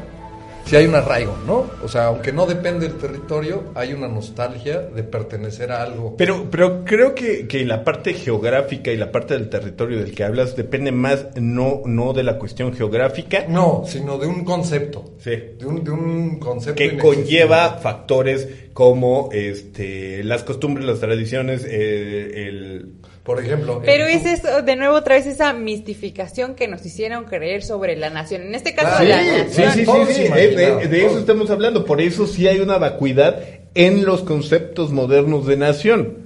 si 0.65 0.75
hay 0.75 0.85
un 0.85 0.95
arraigo, 0.95 1.37
¿no? 1.45 1.65
O 1.83 1.87
sea, 1.87 2.07
aunque 2.07 2.31
no 2.31 2.45
depende 2.45 2.87
del 2.87 2.97
territorio, 2.97 3.65
hay 3.75 3.93
una 3.93 4.07
nostalgia 4.07 4.79
de 4.79 5.03
pertenecer 5.03 5.71
a 5.71 5.83
algo. 5.83 6.15
Pero, 6.17 6.47
pero 6.49 6.85
creo 6.85 7.13
que, 7.13 7.47
que 7.47 7.65
la 7.65 7.83
parte 7.83 8.13
geográfica 8.13 8.91
y 8.91 8.97
la 8.97 9.11
parte 9.11 9.33
del 9.33 9.49
territorio 9.49 9.99
del 9.99 10.13
que 10.13 10.23
hablas 10.23 10.55
depende 10.55 10.91
más 10.91 11.27
no, 11.35 11.81
no 11.85 12.13
de 12.13 12.23
la 12.23 12.37
cuestión 12.37 12.73
geográfica. 12.73 13.45
No, 13.47 13.83
sino 13.85 14.17
de 14.17 14.27
un 14.27 14.45
concepto. 14.45 15.11
Sí. 15.19 15.31
De 15.59 15.65
un, 15.65 15.83
de 15.83 15.91
un 15.91 16.39
concepto. 16.39 16.77
Que 16.77 16.97
conlleva 16.97 17.77
factores 17.77 18.47
como 18.73 19.29
este, 19.31 20.23
las 20.23 20.43
costumbres, 20.43 20.85
las 20.85 20.99
tradiciones, 20.99 21.65
eh, 21.65 22.47
el 22.47 22.93
por 23.23 23.39
ejemplo. 23.39 23.81
Pero 23.85 24.05
es 24.05 24.25
eso, 24.25 24.61
de 24.61 24.75
nuevo, 24.75 24.95
otra 24.95 25.15
vez 25.15 25.25
esa 25.25 25.53
mistificación 25.53 26.55
que 26.55 26.67
nos 26.67 26.85
hicieron 26.85 27.25
creer 27.25 27.63
sobre 27.63 27.95
la 27.95 28.09
nación. 28.09 28.41
En 28.43 28.55
este 28.55 28.73
caso, 28.73 29.03
la 29.03 29.21
nación. 29.21 29.73
Sí, 29.73 29.85
sí, 29.85 30.13
sí, 30.13 30.23
de, 30.29 31.05
eso 31.05 31.19
estamos 31.19 31.49
hablando. 31.49 31.85
Por 31.85 32.01
eso 32.01 32.27
sí 32.27 32.47
hay 32.47 32.59
una 32.59 32.77
vacuidad 32.77 33.43
en 33.75 34.05
los 34.05 34.21
conceptos 34.23 34.91
modernos 34.91 35.45
de 35.45 35.57
nación 35.57 36.20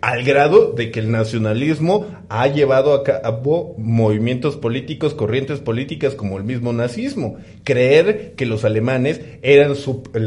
al 0.00 0.24
grado 0.24 0.72
de 0.72 0.90
que 0.90 1.00
el 1.00 1.10
nacionalismo 1.10 2.06
ha 2.28 2.46
llevado 2.46 2.94
a 2.94 3.02
cabo 3.02 3.74
movimientos 3.78 4.56
políticos, 4.56 5.14
corrientes 5.14 5.60
políticas 5.60 6.14
como 6.14 6.38
el 6.38 6.44
mismo 6.44 6.72
nazismo. 6.72 7.38
Creer 7.64 8.34
que 8.34 8.46
los 8.46 8.64
alemanes 8.64 9.20
eran, 9.42 9.74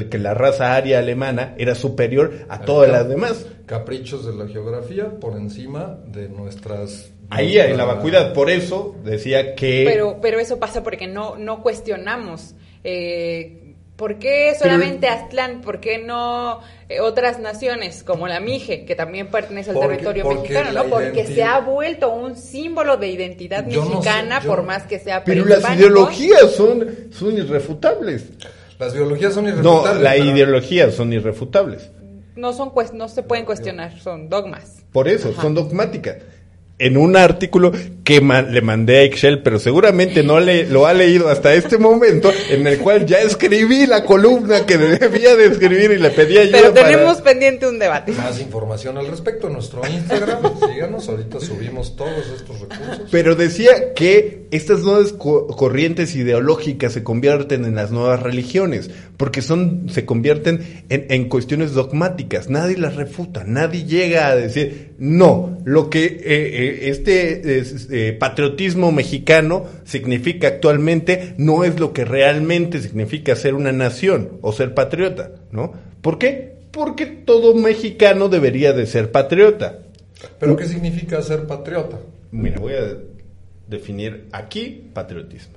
que 0.09 0.17
la 0.17 0.33
raza 0.33 0.75
aria 0.75 0.99
alemana 0.99 1.55
era 1.57 1.75
superior 1.75 2.45
a 2.49 2.61
todas 2.61 2.91
las 2.91 3.07
demás. 3.07 3.47
Caprichos 3.65 4.25
de 4.25 4.33
la 4.33 4.47
geografía 4.47 5.19
por 5.19 5.37
encima 5.37 5.99
de 6.07 6.29
nuestras... 6.29 7.11
Ahí 7.29 7.57
hay 7.57 7.75
la 7.77 7.85
vacuidad, 7.85 8.33
por 8.33 8.49
eso 8.49 8.95
decía 9.05 9.55
que... 9.55 9.85
Pero, 9.87 10.19
pero 10.21 10.39
eso 10.39 10.59
pasa 10.59 10.83
porque 10.83 11.07
no, 11.07 11.37
no 11.37 11.63
cuestionamos. 11.63 12.55
Eh, 12.83 13.60
¿Por 14.01 14.17
qué 14.17 14.55
solamente 14.57 15.07
Aztlán? 15.07 15.61
¿Por 15.61 15.79
qué 15.79 15.99
no 15.99 16.59
eh, 16.89 17.01
otras 17.01 17.37
naciones 17.39 18.01
como 18.01 18.27
la 18.27 18.39
Mije, 18.39 18.83
que 18.83 18.95
también 18.95 19.27
pertenece 19.27 19.69
al 19.69 19.79
territorio 19.79 20.27
mexicano? 20.27 20.71
¿no? 20.71 20.89
Porque 20.89 21.27
se 21.27 21.43
ha 21.43 21.59
vuelto 21.59 22.11
un 22.11 22.35
símbolo 22.35 22.97
de 22.97 23.09
identidad 23.09 23.63
mexicana, 23.63 24.41
por 24.41 24.63
más 24.63 24.87
que 24.87 24.97
sea 24.97 25.23
Pero 25.23 25.45
las 25.45 25.77
ideologías 25.77 26.49
son, 26.49 26.89
son 27.11 27.37
irrefutables. 27.37 28.25
Las 28.79 28.95
ideologías 28.95 29.35
son 29.35 29.45
irrefutables. 29.45 29.93
No, 29.93 30.01
las 30.01 30.17
ideologías 30.17 30.95
son 30.95 31.13
irrefutables. 31.13 31.91
No, 32.35 32.53
son, 32.53 32.71
no 32.95 33.07
se 33.07 33.21
pueden 33.21 33.45
cuestionar, 33.45 33.99
son 33.99 34.29
dogmas. 34.29 34.83
Por 34.91 35.09
eso, 35.09 35.31
son 35.39 35.53
dogmáticas 35.53 36.15
en 36.81 36.97
un 36.97 37.15
artículo 37.15 37.71
que 38.03 38.19
le 38.19 38.61
mandé 38.61 38.97
a 38.97 39.03
Excel, 39.03 39.41
pero 39.43 39.59
seguramente 39.59 40.23
no 40.23 40.39
le, 40.39 40.65
lo 40.65 40.87
ha 40.87 40.93
leído 40.93 41.29
hasta 41.29 41.53
este 41.53 41.77
momento, 41.77 42.31
en 42.49 42.65
el 42.65 42.79
cual 42.79 43.05
ya 43.05 43.19
escribí 43.21 43.85
la 43.85 44.03
columna 44.03 44.65
que 44.65 44.77
debía 44.77 45.35
de 45.35 45.45
escribir 45.45 45.91
y 45.91 45.99
le 45.99 46.09
pedí 46.09 46.37
ayuda. 46.39 46.57
Pero 46.59 46.73
tenemos 46.73 47.21
pendiente 47.21 47.67
un 47.67 47.77
debate. 47.77 48.11
Más 48.13 48.41
información 48.41 48.97
al 48.97 49.07
respecto 49.07 49.47
en 49.47 49.53
nuestro 49.53 49.81
Instagram. 49.87 50.41
Síganos, 50.73 51.07
ahorita 51.07 51.39
subimos 51.39 51.95
todos 51.95 52.27
estos 52.35 52.59
recursos. 52.59 53.07
Pero 53.11 53.35
decía 53.35 53.93
que 53.93 54.47
estas 54.51 54.79
nuevas 54.79 55.13
corrientes 55.13 56.15
ideológicas 56.15 56.93
se 56.93 57.03
convierten 57.03 57.65
en 57.65 57.75
las 57.75 57.91
nuevas 57.91 58.21
religiones, 58.21 58.89
porque 59.15 59.41
son, 59.41 59.87
se 59.89 60.05
convierten 60.05 60.83
en, 60.89 61.05
en 61.09 61.29
cuestiones 61.29 61.73
dogmáticas. 61.73 62.49
Nadie 62.49 62.77
las 62.77 62.95
refuta, 62.95 63.43
nadie 63.45 63.85
llega 63.85 64.27
a 64.27 64.35
decir, 64.35 64.90
no, 65.03 65.57
lo 65.65 65.89
que 65.89 66.05
eh, 66.05 66.21
eh, 66.25 66.79
este 66.89 67.41
eh, 67.89 68.13
patriotismo 68.13 68.91
mexicano 68.91 69.65
significa 69.83 70.47
actualmente 70.47 71.33
no 71.39 71.63
es 71.63 71.79
lo 71.79 71.91
que 71.91 72.05
realmente 72.05 72.79
significa 72.79 73.35
ser 73.35 73.55
una 73.55 73.71
nación 73.71 74.37
o 74.41 74.51
ser 74.51 74.75
patriota, 74.75 75.31
¿no? 75.51 75.73
¿Por 76.03 76.19
qué? 76.19 76.53
Porque 76.69 77.07
todo 77.07 77.55
mexicano 77.55 78.29
debería 78.29 78.73
de 78.73 78.85
ser 78.85 79.11
patriota. 79.11 79.79
¿Pero 80.39 80.55
qué 80.55 80.67
significa 80.67 81.19
ser 81.23 81.47
patriota? 81.47 81.97
Mira, 82.29 82.59
voy 82.59 82.73
a 82.73 82.95
definir 83.67 84.27
aquí 84.31 84.83
patriotismo. 84.93 85.55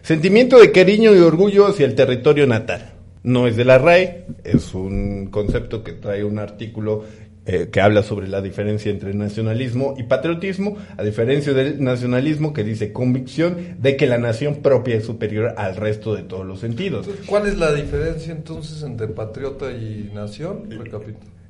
Sentimiento 0.00 0.58
de 0.58 0.72
cariño 0.72 1.14
y 1.14 1.18
orgullo 1.18 1.66
hacia 1.66 1.84
el 1.84 1.94
territorio 1.94 2.46
natal. 2.46 2.94
No 3.22 3.46
es 3.46 3.56
de 3.56 3.66
la 3.66 3.76
RAE, 3.76 4.24
es 4.44 4.72
un 4.72 5.26
concepto 5.26 5.84
que 5.84 5.92
trae 5.92 6.24
un 6.24 6.38
artículo 6.38 7.04
eh, 7.50 7.70
que 7.72 7.80
habla 7.80 8.02
sobre 8.02 8.28
la 8.28 8.42
diferencia 8.42 8.90
entre 8.90 9.14
nacionalismo 9.14 9.94
y 9.96 10.02
patriotismo, 10.02 10.76
a 10.98 11.02
diferencia 11.02 11.54
del 11.54 11.82
nacionalismo 11.82 12.52
que 12.52 12.62
dice 12.62 12.92
convicción 12.92 13.78
de 13.78 13.96
que 13.96 14.06
la 14.06 14.18
nación 14.18 14.56
propia 14.56 14.96
es 14.96 15.06
superior 15.06 15.54
al 15.56 15.74
resto 15.76 16.14
de 16.14 16.24
todos 16.24 16.44
los 16.44 16.60
sentidos. 16.60 17.08
¿Cuál 17.24 17.46
es 17.46 17.56
la 17.56 17.72
diferencia 17.72 18.32
entonces 18.32 18.82
entre 18.82 19.08
patriota 19.08 19.70
y 19.70 20.10
nación? 20.12 20.68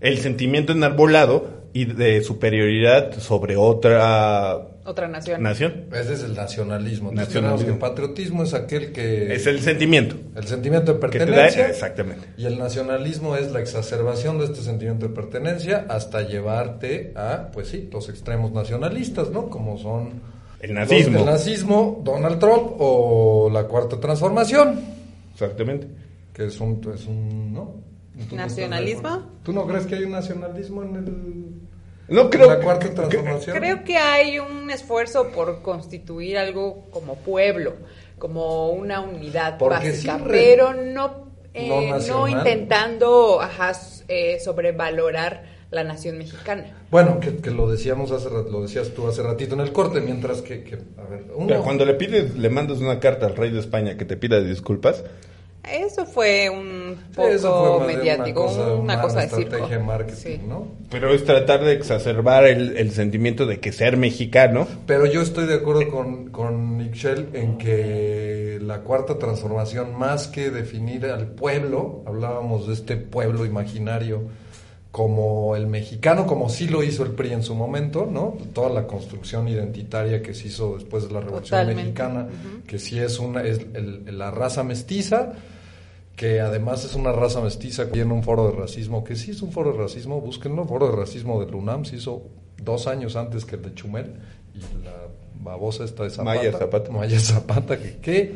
El 0.01 0.18
sentimiento 0.18 0.70
enarbolado 0.70 1.66
y 1.72 1.86
de 1.86 2.22
superioridad 2.22 3.18
sobre 3.18 3.57
otra 3.57 4.78
otra 4.89 5.07
nación. 5.07 5.43
Nación. 5.43 5.84
Ese 5.93 6.14
es 6.14 6.22
el 6.22 6.34
nacionalismo. 6.34 7.12
nacionalismo. 7.12 7.72
El 7.74 7.78
patriotismo 7.78 8.43
es 8.43 8.55
aquel 8.55 8.93
que... 8.93 9.34
Es 9.34 9.47
el 9.47 9.61
sentimiento. 9.61 10.16
El 10.34 10.47
sentimiento 10.47 10.95
de 10.95 10.99
pertenencia. 10.99 11.68
exactamente. 11.68 12.26
Y 12.36 12.47
el 12.47 12.59
nacionalismo 12.59 13.36
es 13.36 13.53
la 13.53 13.61
exacerbación 13.61 14.39
de 14.39 14.47
este 14.47 14.62
sentimiento 14.62 15.07
de 15.07 15.14
pertenencia 15.14 15.86
hasta 15.89 16.22
llevarte 16.22 17.12
a, 17.14 17.51
pues 17.53 17.68
sí, 17.68 17.89
los 17.93 18.09
extremos 18.09 18.53
nacionalistas, 18.53 19.30
¿no? 19.30 19.51
Como 19.51 19.76
son... 19.78 20.39
El 20.61 20.74
nazismo. 20.74 21.20
el 21.20 21.24
nazismo, 21.24 22.03
Donald 22.03 22.41
Trump 22.41 22.72
o 22.78 23.49
la 23.53 23.64
cuarta 23.64 24.01
transformación. 24.01 24.80
Exactamente. 25.32 25.86
Que 26.32 26.47
es 26.47 26.59
un... 26.61 26.80
Es 26.93 27.07
un 27.07 27.53
¿no? 27.53 27.74
¿Nacionalismo? 28.32 29.22
¿Tú 29.45 29.53
no 29.53 29.66
crees 29.66 29.86
que 29.86 29.95
hay 29.95 30.05
un 30.05 30.12
nacionalismo 30.12 30.82
en 30.82 30.97
el 30.97 31.47
no 32.09 32.30
creo. 32.30 32.46
La 32.48 32.61
cuarta 32.61 32.92
transformación. 32.92 33.56
Creo 33.56 33.84
que 33.84 33.96
hay 33.96 34.38
un 34.38 34.70
esfuerzo 34.70 35.28
por 35.30 35.62
constituir 35.62 36.38
algo 36.38 36.86
como 36.90 37.16
pueblo, 37.16 37.74
como 38.18 38.70
una 38.70 39.00
unidad 39.00 39.59
básica, 39.59 40.20
pero 40.26 40.74
no 40.74 41.28
eh, 41.54 41.92
no 42.09 42.28
intentando 42.28 43.40
ajá, 43.40 43.72
eh, 44.09 44.38
sobrevalorar 44.40 45.59
la 45.70 45.84
nación 45.84 46.16
mexicana. 46.16 46.84
Bueno, 46.90 47.20
que, 47.20 47.36
que 47.36 47.50
lo 47.50 47.70
decíamos 47.70 48.11
hace 48.11 48.28
rat- 48.30 48.48
lo 48.48 48.62
decías 48.62 48.90
tú 48.94 49.06
hace 49.06 49.22
ratito 49.22 49.54
en 49.54 49.61
el 49.61 49.72
corte, 49.72 50.00
mientras 50.00 50.40
que, 50.40 50.62
que, 50.64 50.76
a 50.96 51.02
ver, 51.11 51.24
uno, 51.34 51.46
Pero 51.46 51.62
cuando 51.62 51.84
le 51.84 51.94
pides, 51.94 52.36
le 52.36 52.48
mandas 52.48 52.78
una 52.78 52.98
carta 53.00 53.26
al 53.26 53.36
rey 53.36 53.50
de 53.50 53.61
España 53.61 53.96
que 53.98 54.04
te 54.06 54.16
pida 54.16 54.40
disculpas, 54.40 55.04
Eso 55.64 56.06
fue 56.06 56.48
un 56.48 56.96
Sí, 56.96 57.14
poco 57.16 57.28
eso 57.28 57.78
fue 57.84 57.94
mediático, 57.94 58.44
una 58.46 59.00
cosa, 59.02 59.16
una 59.18 59.20
de 59.20 59.26
estrategia 59.26 59.59
circo. 59.59 59.68
de 59.68 59.78
marketing, 59.80 60.16
Sí. 60.16 60.40
¿no? 60.48 60.66
pero 60.90 61.12
es 61.12 61.24
tratar 61.24 61.62
de 61.62 61.72
exacerbar 61.74 62.46
el, 62.46 62.76
el 62.78 62.90
sentimiento 62.92 63.44
de 63.44 63.61
que 63.61 63.72
ser 63.72 63.98
mexicano 63.98 64.66
Pero 64.86 65.04
yo 65.04 65.20
estoy 65.20 65.46
de 65.46 65.54
acuerdo 65.56 65.90
con, 65.90 66.30
con 66.30 66.80
Ixchel 66.80 67.28
en 67.34 67.59
que 67.59 68.59
la 68.62 68.80
cuarta 68.80 69.18
transformación, 69.18 69.94
más 69.98 70.28
que 70.28 70.50
definir 70.50 71.04
al 71.06 71.26
pueblo, 71.28 72.02
hablábamos 72.06 72.66
de 72.66 72.72
este 72.74 72.96
pueblo 72.96 73.44
imaginario 73.44 74.22
como 74.91 75.55
el 75.55 75.66
mexicano, 75.66 76.26
como 76.26 76.49
sí 76.49 76.66
lo 76.66 76.82
hizo 76.82 77.05
el 77.05 77.12
PRI 77.12 77.32
en 77.34 77.43
su 77.43 77.55
momento, 77.55 78.09
¿no? 78.11 78.36
Toda 78.55 78.70
la 78.70 78.86
construcción 78.86 79.47
identitaria 79.49 80.22
que 80.22 80.32
se 80.34 80.49
hizo 80.49 80.76
después 80.76 81.07
de 81.07 81.12
la 81.14 81.20
Revolución 81.20 81.61
Totalmente. 81.61 81.82
Mexicana, 81.82 82.28
que 82.66 82.78
sí 82.78 82.99
es 82.99 83.18
una 83.18 83.43
es 83.43 83.61
el- 83.74 84.16
la 84.18 84.30
raza 84.30 84.64
mestiza, 84.64 85.34
que 86.16 86.41
además 86.41 86.84
es 86.84 86.95
una 86.95 87.12
raza 87.12 87.41
mestiza 87.41 87.86
que 87.86 87.93
tiene 87.93 88.12
un 88.12 88.22
foro 88.22 88.51
de 88.51 88.57
racismo, 88.59 89.05
que 89.05 89.14
sí 89.14 89.30
es 89.32 89.43
un 89.43 89.53
foro 89.53 89.72
de 89.72 89.78
racismo, 89.78 90.20
búsquenlo, 90.20 90.64
foro 90.64 90.91
de 90.91 90.97
racismo 90.97 91.45
de 91.45 91.55
UNAM 91.55 91.84
se 91.84 91.97
hizo 91.97 92.22
dos 92.61 92.86
años 92.89 93.14
antes 93.14 93.45
que 93.45 93.57
el 93.57 93.62
de 93.62 93.74
Chumel, 93.74 94.14
y 94.55 94.59
la 94.84 94.95
babosa 95.41 95.84
esta 95.84 96.05
de 96.05 96.11
Zapata. 96.11 96.36
Maya 96.39 96.53
Zapata. 96.59 96.91
Maya 96.91 97.20
Zapata, 97.20 97.78
que 97.78 97.99
qué... 97.99 98.34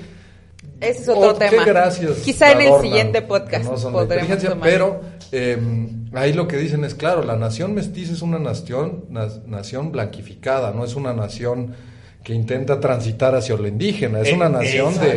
Ese 0.82 1.02
es 1.02 1.08
otro 1.08 1.30
oh, 1.30 1.38
qué 1.38 1.48
tema. 1.48 1.64
gracias. 1.64 2.10
Quizá 2.24 2.52
en 2.52 2.60
el 2.62 2.80
siguiente 2.80 3.22
podcast 3.22 3.64
no 3.64 3.76
son 3.76 3.92
de 3.92 3.98
podremos 4.00 4.38
tomar. 4.42 4.68
pero 4.68 5.00
eh, 5.32 5.56
ahí 6.14 6.32
lo 6.32 6.46
que 6.48 6.56
dicen 6.58 6.84
es 6.84 6.94
claro, 6.94 7.22
la 7.22 7.36
nación 7.36 7.74
mestiza 7.74 8.12
es 8.12 8.22
una 8.22 8.38
nación, 8.38 9.04
na- 9.10 9.28
nación 9.46 9.92
blanquificada, 9.92 10.72
no 10.72 10.84
es 10.84 10.94
una 10.94 11.12
nación 11.14 11.74
que 12.22 12.34
intenta 12.34 12.78
transitar 12.78 13.34
hacia 13.34 13.56
lo 13.56 13.66
indígena, 13.66 14.20
es 14.20 14.28
Eh, 14.28 14.34
una 14.34 14.48
nación 14.48 14.94
de, 15.00 15.14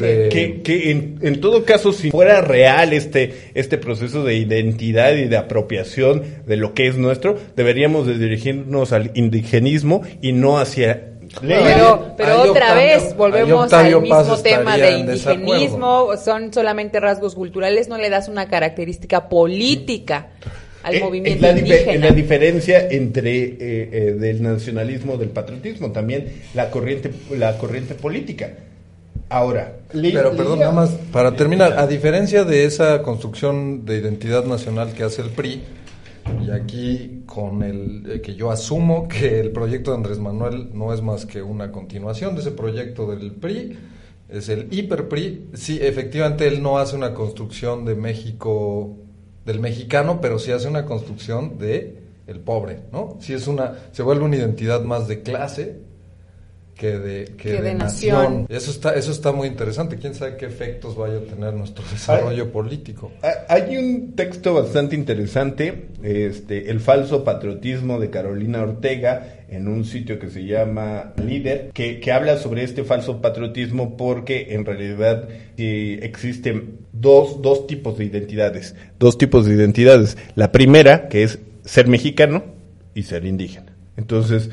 de- 0.00 0.28
que, 0.30 0.60
que 0.60 0.90
en, 0.90 1.18
en 1.22 1.40
todo 1.40 1.64
caso, 1.64 1.90
si 1.92 2.10
fuera 2.10 2.42
real 2.42 2.92
este, 2.92 3.50
este 3.54 3.78
proceso 3.78 4.22
de 4.24 4.34
identidad 4.34 5.14
y 5.14 5.24
de 5.26 5.36
apropiación 5.38 6.22
de 6.46 6.56
lo 6.58 6.74
que 6.74 6.86
es 6.86 6.98
nuestro, 6.98 7.38
deberíamos 7.56 8.06
de 8.06 8.18
dirigirnos 8.18 8.92
al 8.92 9.10
indigenismo 9.14 10.02
y 10.20 10.32
no 10.32 10.58
hacia. 10.58 11.14
Pero, 11.40 12.14
pero 12.16 12.42
otra 12.42 12.72
Octavio- 12.72 12.74
vez 12.74 13.16
volvemos 13.16 13.72
al 13.72 13.92
Paz 14.08 14.26
mismo 14.28 14.36
tema 14.42 14.76
de 14.76 14.98
indigenismo, 14.98 16.16
son 16.16 16.52
solamente 16.52 17.00
rasgos 17.00 17.34
culturales, 17.34 17.88
no 17.88 17.98
le 17.98 18.10
das 18.10 18.28
una 18.28 18.48
característica 18.48 19.28
política 19.28 20.28
al 20.82 20.94
Eh, 20.94 21.00
movimiento 21.00 21.46
es 21.46 21.52
la, 21.54 21.58
indígena. 21.58 21.92
es 21.92 22.00
la 22.00 22.10
diferencia 22.10 22.88
entre 22.88 23.36
eh, 23.44 23.56
eh, 23.60 24.16
del 24.18 24.42
nacionalismo 24.42 25.16
del 25.16 25.28
patriotismo 25.30 25.90
también 25.90 26.32
la 26.54 26.70
corriente 26.70 27.10
la 27.36 27.58
corriente 27.58 27.94
política 27.94 28.50
ahora 29.28 29.72
Pero 29.92 30.36
perdón, 30.36 30.60
nada 30.60 30.72
más 30.72 30.90
para 31.12 31.32
terminar, 31.34 31.74
a 31.78 31.86
diferencia 31.88 32.44
de 32.44 32.64
esa 32.64 33.02
construcción 33.02 33.84
de 33.84 33.96
identidad 33.98 34.44
nacional 34.44 34.92
que 34.94 35.02
hace 35.02 35.20
el 35.22 35.30
PRI, 35.30 35.62
y 36.44 36.50
aquí 36.50 37.22
con 37.26 37.62
el 37.62 38.10
eh, 38.10 38.20
que 38.20 38.34
yo 38.34 38.50
asumo 38.50 39.08
que 39.08 39.40
el 39.40 39.50
proyecto 39.52 39.90
de 39.90 39.98
Andrés 39.98 40.18
Manuel 40.18 40.70
no 40.72 40.92
es 40.92 41.02
más 41.02 41.26
que 41.26 41.42
una 41.42 41.72
continuación 41.72 42.34
de 42.34 42.42
ese 42.42 42.52
proyecto 42.52 43.06
del 43.10 43.32
PRI, 43.32 43.78
es 44.28 44.48
el 44.48 44.68
hiper 44.70 45.08
PRI, 45.08 45.48
sí, 45.54 45.78
efectivamente 45.80 46.46
él 46.46 46.62
no 46.62 46.78
hace 46.78 46.96
una 46.96 47.14
construcción 47.14 47.84
de 47.84 47.94
México 47.94 48.96
del 49.44 49.60
mexicano, 49.60 50.20
pero 50.20 50.38
sí 50.38 50.52
hace 50.52 50.68
una 50.68 50.84
construcción 50.84 51.58
de 51.58 52.02
el 52.26 52.40
pobre, 52.40 52.80
¿no? 52.92 53.16
Sí 53.20 53.32
es 53.32 53.46
una 53.46 53.74
se 53.92 54.02
vuelve 54.02 54.24
una 54.24 54.36
identidad 54.36 54.82
más 54.82 55.08
de 55.08 55.22
clase 55.22 55.87
que 56.78 56.98
de, 56.98 57.24
que 57.24 57.36
Que 57.36 57.52
de 57.54 57.62
de 57.62 57.74
nación. 57.74 58.14
nación. 58.22 58.46
Eso 58.48 58.70
está, 58.70 58.94
eso 58.94 59.10
está 59.10 59.32
muy 59.32 59.48
interesante. 59.48 59.96
Quién 59.96 60.14
sabe 60.14 60.36
qué 60.36 60.46
efectos 60.46 60.96
vaya 60.96 61.16
a 61.18 61.20
tener 61.22 61.52
nuestro 61.52 61.84
desarrollo 61.90 62.52
político. 62.52 63.10
Ha- 63.22 63.52
Hay 63.52 63.76
un 63.76 64.12
texto 64.14 64.54
bastante 64.54 64.94
interesante, 64.94 65.88
este, 66.02 66.70
El 66.70 66.78
falso 66.80 67.24
patriotismo 67.24 67.98
de 67.98 68.10
Carolina 68.10 68.62
Ortega, 68.62 69.44
en 69.48 69.66
un 69.66 69.84
sitio 69.84 70.18
que 70.18 70.30
se 70.30 70.44
llama 70.44 71.14
Líder, 71.16 71.70
que, 71.74 71.98
que 72.00 72.12
habla 72.12 72.36
sobre 72.38 72.62
este 72.62 72.84
falso 72.84 73.20
patriotismo 73.20 73.96
porque 73.96 74.48
en 74.54 74.64
realidad 74.64 75.28
eh, 75.56 75.98
existen 76.02 76.78
dos, 76.92 77.42
dos 77.42 77.66
tipos 77.66 77.98
de 77.98 78.04
identidades. 78.04 78.76
Dos 79.00 79.18
tipos 79.18 79.46
de 79.46 79.54
identidades. 79.54 80.16
La 80.36 80.52
primera, 80.52 81.08
que 81.08 81.24
es 81.24 81.40
ser 81.64 81.88
mexicano 81.88 82.44
y 82.94 83.02
ser 83.02 83.24
indígena. 83.24 83.74
Entonces, 83.96 84.50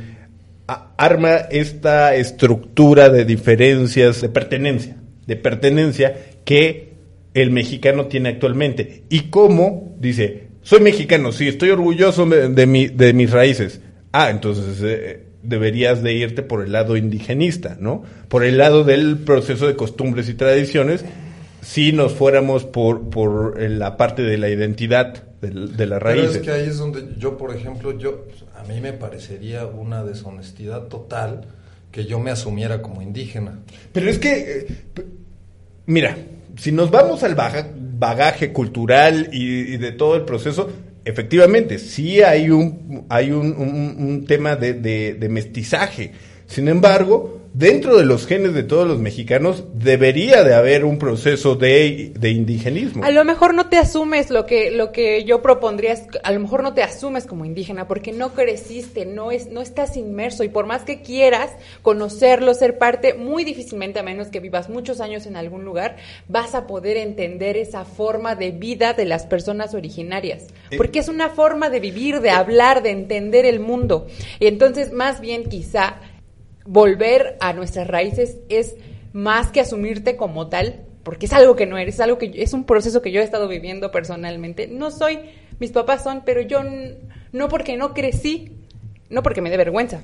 arma 0.67 1.35
esta 1.51 2.15
estructura 2.15 3.09
de 3.09 3.25
diferencias, 3.25 4.21
de 4.21 4.29
pertenencia, 4.29 4.97
de 5.27 5.35
pertenencia 5.35 6.15
que 6.43 6.93
el 7.33 7.51
mexicano 7.51 8.05
tiene 8.07 8.29
actualmente. 8.29 9.03
Y 9.09 9.29
cómo, 9.29 9.95
dice, 9.99 10.47
soy 10.61 10.79
mexicano, 10.79 11.31
sí, 11.31 11.47
estoy 11.47 11.69
orgulloso 11.69 12.25
de, 12.25 12.65
mi- 12.65 12.87
de 12.87 13.13
mis 13.13 13.31
raíces. 13.31 13.81
Ah, 14.11 14.29
entonces 14.31 14.81
eh, 14.83 15.23
deberías 15.43 16.01
de 16.01 16.13
irte 16.13 16.41
por 16.41 16.63
el 16.63 16.71
lado 16.71 16.97
indigenista, 16.97 17.77
¿no? 17.79 18.03
Por 18.29 18.43
el 18.43 18.57
lado 18.57 18.83
del 18.83 19.17
proceso 19.19 19.67
de 19.67 19.75
costumbres 19.75 20.29
y 20.29 20.33
tradiciones, 20.33 21.03
si 21.61 21.91
nos 21.91 22.13
fuéramos 22.13 22.63
por, 22.63 23.09
por 23.09 23.61
eh, 23.61 23.69
la 23.69 23.97
parte 23.97 24.21
de 24.23 24.37
la 24.37 24.49
identidad, 24.49 25.23
de, 25.49 25.67
de 25.67 25.85
las 25.85 26.01
Pero 26.01 26.21
es 26.23 26.37
que 26.39 26.51
ahí 26.51 26.67
es 26.67 26.77
donde 26.77 27.05
yo, 27.17 27.37
por 27.37 27.55
ejemplo, 27.55 27.97
yo 27.97 28.25
a 28.55 28.63
mí 28.63 28.79
me 28.81 28.93
parecería 28.93 29.65
una 29.65 30.03
deshonestidad 30.03 30.83
total 30.87 31.41
que 31.91 32.05
yo 32.05 32.19
me 32.19 32.31
asumiera 32.31 32.81
como 32.81 33.01
indígena. 33.01 33.59
Pero 33.93 34.09
es 34.09 34.19
que, 34.19 34.67
eh, 34.67 35.05
mira, 35.85 36.17
si 36.57 36.71
nos 36.71 36.91
vamos 36.91 37.23
al 37.23 37.35
baja- 37.35 37.69
bagaje 37.97 38.51
cultural 38.51 39.29
y, 39.31 39.73
y 39.73 39.77
de 39.77 39.91
todo 39.91 40.15
el 40.15 40.23
proceso, 40.23 40.69
efectivamente, 41.05 41.79
sí 41.79 42.21
hay 42.21 42.49
un, 42.49 43.05
hay 43.09 43.31
un, 43.31 43.47
un- 43.57 43.95
un 43.99 44.25
tema 44.25 44.55
de, 44.55 44.73
de- 44.73 45.13
de 45.13 45.29
mestizaje. 45.29 46.11
Sin 46.47 46.67
embargo, 46.67 47.41
dentro 47.53 47.97
de 47.97 48.05
los 48.05 48.27
genes 48.27 48.53
de 48.53 48.63
todos 48.63 48.85
los 48.85 48.99
mexicanos 48.99 49.63
debería 49.73 50.43
de 50.43 50.53
haber 50.53 50.83
un 50.83 50.99
proceso 50.99 51.55
de, 51.55 52.11
de 52.13 52.29
indigenismo. 52.31 53.03
A 53.05 53.11
lo 53.11 53.23
mejor 53.23 53.53
no 53.53 53.69
te 53.69 53.77
asumes 53.77 54.29
lo 54.29 54.45
que 54.45 54.71
lo 54.71 54.91
que 54.91 55.23
yo 55.23 55.41
propondría 55.41 55.93
es 55.93 56.03
a 56.23 56.31
lo 56.33 56.41
mejor 56.41 56.63
no 56.63 56.73
te 56.73 56.83
asumes 56.83 57.25
como 57.25 57.45
indígena 57.45 57.87
porque 57.87 58.11
no 58.11 58.33
creciste, 58.33 59.05
no 59.05 59.31
es 59.31 59.47
no 59.47 59.61
estás 59.61 59.95
inmerso 59.95 60.43
y 60.43 60.49
por 60.49 60.65
más 60.65 60.83
que 60.83 61.01
quieras 61.01 61.49
conocerlo, 61.81 62.53
ser 62.53 62.77
parte, 62.77 63.13
muy 63.13 63.45
difícilmente 63.45 63.99
a 63.99 64.03
menos 64.03 64.27
que 64.27 64.41
vivas 64.41 64.69
muchos 64.69 64.99
años 64.99 65.25
en 65.25 65.37
algún 65.37 65.63
lugar, 65.63 65.95
vas 66.27 66.55
a 66.55 66.67
poder 66.67 66.97
entender 66.97 67.55
esa 67.55 67.85
forma 67.85 68.35
de 68.35 68.51
vida 68.51 68.91
de 68.93 69.05
las 69.05 69.25
personas 69.25 69.73
originarias, 69.73 70.47
Eh. 70.71 70.77
porque 70.77 70.99
es 70.99 71.07
una 71.07 71.29
forma 71.29 71.69
de 71.69 71.79
vivir, 71.79 72.19
de 72.19 72.31
hablar, 72.31 72.83
de 72.83 72.89
entender 72.89 73.45
el 73.45 73.61
mundo. 73.61 74.07
Y 74.41 74.47
entonces, 74.47 74.91
más 74.91 75.21
bien 75.21 75.45
quizá 75.45 76.01
volver 76.65 77.37
a 77.39 77.53
nuestras 77.53 77.87
raíces 77.87 78.37
es 78.49 78.75
más 79.13 79.51
que 79.51 79.61
asumirte 79.61 80.15
como 80.15 80.47
tal, 80.47 80.81
porque 81.03 81.27
es 81.27 81.33
algo 81.33 81.55
que 81.55 81.65
no 81.65 81.77
eres, 81.77 81.95
es 81.95 82.01
algo 82.01 82.17
que 82.17 82.31
es 82.35 82.53
un 82.53 82.65
proceso 82.65 83.01
que 83.01 83.11
yo 83.11 83.21
he 83.21 83.23
estado 83.23 83.47
viviendo 83.47 83.91
personalmente. 83.91 84.67
No 84.67 84.91
soy, 84.91 85.19
mis 85.59 85.71
papás 85.71 86.03
son, 86.03 86.23
pero 86.25 86.41
yo 86.41 86.61
n- 86.61 86.95
no 87.31 87.47
porque 87.47 87.77
no 87.77 87.93
crecí, 87.93 88.51
no 89.09 89.21
porque 89.23 89.41
me 89.41 89.49
dé 89.51 89.57
vergüenza. 89.57 90.03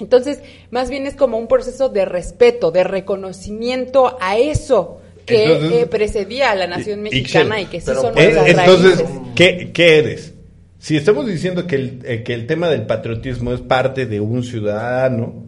Entonces, 0.00 0.40
más 0.70 0.88
bien 0.88 1.06
es 1.06 1.14
como 1.14 1.36
un 1.36 1.46
proceso 1.46 1.90
de 1.90 2.06
respeto, 2.06 2.70
de 2.70 2.84
reconocimiento 2.84 4.16
a 4.20 4.38
eso 4.38 5.02
que 5.26 5.44
Entonces, 5.44 5.82
eh, 5.82 5.86
precedía 5.86 6.50
a 6.50 6.54
la 6.54 6.66
nación 6.66 7.00
y- 7.00 7.02
mexicana 7.02 7.60
y 7.60 7.66
que 7.66 7.80
sí 7.80 7.86
pero 7.88 8.00
son 8.00 8.18
Eh, 8.18 8.32
nuestras 8.32 8.48
entonces, 8.48 8.98
raíces. 8.98 9.16
¿qué, 9.36 9.70
qué 9.74 9.98
eres? 9.98 10.34
Si 10.78 10.96
estamos 10.96 11.26
diciendo 11.26 11.66
que 11.66 11.76
el, 11.76 12.00
eh, 12.04 12.22
que 12.22 12.32
el 12.32 12.46
tema 12.46 12.70
del 12.70 12.86
patriotismo 12.86 13.52
es 13.52 13.60
parte 13.60 14.06
de 14.06 14.18
un 14.20 14.42
ciudadano, 14.42 15.44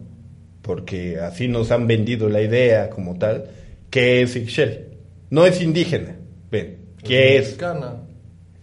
porque 0.63 1.19
así 1.19 1.47
nos 1.47 1.69
han 1.71 1.85
vendido 1.85 2.29
la 2.29 2.41
idea 2.41 2.89
como 2.89 3.19
tal, 3.19 3.49
¿qué 3.91 4.23
es 4.23 4.35
Ixchel? 4.35 4.87
No 5.29 5.45
es 5.45 5.61
indígena. 5.61 6.15
Ven, 6.49 6.77
¿qué 7.03 7.37
es? 7.37 7.45
Mexicana. 7.47 7.97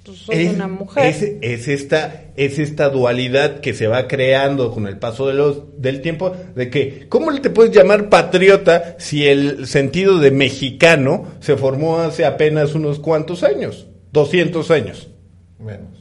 Pues 0.05 0.19
soy 0.19 0.47
una 0.47 0.67
mujer. 0.67 1.05
Es, 1.05 1.23
es 1.43 1.69
esta, 1.69 2.25
es 2.37 2.59
esta 2.59 2.89
dualidad 2.89 3.61
que 3.61 3.75
se 3.75 3.87
va 3.87 4.09
creando 4.09 4.73
con 4.73 4.87
el 4.87 4.99
paso 4.99 5.27
de 5.27 5.35
los, 5.35 5.81
del 5.81 6.01
tiempo, 6.01 6.35
de 6.55 6.71
que, 6.71 7.07
¿cómo 7.09 7.39
te 7.39 7.51
puedes 7.51 7.77
llamar 7.77 8.09
patriota 8.09 8.97
si 8.99 9.27
el 9.27 9.67
sentido 9.67 10.19
de 10.19 10.31
mexicano 10.31 11.27
se 11.41 11.57
formó 11.57 11.99
hace 11.99 12.25
apenas 12.25 12.75
unos 12.75 12.99
cuantos 12.99 13.43
años? 13.43 13.89
200 14.13 14.71
años. 14.71 15.11
Menos. 15.59 16.00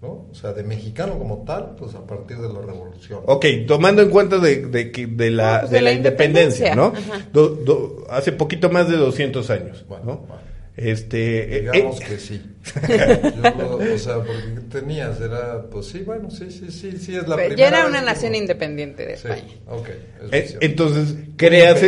¿No? 0.00 0.26
O 0.30 0.34
sea, 0.34 0.52
de 0.52 0.62
mexicano 0.62 1.18
como 1.18 1.42
tal, 1.44 1.74
pues 1.76 1.92
a 1.96 2.06
partir 2.06 2.36
de 2.38 2.48
la 2.52 2.60
revolución. 2.60 3.20
Ok, 3.26 3.44
tomando 3.66 4.00
en 4.00 4.10
cuenta 4.10 4.38
de, 4.38 4.66
de, 4.66 4.92
que- 4.92 5.08
de 5.08 5.30
la, 5.32 5.54
No, 5.54 5.60
pues 5.62 5.70
de 5.72 5.76
de 5.78 5.82
la 5.82 5.90
la 5.90 5.96
independencia, 5.96 6.74
¿no? 6.76 6.86
independencia. 6.86 7.14
Ajá. 7.16 7.28
Do- 7.32 7.48
do- 7.56 8.06
hace 8.08 8.30
poquito 8.30 8.70
más 8.70 8.88
de 8.88 8.96
200 8.96 9.50
años, 9.50 9.84
Bueno, 9.88 10.04
¿no? 10.04 10.16
bueno. 10.18 10.47
Este, 10.78 11.56
eh, 11.56 11.60
Digamos 11.72 12.00
eh, 12.00 12.04
que 12.08 12.18
sí. 12.18 12.40
Yo 12.88 13.78
o 13.94 13.98
sea, 13.98 14.16
porque 14.16 14.60
tenías, 14.70 15.20
era, 15.20 15.62
pues 15.70 15.86
sí, 15.86 16.00
bueno, 16.00 16.30
sí, 16.30 16.50
sí, 16.50 16.70
sí, 16.70 16.92
sí, 16.98 17.16
es 17.16 17.26
la 17.26 17.34
Pero 17.34 17.48
primera 17.48 17.56
ya 17.56 17.68
era 17.68 17.86
una 17.88 18.00
nación 18.00 18.34
independiente 18.36 19.04
de 19.04 19.16
Sí, 19.16 19.22
España. 19.26 19.54
ok. 19.66 19.88
Eh. 20.30 20.56
Entonces, 20.60 21.16
creas... 21.36 21.80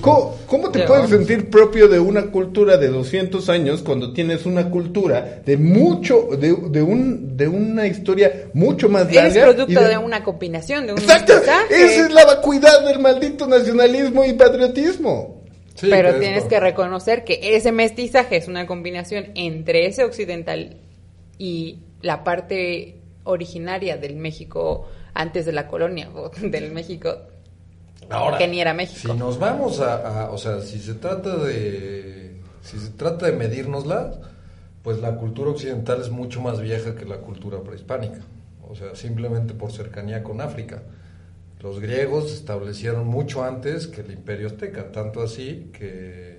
¿Cómo, 0.00 0.36
cómo 0.46 0.70
te 0.70 0.80
Ya, 0.80 0.86
puedes 0.86 1.04
vamos. 1.10 1.26
sentir 1.26 1.48
propio 1.48 1.88
de 1.88 2.00
una 2.00 2.30
cultura 2.30 2.76
de 2.76 2.88
200 2.88 3.48
años 3.48 3.80
cuando 3.82 4.12
tienes 4.12 4.44
una 4.44 4.68
cultura 4.70 5.40
de 5.46 5.56
mucho, 5.56 6.28
de, 6.38 6.54
de 6.68 6.82
un, 6.82 7.36
de 7.36 7.48
una 7.48 7.86
historia 7.86 8.48
mucho 8.52 8.88
más 8.90 9.04
larga? 9.06 9.30
Eres 9.30 9.44
producto 9.54 9.72
y 9.72 9.84
de... 9.84 9.98
una 9.98 10.22
combinación, 10.22 10.86
de 10.86 10.92
un 10.92 10.98
Exacto, 10.98 11.32
esa 11.34 11.62
es 11.70 12.12
la 12.12 12.26
vacuidad 12.26 12.84
del 12.84 12.98
maldito 12.98 13.46
nacionalismo 13.46 14.24
y 14.24 14.34
patriotismo. 14.34 15.37
Sí, 15.78 15.88
pero 15.90 16.08
es 16.10 16.20
tienes 16.20 16.44
que 16.44 16.58
reconocer 16.58 17.24
que 17.24 17.56
ese 17.56 17.70
mestizaje 17.72 18.36
es 18.36 18.48
una 18.48 18.66
combinación 18.66 19.26
entre 19.34 19.86
ese 19.86 20.04
occidental 20.04 20.76
y 21.38 21.78
la 22.02 22.24
parte 22.24 22.96
originaria 23.24 23.96
del 23.96 24.16
México 24.16 24.88
antes 25.14 25.46
de 25.46 25.52
la 25.52 25.68
colonia, 25.68 26.10
o 26.14 26.30
del 26.42 26.72
México 26.72 27.16
Ahora, 28.10 28.38
que 28.38 28.48
ni 28.48 28.60
era 28.60 28.74
México. 28.74 29.12
Si 29.12 29.18
nos 29.18 29.38
vamos 29.38 29.80
a, 29.80 30.24
a- 30.24 30.30
o 30.30 30.38
sea, 30.38 30.60
si 30.60 30.78
se 30.78 30.94
trata 30.94 31.36
de, 31.36 32.40
si 32.62 32.78
se 32.78 32.90
trata 32.90 33.26
de 33.26 33.32
medírnosla, 33.32 34.14
pues 34.82 34.98
la 35.00 35.16
cultura 35.16 35.50
occidental 35.50 36.00
es 36.00 36.10
mucho 36.10 36.40
más 36.40 36.60
vieja 36.60 36.94
que 36.94 37.04
la 37.04 37.18
cultura 37.18 37.60
prehispánica. 37.62 38.20
O 38.66 38.74
sea, 38.74 38.94
simplemente 38.94 39.54
por 39.54 39.72
cercanía 39.72 40.22
con 40.22 40.40
África. 40.40 40.82
Los 41.62 41.80
griegos 41.80 42.30
se 42.30 42.36
establecieron 42.36 43.06
mucho 43.06 43.42
antes 43.42 43.86
que 43.88 44.02
el 44.02 44.12
Imperio 44.12 44.46
Azteca, 44.46 44.92
tanto 44.92 45.22
así 45.22 45.70
que, 45.72 46.36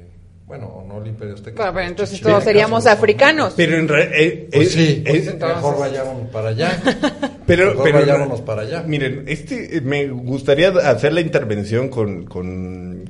bueno, 0.48 0.68
o 0.68 0.88
no 0.88 1.02
el 1.02 1.10
Imperio 1.10 1.34
Azteca. 1.36 1.58
Bueno, 1.58 1.74
pero 1.74 1.84
los 1.84 1.92
entonces 1.92 2.22
todos 2.22 2.44
seríamos 2.44 2.86
africanos. 2.86 3.54
Pero 3.58 3.78
en 3.78 3.88
realidad... 3.88 4.48
Pues 4.54 4.72
sí, 4.72 5.04
pues 5.06 5.26
mejor 5.26 5.34
entonces- 5.34 5.80
vayámonos 5.80 6.30
para 6.30 6.50
allá. 6.50 6.82
Pero, 7.50 7.70
Mejor 7.72 7.84
pero 7.84 8.00
vayámonos 8.02 8.42
para 8.42 8.62
allá. 8.62 8.84
Miren, 8.84 9.24
este 9.28 9.78
eh, 9.78 9.82
me 9.82 10.08
gustaría 10.08 10.70
hacer 10.70 11.14
la 11.14 11.22
intervención 11.22 11.90
con, 11.90 12.26
con 12.26 13.06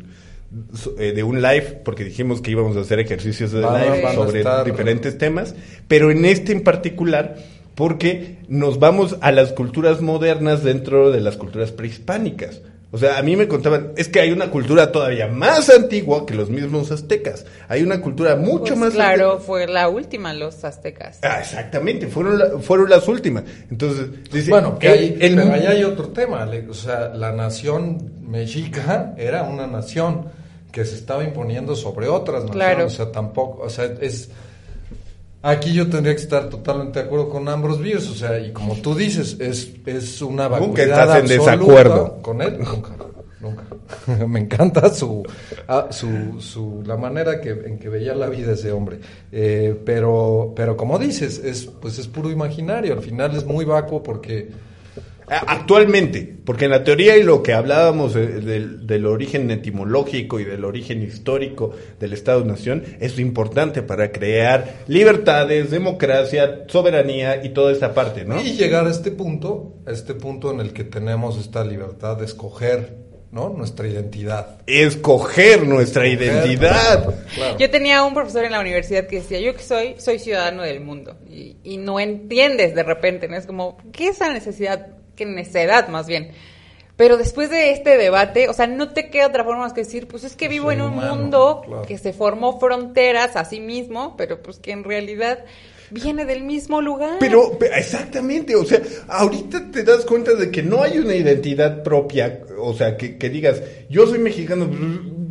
so- 0.74 0.96
eh, 0.98 1.12
de 1.12 1.24
un 1.24 1.42
live 1.42 1.82
porque 1.84 2.06
dijimos 2.06 2.40
que 2.40 2.52
íbamos 2.52 2.78
a 2.78 2.80
hacer 2.80 3.00
ejercicios 3.00 3.52
de 3.52 3.60
live 3.60 4.14
sobre 4.16 4.40
estar- 4.40 4.64
diferentes 4.64 5.18
temas, 5.18 5.56
pero 5.90 6.10
en 6.10 6.24
este 6.24 6.54
en 6.54 6.64
particular 6.64 7.36
porque 7.80 8.40
nos 8.50 8.78
vamos 8.78 9.16
a 9.22 9.32
las 9.32 9.54
culturas 9.54 10.02
modernas 10.02 10.66
dentro 10.66 11.12
de 11.12 11.22
las 11.22 11.38
culturas 11.38 11.72
prehispánicas. 11.72 12.60
O 12.92 12.98
sea, 12.98 13.18
a 13.18 13.22
mí 13.24 13.38
me 13.38 13.48
contaban, 13.48 13.94
es 13.96 14.10
que 14.10 14.20
hay 14.20 14.32
una 14.34 14.52
cultura 14.52 14.92
todavía 14.92 15.28
más 15.28 15.70
antigua 15.70 16.26
que 16.26 16.34
los 16.34 16.50
mismos 16.50 16.92
aztecas. 16.92 17.46
Hay 17.70 17.82
una 17.82 18.02
cultura 18.02 18.36
mucho 18.36 18.74
Pues 18.74 18.80
más 18.80 18.94
claro, 18.96 19.26
antigua. 19.32 19.46
fue 19.46 19.68
la 19.68 19.88
última, 19.88 20.34
los 20.34 20.66
aztecas. 20.66 21.20
Ah, 21.22 21.38
exactamente, 21.40 22.08
fueron, 22.08 22.38
la- 22.38 22.60
fueron 22.60 22.90
las 22.90 23.08
últimas. 23.08 23.46
Entonces, 23.72 24.08
dice, 24.30 24.50
Bueno, 24.52 24.78
que 24.78 24.90
hay, 24.90 25.18
el- 25.22 25.36
pero 25.38 25.54
ahí 25.54 25.66
hay 25.66 25.84
otro 25.86 26.10
tema. 26.10 26.50
O 26.70 26.74
sea, 26.74 27.14
la 27.16 27.32
nación 27.32 28.12
mexica 28.28 29.14
era 29.18 29.44
una 29.44 29.68
nación 29.68 30.26
que 30.74 30.84
se 30.84 30.96
estaba 30.96 31.24
imponiendo 31.24 31.78
sobre 31.78 32.10
otras 32.10 32.44
naciones. 32.44 32.66
Claro. 32.68 32.86
O 32.88 32.90
sea, 32.90 33.10
tampoco, 33.10 33.64
o 33.64 33.70
sea, 33.70 33.86
es... 34.02 34.32
Aquí 35.42 35.72
yo 35.74 35.90
tendría 35.90 36.14
que 36.16 36.22
estar 36.22 36.50
totalmente 36.50 37.00
de 37.00 37.06
acuerdo 37.06 37.30
con 37.30 37.48
Ambrose 37.48 37.82
Bierce, 37.82 38.10
o 38.10 38.14
sea, 38.14 38.40
y 38.40 38.52
como 38.52 38.76
tú 38.76 38.94
dices, 38.94 39.38
es, 39.40 39.72
es 39.86 40.22
una 40.22 40.50
Nunca 40.50 40.60
vacuidad 40.60 41.02
estás 41.02 41.20
en 41.20 41.28
desacuerdo. 41.28 42.20
con 42.22 42.42
él, 42.42 42.58
nunca, 42.60 42.92
nunca. 43.40 43.64
Me 44.28 44.42
encanta 44.42 44.94
su, 44.94 45.24
ah, 45.70 45.88
su, 45.92 46.42
su, 46.42 46.84
la 46.86 46.98
manera 46.98 47.40
que, 47.40 47.52
en 47.52 47.80
que 47.80 47.88
veía 47.88 48.14
la 48.16 48.28
vida 48.28 48.52
ese 48.52 48.74
hombre. 48.74 49.00
Eh, 49.32 49.80
pero, 49.86 50.52
pero 50.58 50.76
como 50.76 51.00
dices, 51.00 51.42
es, 51.44 51.66
pues 51.66 52.00
es 52.00 52.08
puro 52.08 52.30
imaginario, 52.30 52.94
al 52.94 53.02
final 53.02 53.36
es 53.36 53.46
muy 53.46 53.64
vacuo 53.66 54.04
porque... 54.04 54.69
A- 55.30 55.54
Actualmente, 55.54 56.36
porque 56.46 56.66
en 56.66 56.72
la 56.72 56.84
teoría 56.84 57.16
y 57.18 57.24
lo 57.24 57.44
que 57.44 57.54
hablábamos 57.54 58.16
eh, 58.16 58.20
del, 58.20 58.88
del 58.88 59.06
origen 59.06 59.50
etimológico 59.52 60.40
y 60.40 60.44
del 60.46 60.66
origen 60.66 61.04
histórico 61.04 61.72
del 62.00 62.14
Estado-Nación 62.14 62.84
es 63.00 63.20
importante 63.20 63.82
para 63.84 64.12
crear 64.12 64.78
libertades, 64.88 65.70
democracia, 65.72 66.64
soberanía 66.68 67.44
y 67.46 67.50
toda 67.50 67.72
esa 67.72 67.94
parte, 67.94 68.26
¿no? 68.26 68.42
Y 68.42 68.54
llegar 68.54 68.88
a 68.88 68.90
este 68.92 69.12
punto, 69.12 69.76
a 69.86 69.92
este 69.92 70.14
punto 70.16 70.52
en 70.52 70.60
el 70.60 70.74
que 70.74 70.84
tenemos 70.84 71.38
esta 71.38 71.64
libertad 71.64 72.18
de 72.18 72.26
escoger, 72.26 72.98
¿no? 73.32 73.50
Nuestra 73.50 73.88
identidad. 73.88 74.58
Escoger 74.66 75.68
nuestra 75.68 76.08
identidad. 76.08 77.14
Claro. 77.36 77.58
Yo 77.60 77.70
tenía 77.70 78.04
un 78.04 78.14
profesor 78.16 78.44
en 78.46 78.52
la 78.54 78.60
universidad 78.60 79.06
que 79.08 79.18
decía, 79.18 79.40
yo 79.40 79.54
que 79.56 79.62
soy, 79.62 79.96
soy 80.00 80.18
ciudadano 80.20 80.64
del 80.64 80.82
mundo. 80.82 81.16
Y, 81.30 81.58
y 81.64 81.78
no 81.78 82.00
entiendes 82.00 82.74
de 82.74 82.82
repente, 82.84 83.28
¿no? 83.28 83.36
Es 83.38 83.46
como, 83.46 83.78
¿qué 83.92 84.06
es 84.08 84.16
esa 84.16 84.34
necesidad? 84.34 84.88
¿Qué 85.20 85.26
necedad 85.26 85.90
más 85.90 86.08
bien? 86.08 86.32
Pero 86.96 87.18
después 87.18 87.50
de 87.50 87.72
este 87.72 87.98
debate, 87.98 88.48
o 88.48 88.54
sea, 88.54 88.68
no 88.68 88.94
te 88.94 89.10
queda 89.10 89.28
otra 89.28 89.44
forma 89.44 89.64
más 89.64 89.74
que 89.74 89.82
decir, 89.82 90.08
pues 90.08 90.24
es 90.24 90.38
que 90.38 90.48
vivo 90.48 90.68
Soy 90.68 90.76
en 90.76 90.82
un 90.82 90.94
humano, 90.94 91.16
mundo 91.18 91.62
claro. 91.66 91.82
que 91.82 91.98
se 91.98 92.14
formó 92.14 92.58
fronteras 92.58 93.36
a 93.36 93.44
sí 93.44 93.60
mismo, 93.60 94.16
pero 94.16 94.42
pues 94.42 94.60
que 94.60 94.72
en 94.72 94.86
realidad 94.86 95.40
viene 95.90 96.24
del 96.24 96.44
mismo 96.44 96.82
lugar. 96.82 97.18
Pero, 97.20 97.58
pe- 97.60 97.70
exactamente, 97.78 98.56
o 98.56 98.64
sea, 98.64 98.80
ahorita 99.10 99.72
te 99.72 99.84
das 99.84 100.06
cuenta 100.06 100.36
de 100.36 100.50
que 100.52 100.64
no 100.64 100.82
hay 100.84 101.00
una 101.00 101.16
identidad 101.16 101.84
propia, 101.84 102.40
o 102.58 102.74
sea, 102.74 102.96
que, 102.96 103.18
que 103.18 103.30
digas, 103.30 103.62
yo 103.90 104.08
soy 104.08 104.20
mexicano, 104.20 104.70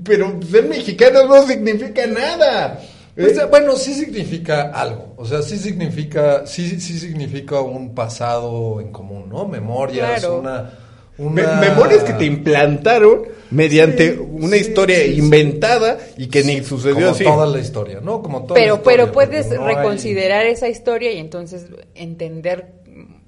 pero 0.05 0.39
ser 0.51 0.64
mexicano 0.68 1.24
no 1.26 1.47
significa 1.47 2.07
nada. 2.07 2.78
Pues, 3.20 3.36
Eh, 3.36 3.46
bueno, 3.50 3.74
sí 3.74 3.94
significa 3.94 4.70
algo, 4.70 5.14
o 5.16 5.24
sea, 5.24 5.42
sí 5.42 5.58
significa, 5.58 6.46
sí, 6.46 6.78
sí 6.80 6.98
significa 7.00 7.60
un 7.60 7.92
pasado 7.94 8.80
en 8.80 8.92
común, 8.92 9.28
¿no? 9.28 9.44
Memorias, 9.48 10.20
Claro. 10.20 10.38
una, 10.38 10.70
Me- 11.18 11.42
una... 11.42 11.60
memorias 11.60 12.04
que 12.04 12.12
te 12.12 12.24
implantaron 12.26 13.22
mediante 13.50 14.12
Sí, 14.14 14.20
una 14.20 14.54
sí, 14.56 14.60
historia 14.60 14.98
sí, 14.98 15.14
sí. 15.14 15.18
inventada 15.18 15.98
y 16.16 16.28
que 16.28 16.44
ni 16.44 16.62
sucedió 16.62 16.94
Como 16.94 17.08
así. 17.08 17.24
toda 17.24 17.46
la 17.46 17.58
historia, 17.58 17.98
¿no? 18.00 18.22
Como 18.22 18.42
toda 18.44 18.60
la 18.60 18.64
pero, 18.64 18.74
historia, 18.76 18.96
pero 19.06 19.12
puedes 19.12 19.50
hay- 19.50 19.58
reconsiderar 19.58 20.46
esa 20.46 20.68
historia 20.68 21.10
y 21.10 21.18
entonces 21.18 21.66
entender 21.96 22.72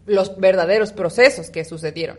los 0.06 0.38
verdaderos 0.38 0.92
procesos 0.92 1.50
que 1.50 1.64
sucedieron. 1.64 2.18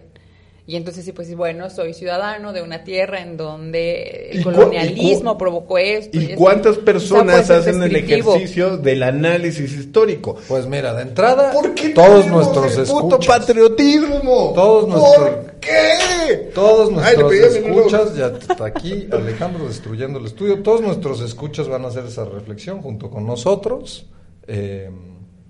Y 0.72 0.78
entonces 0.78 1.04
sí, 1.04 1.12
pues 1.12 1.36
bueno, 1.36 1.70
soy 1.70 1.94
ciudadano 1.94 2.54
de 2.54 2.62
una 2.62 2.86
tierra 2.86 3.20
en 3.20 3.36
donde 3.36 4.30
¿Y 4.32 4.38
el 4.38 4.44
colonialismo 4.46 5.38
provocó 5.38 5.78
esto. 5.78 6.18
¿Y 6.18 6.34
cuántas 6.36 6.76
sea, 6.76 6.86
personas 6.86 7.50
hacen 7.50 7.84
el 7.84 7.94
ejercicio 7.94 8.78
del 8.78 9.04
análisis 9.04 9.74
histórico? 9.74 10.38
Pues 10.48 10.68
mira, 10.68 10.94
de 10.94 11.02
entrada, 11.02 11.52
¿Por 11.52 11.76
qué 11.76 11.90
todos 11.90 12.26
nuestros 12.28 12.78
el 12.78 12.86
puto 12.86 13.16
escuchas, 13.18 13.40
patriotismo? 13.40 14.54
Todos 14.56 14.86
¿Por 14.86 14.94
nuestros- 14.94 15.36
qué? 15.60 16.52
Todos 16.56 16.90
nuestros 16.90 17.34
escuchas, 17.34 18.16
ya 18.16 18.28
está 18.28 18.66
aquí 18.68 19.10
Alejandro 19.12 19.68
destruyendo 19.68 20.20
el 20.20 20.26
estudio, 20.28 20.64
todos 20.64 20.80
nuestros 20.80 21.20
escuchas 21.20 21.68
van 21.68 21.84
a 21.84 21.90
hacer 21.90 22.06
esa 22.06 22.24
reflexión 22.24 22.82
junto 22.82 23.10
con 23.10 23.26
nosotros, 23.28 24.06
eh, 24.48 24.90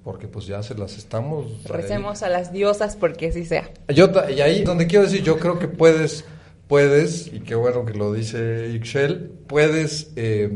porque 0.03 0.27
pues 0.27 0.47
ya 0.47 0.63
se 0.63 0.75
las 0.75 0.97
estamos... 0.97 1.45
ahí. 1.65 1.71
Recemos 1.81 2.23
a 2.23 2.29
las 2.29 2.51
diosas 2.51 2.95
porque 2.95 3.27
así 3.27 3.45
sea. 3.45 3.69
Yo, 3.87 4.09
y 4.35 4.41
ahí 4.41 4.63
donde 4.63 4.87
quiero 4.87 5.05
decir, 5.05 5.21
yo 5.23 5.37
creo 5.37 5.59
que 5.59 5.67
puedes, 5.67 6.25
puedes, 6.67 7.27
y 7.27 7.41
qué 7.41 7.55
bueno 7.55 7.85
que 7.85 7.93
lo 7.93 8.11
dice 8.11 8.69
Ixchel, 8.73 9.31
puedes 9.47 10.11
eh, 10.15 10.49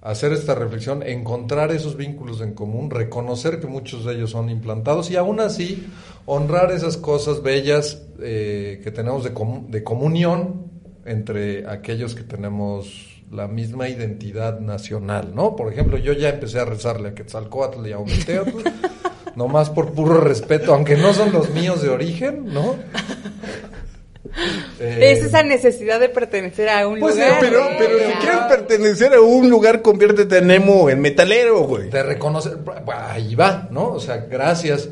hacer 0.00 0.32
esta 0.32 0.54
reflexión, 0.54 1.02
encontrar 1.02 1.72
esos 1.72 1.96
vínculos 1.96 2.40
en 2.40 2.54
común, 2.54 2.90
reconocer 2.90 3.60
que 3.60 3.66
muchos 3.66 4.04
de 4.04 4.14
ellos 4.14 4.30
son 4.30 4.48
implantados 4.48 5.10
y 5.10 5.16
aún 5.16 5.40
así 5.40 5.86
honrar 6.24 6.72
esas 6.72 6.96
cosas 6.96 7.42
bellas 7.42 8.02
eh, 8.20 8.80
que 8.82 8.90
tenemos 8.90 9.24
de, 9.24 9.34
comu- 9.34 9.66
de 9.68 9.82
comunión 9.84 10.70
entre 11.04 11.68
aquellos 11.68 12.14
que 12.14 12.22
tenemos 12.22 13.17
la 13.30 13.46
misma 13.48 13.88
identidad 13.88 14.60
nacional, 14.60 15.32
¿no? 15.34 15.54
Por 15.56 15.72
ejemplo, 15.72 15.98
yo 15.98 16.12
ya 16.12 16.30
empecé 16.30 16.58
a 16.60 16.64
rezarle 16.64 17.10
a 17.10 17.14
Quetzalcóatl 17.14 17.86
y 17.86 17.92
a 17.92 17.98
Ometeotl, 17.98 18.66
nomás 19.36 19.70
por 19.70 19.92
puro 19.92 20.20
respeto, 20.20 20.72
aunque 20.74 20.96
no 20.96 21.12
son 21.14 21.32
los 21.32 21.50
míos 21.50 21.82
de 21.82 21.90
origen, 21.90 22.46
¿no? 22.52 22.76
Eh, 24.80 24.98
es 25.12 25.24
esa 25.24 25.42
necesidad 25.42 26.00
de 26.00 26.08
pertenecer 26.08 26.68
a 26.68 26.86
un 26.86 27.00
Pues, 27.00 27.14
lugar. 27.16 27.38
pero, 27.40 27.60
¿eh? 27.68 27.76
pero 27.78 27.98
si 27.98 28.12
quieres 28.20 28.40
pertenecer 28.48 29.14
a 29.14 29.20
un 29.20 29.48
lugar, 29.50 29.82
conviértete 29.82 30.38
en 30.38 30.50
emo, 30.50 30.88
en 30.90 31.00
metalero, 31.00 31.60
güey. 31.60 31.90
de 31.90 32.02
reconocer, 32.02 32.58
ahí 33.10 33.34
va, 33.34 33.68
¿no? 33.70 33.88
O 33.92 34.00
sea, 34.00 34.18
gracias 34.30 34.88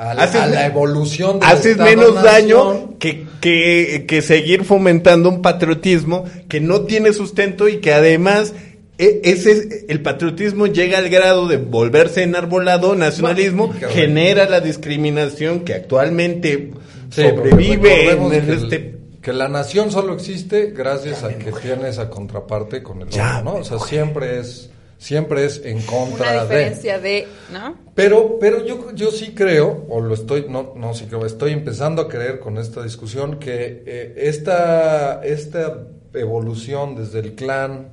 a 0.00 0.14
la, 0.14 0.22
Haces- 0.24 0.40
a 0.40 0.46
la 0.46 0.66
evolución 0.66 1.40
Haces 1.42 1.76
menos 1.76 2.14
daño 2.22 2.98
que, 2.98 3.26
que, 3.40 4.06
que 4.08 4.22
seguir 4.22 4.64
fomentando 4.64 5.28
un 5.28 5.42
patriotismo 5.42 6.24
que 6.48 6.58
no 6.60 6.82
tiene 6.82 7.12
sustento 7.12 7.68
y 7.68 7.78
que 7.80 7.92
además 7.92 8.54
e- 8.96 9.20
ese 9.24 9.84
el 9.88 10.00
patriotismo 10.00 10.66
llega 10.66 10.96
al 10.98 11.10
grado 11.10 11.48
de 11.48 11.58
volverse 11.58 12.22
enarbolado 12.22 12.94
nacionalismo 12.96 13.74
genera 13.90 14.48
la 14.48 14.60
discriminación 14.60 15.60
que 15.60 15.74
actualmente 15.74 16.70
Sí, 17.10 17.22
sobrevive 17.22 18.16
que, 18.30 18.52
este 18.54 18.76
el- 18.76 18.96
que 19.20 19.32
la 19.34 19.48
nación 19.48 19.90
solo 19.90 20.14
existe 20.14 20.70
gracias 20.74 21.24
a 21.24 21.28
que 21.36 21.52
tiene 21.52 21.90
esa 21.90 22.08
contraparte 22.08 22.82
con 22.82 23.02
el 23.02 23.08
Ya 23.10 23.40
otro, 23.40 23.52
¿no? 23.52 23.58
O 23.58 23.64
sea, 23.64 23.78
siempre 23.78 24.38
es 24.40 24.70
siempre 25.00 25.46
es 25.46 25.62
en 25.64 25.80
contra 25.80 26.30
Una 26.30 26.34
de. 26.34 26.40
diferencia 26.42 26.98
de, 26.98 27.26
¿no? 27.50 27.74
Pero, 27.94 28.38
pero 28.38 28.64
yo, 28.64 28.92
yo 28.94 29.10
sí 29.10 29.34
creo, 29.34 29.86
o 29.88 30.00
lo 30.00 30.12
estoy, 30.12 30.44
no, 30.48 30.74
no 30.76 30.92
sí 30.92 31.06
creo, 31.06 31.24
estoy 31.24 31.52
empezando 31.52 32.02
a 32.02 32.08
creer 32.08 32.38
con 32.38 32.58
esta 32.58 32.82
discusión 32.82 33.38
que 33.38 33.82
eh, 33.86 34.14
esta, 34.18 35.24
esta 35.24 35.86
evolución 36.12 36.96
desde 36.96 37.20
el 37.20 37.34
clan, 37.34 37.88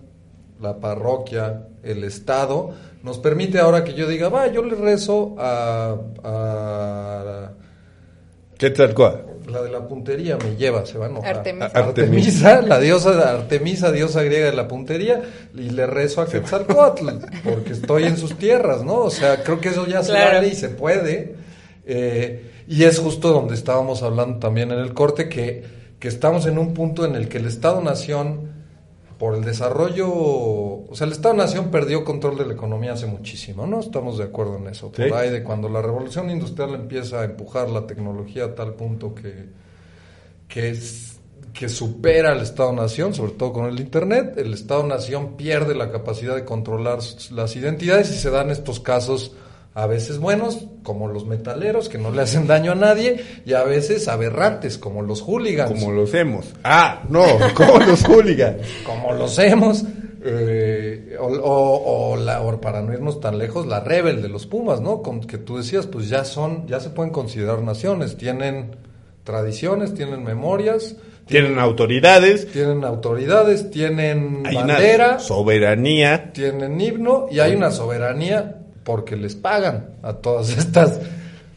la 0.60 0.82
parroquia, 0.82 1.68
el 1.82 2.04
Estado, 2.04 2.74
nos 3.04 3.20
permite 3.20 3.60
ahora 3.60 3.86
que 3.86 3.94
yo 3.94 4.06
diga, 4.06 4.28
va, 4.28 4.48
yo 4.48 4.62
le 4.64 4.76
rezo 4.76 5.36
a, 5.40 5.96
a 6.26 7.52
Quetzalcóatl. 8.58 9.27
La 9.48 9.62
de 9.62 9.70
la 9.72 9.88
puntería, 9.88 10.38
me 10.38 10.56
lleva, 10.56 10.86
se 10.86 10.98
va 10.98 11.06
a 11.08 11.10
enojar. 11.10 11.38
Artemisa. 11.74 12.62
La 12.62 12.80
diosa, 12.80 13.32
Artemisa, 13.32 13.92
diosa 13.92 14.24
griega 14.24 14.48
de 14.48 14.56
la 14.56 14.68
puntería, 14.68 15.22
y 15.56 15.70
le 15.70 15.86
rezo 15.88 16.22
a 16.22 16.28
Quetzalcóatl, 16.28 17.10
porque 17.44 17.74
estoy 17.74 18.04
en 18.04 18.18
sus 18.18 18.38
tierras, 18.38 18.84
¿no? 18.84 18.96
O 19.00 19.10
sea, 19.10 19.44
creo 19.44 19.60
que 19.60 19.70
eso 19.70 19.88
ya 19.88 20.04
se 20.04 20.12
Claro. 20.12 20.36
vale 20.36 20.48
y 20.50 20.56
se 20.56 20.70
puede. 20.70 21.36
Eh, 21.86 22.52
y 22.68 22.84
es 22.84 23.00
justo 23.00 23.32
donde 23.32 23.54
estábamos 23.56 24.04
hablando 24.04 24.40
también 24.40 24.72
en 24.72 24.80
el 24.80 24.94
corte, 24.94 25.30
que, 25.30 25.64
que 26.00 26.08
estamos 26.10 26.46
en 26.46 26.58
un 26.58 26.74
punto 26.74 27.06
en 27.06 27.16
el 27.16 27.30
que 27.30 27.38
el 27.38 27.46
Estado-Nación, 27.46 28.57
por 29.18 29.36
el 29.36 29.44
desarrollo, 29.44 30.08
o 30.12 30.90
sea, 30.94 31.08
el 31.08 31.14
Estado-Nación 31.14 31.72
perdió 31.72 32.04
control 32.04 32.38
de 32.38 32.46
la 32.46 32.54
economía 32.54 32.94
hace 32.94 33.08
muchísimo, 33.08 33.66
¿no? 33.66 33.80
Estamos 33.80 34.18
de 34.18 34.26
acuerdo 34.26 34.58
en 34.58 34.68
eso. 34.68 34.92
Por 34.92 35.06
Sí. 35.08 35.12
ahí 35.14 35.30
de 35.32 35.44
cuando 35.44 35.70
la 35.70 35.82
revolución 35.82 36.30
industrial 36.30 36.76
empieza 36.76 37.22
a 37.22 37.24
empujar 37.26 37.70
la 37.70 37.88
tecnología 37.88 38.46
a 38.46 38.56
tal 38.56 38.76
punto 38.76 39.16
que, 39.16 39.46
que, 40.48 40.70
es- 40.70 41.18
que 41.54 41.68
supera 41.70 42.34
al 42.34 42.42
Estado-Nación, 42.42 43.16
sobre 43.16 43.32
todo 43.32 43.52
con 43.54 43.66
el 43.66 43.80
Internet, 43.80 44.36
el 44.38 44.54
Estado-Nación 44.54 45.36
pierde 45.36 45.74
la 45.74 45.92
capacidad 45.92 46.36
de 46.36 46.46
controlar 46.46 47.00
las 47.32 47.56
identidades 47.56 48.12
y 48.12 48.16
se 48.20 48.30
dan 48.30 48.52
estos 48.52 48.80
casos 48.80 49.32
a 49.78 49.86
veces 49.86 50.18
buenos, 50.18 50.66
como 50.82 51.08
los 51.08 51.28
metaleros, 51.28 51.88
que 51.88 52.00
no 52.00 52.10
le 52.10 52.24
hacen 52.24 52.48
daño 52.48 52.72
a 52.72 52.76
nadie, 52.76 53.24
y 53.46 53.54
a 53.54 53.64
veces 53.64 54.08
aberrantes, 54.08 54.80
como 54.80 55.04
los 55.04 55.22
hooligans. 55.22 55.70
Como 55.72 55.92
los 55.92 56.12
hemos. 56.16 56.48
Ah, 56.64 57.04
no, 57.10 57.24
como 57.54 57.78
los 57.80 58.04
hooligans. 58.04 58.58
como 58.84 59.14
los 59.14 59.38
hemos, 59.38 59.84
eh, 60.24 61.16
o, 61.20 61.28
o- 61.28 62.12
o 62.14 62.18
la, 62.18 62.42
o 62.42 62.60
para 62.60 62.82
no 62.82 62.92
irnos 62.92 63.20
tan 63.20 63.38
lejos, 63.38 63.68
la 63.68 63.80
rebel 63.82 64.22
de 64.24 64.30
los 64.30 64.48
Pumas, 64.48 64.82
¿no? 64.82 65.04
Con 65.04 65.22
que 65.22 65.38
tú 65.38 65.58
decías, 65.58 65.86
pues 65.86 66.10
ya 66.10 66.24
son, 66.26 66.66
ya 66.68 66.80
se 66.80 66.90
pueden 66.90 67.12
considerar 67.12 67.62
naciones, 67.62 68.18
tienen 68.18 68.76
tradiciones, 69.24 69.94
tienen 69.94 70.24
memorias, 70.24 70.96
Tienen 71.28 71.60
autoridades, 71.60 72.52
tienen 72.52 72.84
autoridades, 72.84 73.70
tienen 73.70 74.42
hay 74.46 74.56
una 74.56 74.74
bandera, 74.76 75.20
soberanía. 75.20 76.32
tienen 76.34 76.80
himno 76.82 77.28
y 77.30 77.40
hay 77.40 77.54
una 77.54 77.70
soberanía 77.70 78.64
porque 78.88 79.18
les 79.18 79.36
pagan 79.36 79.90
a 80.02 80.14
todas 80.14 80.50
estas. 80.58 81.00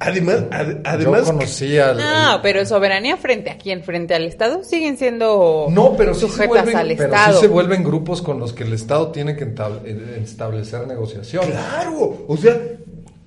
Además, 0.02 0.44
ad- 0.50 0.78
además 0.84 1.26
Yo 1.26 1.32
conocí 1.34 1.78
al, 1.78 1.98
No, 1.98 2.40
pero 2.42 2.64
soberanía 2.64 3.16
frente 3.18 3.50
a 3.50 3.58
quién, 3.58 3.82
frente 3.84 4.14
al 4.14 4.24
Estado, 4.24 4.64
siguen 4.64 4.96
siendo 4.96 5.66
No, 5.70 5.94
pero 5.96 6.14
sí, 6.14 6.22
se 6.22 6.26
sujetas 6.26 6.48
vuelven, 6.48 6.76
al 6.76 6.96
pero 6.96 7.12
sí 7.26 7.32
se 7.40 7.48
vuelven 7.48 7.84
grupos 7.84 8.22
con 8.22 8.40
los 8.40 8.52
que 8.54 8.64
el 8.64 8.72
Estado 8.72 9.08
tiene 9.12 9.36
que 9.36 9.44
eh, 9.44 10.20
establecer 10.24 10.86
negociaciones. 10.86 11.50
Claro, 11.50 12.24
o 12.26 12.36
sea, 12.36 12.58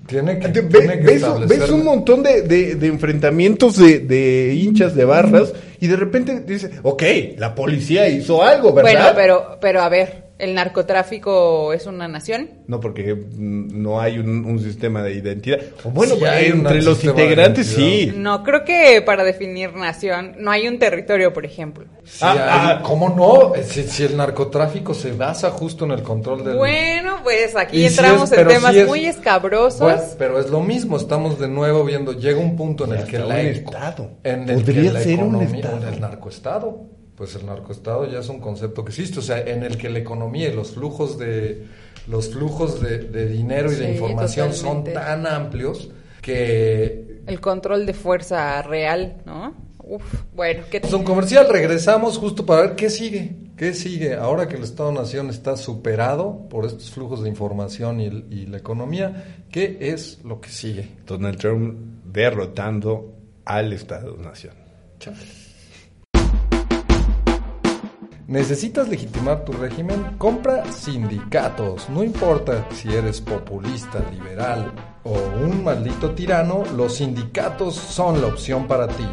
Tiene 0.08 0.38
que, 0.40 0.48
tiene 0.48 0.96
ves, 0.96 1.22
establecer- 1.22 1.46
ves 1.60 1.70
un 1.70 1.84
montón 1.84 2.22
de, 2.24 2.42
de- 2.42 2.74
de 2.74 2.86
enfrentamientos 2.88 3.76
de, 3.78 4.00
de 4.00 4.54
hinchas 4.54 4.96
de 4.96 5.04
barras 5.04 5.52
y 5.80 5.86
de 5.86 5.94
repente 5.96 6.40
dice, 6.40 6.72
ok, 6.82 7.02
la 7.38 7.54
policía 7.54 8.08
hizo 8.08 8.42
algo, 8.42 8.72
Bueno, 8.72 8.88
¿verdad? 8.88 9.12
pero, 9.14 9.58
pero 9.60 9.80
a 9.80 9.88
ver, 9.88 10.23
¿el 10.38 10.54
narcotráfico 10.54 11.72
es 11.72 11.86
una 11.86 12.08
nación? 12.08 12.50
No, 12.66 12.80
porque 12.80 13.14
mm, 13.14 13.80
no 13.82 14.00
hay 14.00 14.18
un, 14.18 14.44
un 14.44 14.58
sistema 14.60 15.02
de 15.02 15.14
identidad. 15.14 15.58
O 15.84 15.90
bueno, 15.90 16.16
Sí 16.16 16.24
hay 16.24 16.50
un 16.50 16.58
entre 16.60 16.82
los 16.82 17.02
integrantes 17.04 17.66
sí. 17.68 18.12
No, 18.16 18.42
creo 18.42 18.64
que 18.64 19.02
para 19.02 19.24
definir 19.24 19.72
nación 19.74 20.34
no 20.38 20.50
hay 20.50 20.66
un 20.68 20.78
territorio, 20.78 21.32
por 21.32 21.44
ejemplo. 21.44 21.84
Sí, 22.04 22.18
Ah, 22.22 22.78
ah. 22.78 22.82
¿Cómo 22.82 23.08
no? 23.10 23.52
Si, 23.64 23.82
si 23.84 24.04
el 24.04 24.16
narcotráfico 24.16 24.92
se 24.94 25.12
basa 25.12 25.50
justo 25.50 25.84
en 25.84 25.92
el 25.92 26.02
control 26.02 26.44
del... 26.44 26.56
Bueno, 26.56 27.16
pues 27.22 27.56
aquí 27.56 27.78
Y 27.82 27.86
entramos 27.86 28.30
es- 28.32 28.38
en 28.38 28.48
temas 28.48 28.72
sí 28.72 28.80
es- 28.80 28.86
muy 28.88 29.06
escabrosos. 29.06 29.80
Bueno, 29.80 30.02
pero 30.18 30.38
es 30.40 30.50
lo 30.50 30.60
mismo, 30.60 30.96
estamos 30.96 31.38
de 31.38 31.48
nuevo 31.48 31.84
viendo, 31.84 32.12
llega 32.12 32.38
un 32.40 32.56
punto 32.56 32.84
en 32.84 32.92
el 32.94 33.04
que 33.04 33.18
la 33.18 33.26
un 33.26 33.40
estado. 33.46 34.10
en 34.22 34.48
el 34.48 34.56
Podría 34.56 34.82
que 34.82 34.90
la 34.92 35.00
ser 35.00 35.18
un 35.20 35.34
economía- 35.36 35.56
estado. 35.60 35.88
el 35.88 36.00
narcoestado, 36.00 36.80
pues 37.16 37.34
el 37.36 37.46
narcoestado 37.46 38.10
ya 38.10 38.18
es 38.20 38.28
un 38.28 38.40
concepto 38.40 38.84
que 38.84 38.90
existe, 38.90 39.18
o 39.20 39.22
sea, 39.22 39.40
en 39.40 39.62
el 39.62 39.76
que 39.78 39.88
la 39.90 39.98
economía 40.00 40.48
y 40.48 40.52
los 40.54 40.72
flujos 40.72 41.18
de 41.18 41.66
los 42.08 42.28
flujos 42.30 42.82
de, 42.82 42.98
de 42.98 43.26
dinero 43.28 43.72
y 43.72 43.76
de 43.76 43.92
información 43.92 44.50
totalmente. 44.50 44.92
son 44.92 45.02
tan 45.04 45.26
amplios 45.26 45.90
que 46.20 47.20
El 47.26 47.40
control 47.40 47.86
de 47.86 47.94
fuerza 47.94 48.60
real, 48.62 49.22
¿no? 49.24 49.54
Uf, 49.86 50.02
bueno, 50.34 50.64
¿qué 50.70 50.78
Es 50.82 50.92
un 50.92 51.04
comercial, 51.04 51.46
regresamos 51.50 52.16
justo 52.18 52.44
para 52.46 52.62
ver 52.62 52.74
qué 52.74 52.88
sigue, 52.90 53.36
qué 53.56 53.74
sigue 53.74 54.14
ahora 54.14 54.48
que 54.48 54.56
el 54.56 54.62
Estado-Nación 54.64 55.28
está 55.30 55.56
superado 55.58 56.46
por 56.48 56.64
estos 56.64 56.90
flujos 56.90 57.22
de 57.22 57.28
información 57.28 58.00
y, 58.00 58.06
el- 58.06 58.24
y 58.30 58.46
la 58.46 58.56
economía, 58.58 59.42
qué 59.50 59.76
es 59.80 60.20
lo 60.24 60.40
que 60.40 60.48
sigue. 60.48 60.88
Donald 61.06 61.38
Trump 61.38 61.76
derrotando 62.12 63.14
al 63.44 63.72
Estado-Nación. 63.74 64.54
¿Necesitas 68.26 68.88
legitimar 68.88 69.44
tu 69.44 69.52
régimen? 69.52 70.16
Compra 70.16 70.64
sindicatos. 70.72 71.90
No 71.90 72.02
importa 72.02 72.66
si 72.72 72.88
eres 72.94 73.20
populista, 73.20 74.02
liberal 74.10 74.72
o 75.02 75.12
un 75.12 75.62
maldito 75.62 76.12
tirano, 76.12 76.62
los 76.74 76.96
sindicatos 76.96 77.74
son 77.74 78.22
la 78.22 78.28
opción 78.28 78.66
para 78.66 78.88
ti. 78.88 79.06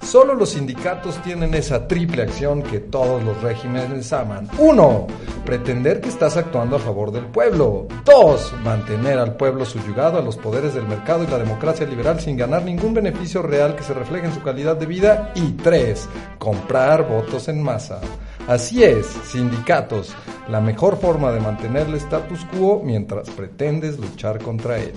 Solo 0.00 0.34
los 0.34 0.50
sindicatos 0.50 1.16
tienen 1.22 1.54
esa 1.54 1.86
triple 1.86 2.22
acción 2.22 2.62
que 2.62 2.80
todos 2.80 3.22
los 3.22 3.40
regímenes 3.40 4.12
aman. 4.12 4.48
1. 4.58 5.06
Pretender 5.44 6.00
que 6.00 6.08
estás 6.08 6.36
actuando 6.36 6.76
a 6.76 6.80
favor 6.80 7.12
del 7.12 7.26
pueblo. 7.26 7.86
2. 8.04 8.54
Mantener 8.64 9.18
al 9.18 9.36
pueblo 9.36 9.64
subyugado 9.64 10.18
a 10.18 10.22
los 10.22 10.36
poderes 10.36 10.74
del 10.74 10.86
mercado 10.86 11.22
y 11.24 11.28
la 11.28 11.38
democracia 11.38 11.86
liberal 11.86 12.20
sin 12.20 12.36
ganar 12.36 12.64
ningún 12.64 12.94
beneficio 12.94 13.42
real 13.42 13.76
que 13.76 13.84
se 13.84 13.94
refleje 13.94 14.26
en 14.26 14.34
su 14.34 14.42
calidad 14.42 14.76
de 14.76 14.86
vida. 14.86 15.32
Y 15.36 15.52
3. 15.52 16.08
Comprar 16.38 17.08
votos 17.08 17.48
en 17.48 17.62
masa. 17.62 18.00
Así 18.48 18.82
es, 18.82 19.06
sindicatos, 19.06 20.14
la 20.48 20.60
mejor 20.60 20.98
forma 20.98 21.30
de 21.30 21.40
mantener 21.40 21.86
el 21.86 21.94
status 21.94 22.44
quo 22.46 22.82
mientras 22.84 23.30
pretendes 23.30 23.98
luchar 23.98 24.40
contra 24.40 24.78
él. 24.78 24.92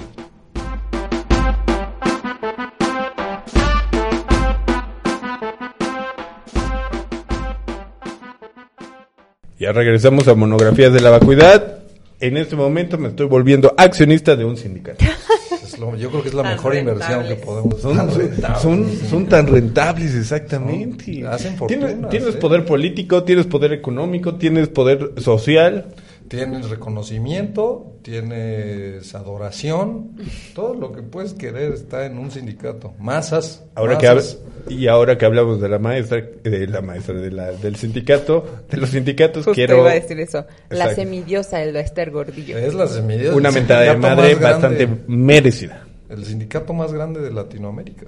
Ya 9.60 9.72
regresamos 9.72 10.28
a 10.28 10.36
monografías 10.36 10.92
de 10.92 11.02
la 11.02 11.12
vacuidad. 11.12 11.80
En 12.20 12.38
este 12.38 12.56
momento 12.56 12.98
me 12.98 13.10
estoy 13.10 13.28
volviendo 13.28 13.74
accionista 13.78 14.36
de 14.36 14.44
un 14.44 14.58
sindicato. 14.58 15.06
Es 15.76 15.80
lo- 15.82 15.96
yo 15.98 16.10
creo 16.10 16.22
que 16.24 16.30
es 16.30 16.34
la 16.34 16.44
Tan 16.44 16.52
mejor 16.54 16.76
inversión 16.76 17.26
que 17.28 17.36
podemos 17.36 17.82
Son, 17.82 17.98
tan 17.98 18.10
son, 18.10 18.20
rentables. 18.20 18.62
son, 18.62 18.88
son 19.10 19.26
tan 19.28 19.48
rentables, 19.48 20.16
exactamente. 20.16 21.16
Son- 21.22 21.28
hacen 21.28 21.58
tienes, 21.68 21.90
fortunas, 21.92 22.10
tienes 22.10 22.36
¿eh? 22.36 22.38
poder 22.38 22.66
político, 22.66 23.24
tienes 23.24 23.46
poder 23.46 23.74
económico, 23.74 24.36
tienes 24.36 24.70
poder 24.70 25.12
social. 25.18 25.88
Tienes 26.36 26.70
reconocimiento, 26.70 27.98
tienes 28.02 29.14
adoración, 29.16 30.12
todo 30.54 30.74
lo 30.74 30.92
que 30.92 31.02
puedes 31.02 31.34
querer 31.34 31.74
está 31.74 32.06
en 32.06 32.18
un 32.18 32.32
sindicato. 32.32 32.94
Masas. 33.00 33.64
Ahora 33.76 33.98
que 33.98 34.08
masas. 34.08 34.40
hab- 34.40 34.72
y 34.72 34.88
ahora 34.88 35.18
que 35.18 35.26
hablamos 35.26 35.62
de 35.62 35.70
la 35.70 35.78
maestra, 35.80 36.22
de 36.44 36.68
la 36.68 36.82
maestra 36.82 37.16
de 37.16 37.32
la, 37.32 37.52
del 37.52 37.76
sindicato, 37.76 38.46
de 38.70 38.78
los 38.78 38.90
sindicatos, 38.90 39.46
Justo 39.46 39.54
quiero 39.54 39.78
iba 39.80 39.92
a 39.92 39.94
decir 39.94 40.20
eso. 40.20 40.46
La 40.70 40.94
semidiosa 40.94 41.62
Elba 41.62 41.80
Esther 41.82 42.10
Gordillo. 42.12 42.58
Es 42.58 42.74
la 42.74 42.88
semilla. 42.88 43.34
una 43.36 43.50
el 43.50 43.56
mentada 43.56 43.82
de 43.82 43.96
madre 43.98 44.36
bastante 44.36 44.88
merecida. 45.08 45.86
El 46.10 46.26
sindicato 46.26 46.74
más 46.74 46.92
grande 46.94 47.22
de 47.22 47.32
Latinoamérica. 47.32 48.08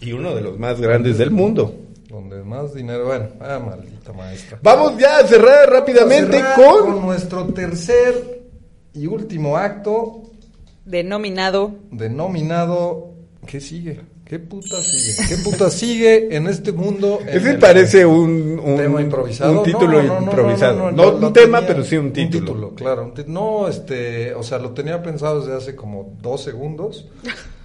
Y 0.00 0.12
uno 0.12 0.34
de 0.34 0.40
los 0.40 0.58
más 0.58 0.80
grandes 0.80 1.18
del 1.18 1.30
mundo. 1.30 1.74
Donde 2.10 2.42
más 2.42 2.74
dinero. 2.74 3.06
Bueno, 3.06 3.28
ah, 3.40 3.58
maldita 3.64 4.12
maestra. 4.12 4.58
Vamos 4.62 4.98
ya 4.98 5.18
a 5.18 5.26
cerrar 5.26 5.70
rápidamente 5.70 6.38
Cerrar 6.38 6.56
con... 6.56 7.00
nuestro 7.02 7.44
tercer 7.54 8.42
y 8.94 9.06
último 9.06 9.56
acto 9.56 10.22
Denominado 10.84 11.72
denominado 11.92 13.12
¿qué 13.46 13.60
sigue? 13.60 14.00
¿Qué 14.24 14.38
puta 14.38 14.80
sigue? 14.82 15.28
¿Qué 15.28 15.36
puta 15.38 15.70
sigue 15.70 16.36
en 16.36 16.46
este 16.48 16.72
mundo? 16.72 17.18
en 17.22 17.28
Ese 17.28 17.50
el- 17.50 17.58
parece 17.58 18.06
un, 18.06 18.60
un, 18.64 18.76
tema 18.76 19.00
improvisado. 19.02 19.58
un 19.58 19.62
título 19.64 20.02
No, 20.02 20.08
no, 20.14 20.20
no, 20.20 20.26
improvisado. 20.26 20.76
No, 20.76 20.90
No, 20.92 21.12
no, 21.12 21.18
no, 21.18 21.26
un 21.28 21.32
tema, 21.32 21.58
tenía- 21.58 21.68
pero 21.74 21.84
sí 21.84 21.96
un 21.96 22.12
título. 22.12 22.74
claro. 22.74 23.12
un 23.16 23.32
no, 23.32 23.66
este, 23.68 24.34
o 24.34 24.42
sea, 24.42 24.58
lo 24.58 24.70
tenía 24.70 25.02
pensado 25.02 25.40
desde 25.40 25.56
hace 25.56 25.76
como 25.76 26.16
dos 26.20 26.42
segundos. 26.42 27.08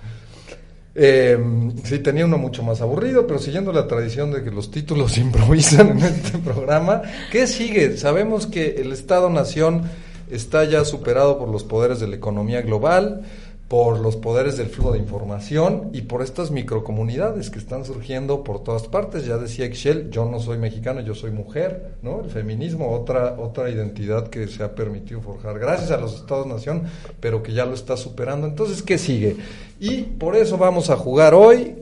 Eh, 0.97 1.37
sí, 1.83 1.99
tenía 1.99 2.25
uno 2.25 2.37
mucho 2.37 2.63
más 2.63 2.79
aburrido, 2.79 3.27
pero 3.27 3.37
siguiendo 3.37 3.73
la 3.73 3.85
tradición 3.85 4.31
de 4.31 4.43
que 4.43 4.51
los 4.51 4.71
títulos 4.71 5.17
improvisan 5.19 5.89
en 5.89 5.99
este 5.99 6.37
programa, 6.37 7.01
¿qué 7.31 7.47
sigue? 7.47 7.97
Sabemos 7.97 8.47
que 8.47 8.75
el 8.77 8.93
Estado-Nación 8.93 9.83
está 10.31 10.63
ya 10.63 10.85
superado 10.85 11.37
por 11.37 11.49
los 11.49 11.63
poderes 11.63 11.99
de 11.99 12.07
la 12.07 12.15
economía 12.15 12.61
global, 12.61 13.23
por 13.67 13.99
los 13.99 14.15
poderes 14.15 14.57
del 14.57 14.67
flujo 14.67 14.91
de 14.91 14.99
información 14.99 15.89
y 15.91 16.03
por 16.03 16.21
estas 16.21 16.51
microcomunidades 16.51 17.49
que 17.49 17.57
están 17.57 17.83
surgiendo 17.83 18.43
por 18.43 18.63
todas 18.63 18.87
partes. 18.87 19.25
Ya 19.25 19.37
decía 19.37 19.65
Excel, 19.65 20.11
yo 20.11 20.25
no 20.25 20.39
soy 20.39 20.59
mexicano, 20.59 21.01
yo 21.01 21.15
soy 21.15 21.31
mujer, 21.31 21.95
¿no? 22.03 22.21
El 22.21 22.29
feminismo, 22.29 22.91
otra, 22.91 23.35
otra 23.39 23.69
identidad 23.71 24.27
que 24.27 24.47
se 24.47 24.63
ha 24.63 24.75
permitido 24.75 25.21
forjar 25.21 25.57
gracias 25.57 25.89
a 25.89 25.97
los 25.97 26.15
Estados-Nación, 26.15 26.83
pero 27.19 27.41
que 27.41 27.53
ya 27.53 27.65
lo 27.65 27.73
está 27.73 27.97
superando. 27.97 28.45
Entonces, 28.45 28.83
¿qué 28.83 28.99
sigue? 28.99 29.35
Y 29.79 30.01
por 30.03 30.35
eso 30.35 30.57
vamos 30.57 30.91
a 30.91 30.95
jugar 30.95 31.33
hoy 31.33 31.75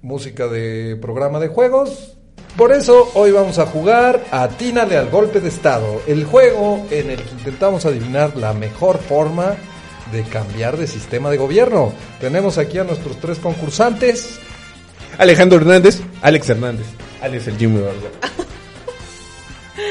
música 0.00 0.48
de 0.48 0.96
programa 0.96 1.40
de 1.40 1.48
juegos. 1.48 2.16
Por 2.56 2.72
eso 2.72 3.10
hoy 3.14 3.32
vamos 3.32 3.58
a 3.58 3.66
jugar 3.66 4.24
Atínale 4.30 4.96
al 4.96 5.08
golpe 5.08 5.40
de 5.40 5.48
estado, 5.48 6.02
el 6.06 6.24
juego 6.24 6.86
en 6.90 7.10
el 7.10 7.22
que 7.22 7.30
intentamos 7.30 7.86
adivinar 7.86 8.36
la 8.36 8.52
mejor 8.52 8.98
forma 8.98 9.56
de 10.12 10.22
cambiar 10.24 10.76
de 10.76 10.86
sistema 10.86 11.30
de 11.30 11.38
gobierno. 11.38 11.92
Tenemos 12.20 12.58
aquí 12.58 12.78
a 12.78 12.84
nuestros 12.84 13.18
tres 13.18 13.38
concursantes. 13.38 14.38
Alejandro 15.18 15.58
Hernández, 15.58 16.00
Alex 16.22 16.50
Hernández, 16.50 16.86
Alex 17.20 17.48
el 17.48 17.56
Jimmy. 17.58 17.80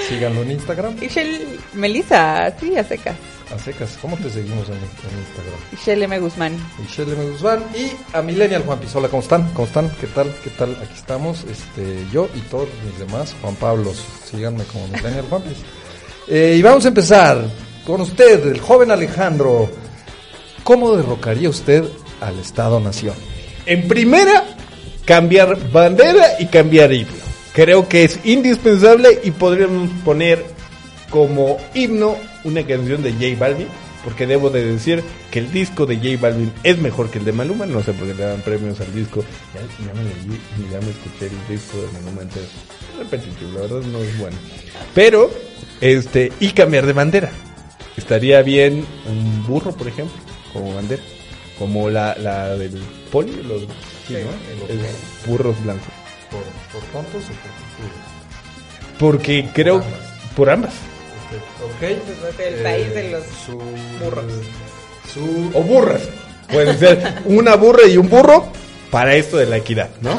Síganlo 0.07 0.41
en 0.43 0.51
Instagram. 0.51 0.95
Ishel 1.01 1.59
Melissa, 1.73 2.53
sí, 2.59 2.77
a 2.77 2.83
secas. 2.83 3.15
A 3.53 3.59
secas, 3.59 3.97
¿cómo 4.01 4.15
te 4.15 4.29
seguimos 4.29 4.67
en, 4.69 4.75
en 4.75 5.19
Instagram? 5.19 5.59
Ishel 5.73 6.03
M. 6.03 6.19
Guzmán. 6.19 6.57
Michelle 6.79 7.13
M. 7.13 7.31
Guzmán 7.31 7.63
y 7.75 7.91
a 8.15 8.21
Millennial 8.21 8.63
Juan 8.63 8.79
Pisola. 8.79 9.09
¿Cómo 9.09 9.21
están? 9.21 9.49
¿Cómo 9.53 9.67
están? 9.67 9.89
¿Qué 9.99 10.07
tal? 10.07 10.33
¿Qué 10.43 10.49
tal? 10.51 10.71
Aquí 10.81 10.93
estamos, 10.95 11.43
este, 11.43 12.05
yo 12.11 12.29
y 12.33 12.39
todos 12.41 12.69
mis 12.85 12.97
demás 12.99 13.35
Juan 13.41 13.55
Pablos. 13.55 14.05
Síganme 14.29 14.63
como 14.65 14.87
Millennial 14.87 15.25
Juan 15.29 15.41
Pis. 15.41 15.57
Eh, 16.27 16.55
y 16.57 16.61
vamos 16.61 16.85
a 16.85 16.87
empezar 16.87 17.45
con 17.85 18.01
usted, 18.01 18.47
el 18.47 18.59
joven 18.59 18.91
Alejandro. 18.91 19.69
¿Cómo 20.63 20.95
derrocaría 20.95 21.49
usted 21.49 21.83
al 22.19 22.37
Estado-Nación? 22.39 23.15
En 23.65 23.87
primera, 23.87 24.43
cambiar 25.05 25.71
bandera 25.71 26.39
y 26.39 26.47
cambiar 26.47 26.93
himno. 26.93 27.13
Creo 27.53 27.87
que 27.89 28.03
es 28.03 28.19
indispensable 28.23 29.19
y 29.23 29.31
podríamos 29.31 29.89
poner 30.05 30.45
como 31.09 31.57
himno 31.73 32.15
una 32.43 32.65
canción 32.65 33.03
de 33.03 33.11
J 33.11 33.37
Balvin, 33.37 33.67
porque 34.03 34.25
debo 34.25 34.49
de 34.49 34.65
decir 34.65 35.03
que 35.29 35.39
el 35.39 35.51
disco 35.51 35.85
de 35.85 35.97
J 35.97 36.17
Balvin 36.19 36.51
es 36.63 36.77
mejor 36.77 37.09
que 37.09 37.19
el 37.19 37.25
de 37.25 37.33
Maluma, 37.33 37.65
no 37.65 37.83
sé 37.83 37.93
por 37.93 38.07
qué 38.07 38.13
le 38.13 38.23
dan 38.23 38.41
premios 38.41 38.79
al 38.79 38.93
disco, 38.95 39.23
ya, 39.53 39.61
me 40.79 40.89
escuché 40.89 41.27
el 41.27 41.55
disco 41.55 41.77
de 41.77 41.87
Maluma 41.91 42.21
entero, 42.21 42.45
es 42.45 42.99
repetitivo, 42.99 43.51
la 43.53 43.61
verdad 43.61 43.81
no 43.91 43.99
es 43.99 44.17
bueno, 44.17 44.37
pero, 44.95 45.29
este, 45.81 46.31
y 46.39 46.51
cambiar 46.51 46.85
de 46.85 46.93
bandera, 46.93 47.31
estaría 47.97 48.41
bien 48.41 48.85
un 49.07 49.45
burro, 49.45 49.73
por 49.73 49.87
ejemplo, 49.87 50.15
como 50.53 50.75
bandera, 50.75 51.01
como 51.57 51.89
la, 51.89 52.15
la 52.17 52.49
del 52.57 52.81
poli, 53.11 53.41
los, 53.43 53.61
sí, 53.61 53.67
Sí, 54.07 54.13
¿no? 54.15 54.59
los 54.59 54.69
Es 54.85 55.25
burros 55.27 55.63
blancos, 55.63 55.87
¿Por, 56.29 56.41
por 56.81 56.89
tontos 56.91 57.23
o 57.23 57.27
por 57.27 58.99
porque 58.99 59.49
creo, 59.53 59.75
ambas. 59.75 59.89
por 60.35 60.49
ambas. 60.49 60.73
Ok. 61.63 62.39
El 62.39 62.55
país 62.63 62.93
de 62.93 63.11
los 63.11 63.23
su, 63.45 63.57
burros. 64.03 64.25
Su, 65.11 65.51
o 65.53 65.63
burras. 65.63 66.01
Pueden 66.51 66.77
ser 66.77 67.21
una 67.25 67.55
burra 67.55 67.87
y 67.87 67.97
un 67.97 68.09
burro 68.09 68.51
para 68.91 69.15
esto 69.15 69.37
de 69.37 69.45
la 69.45 69.57
equidad, 69.57 69.89
¿no? 70.01 70.17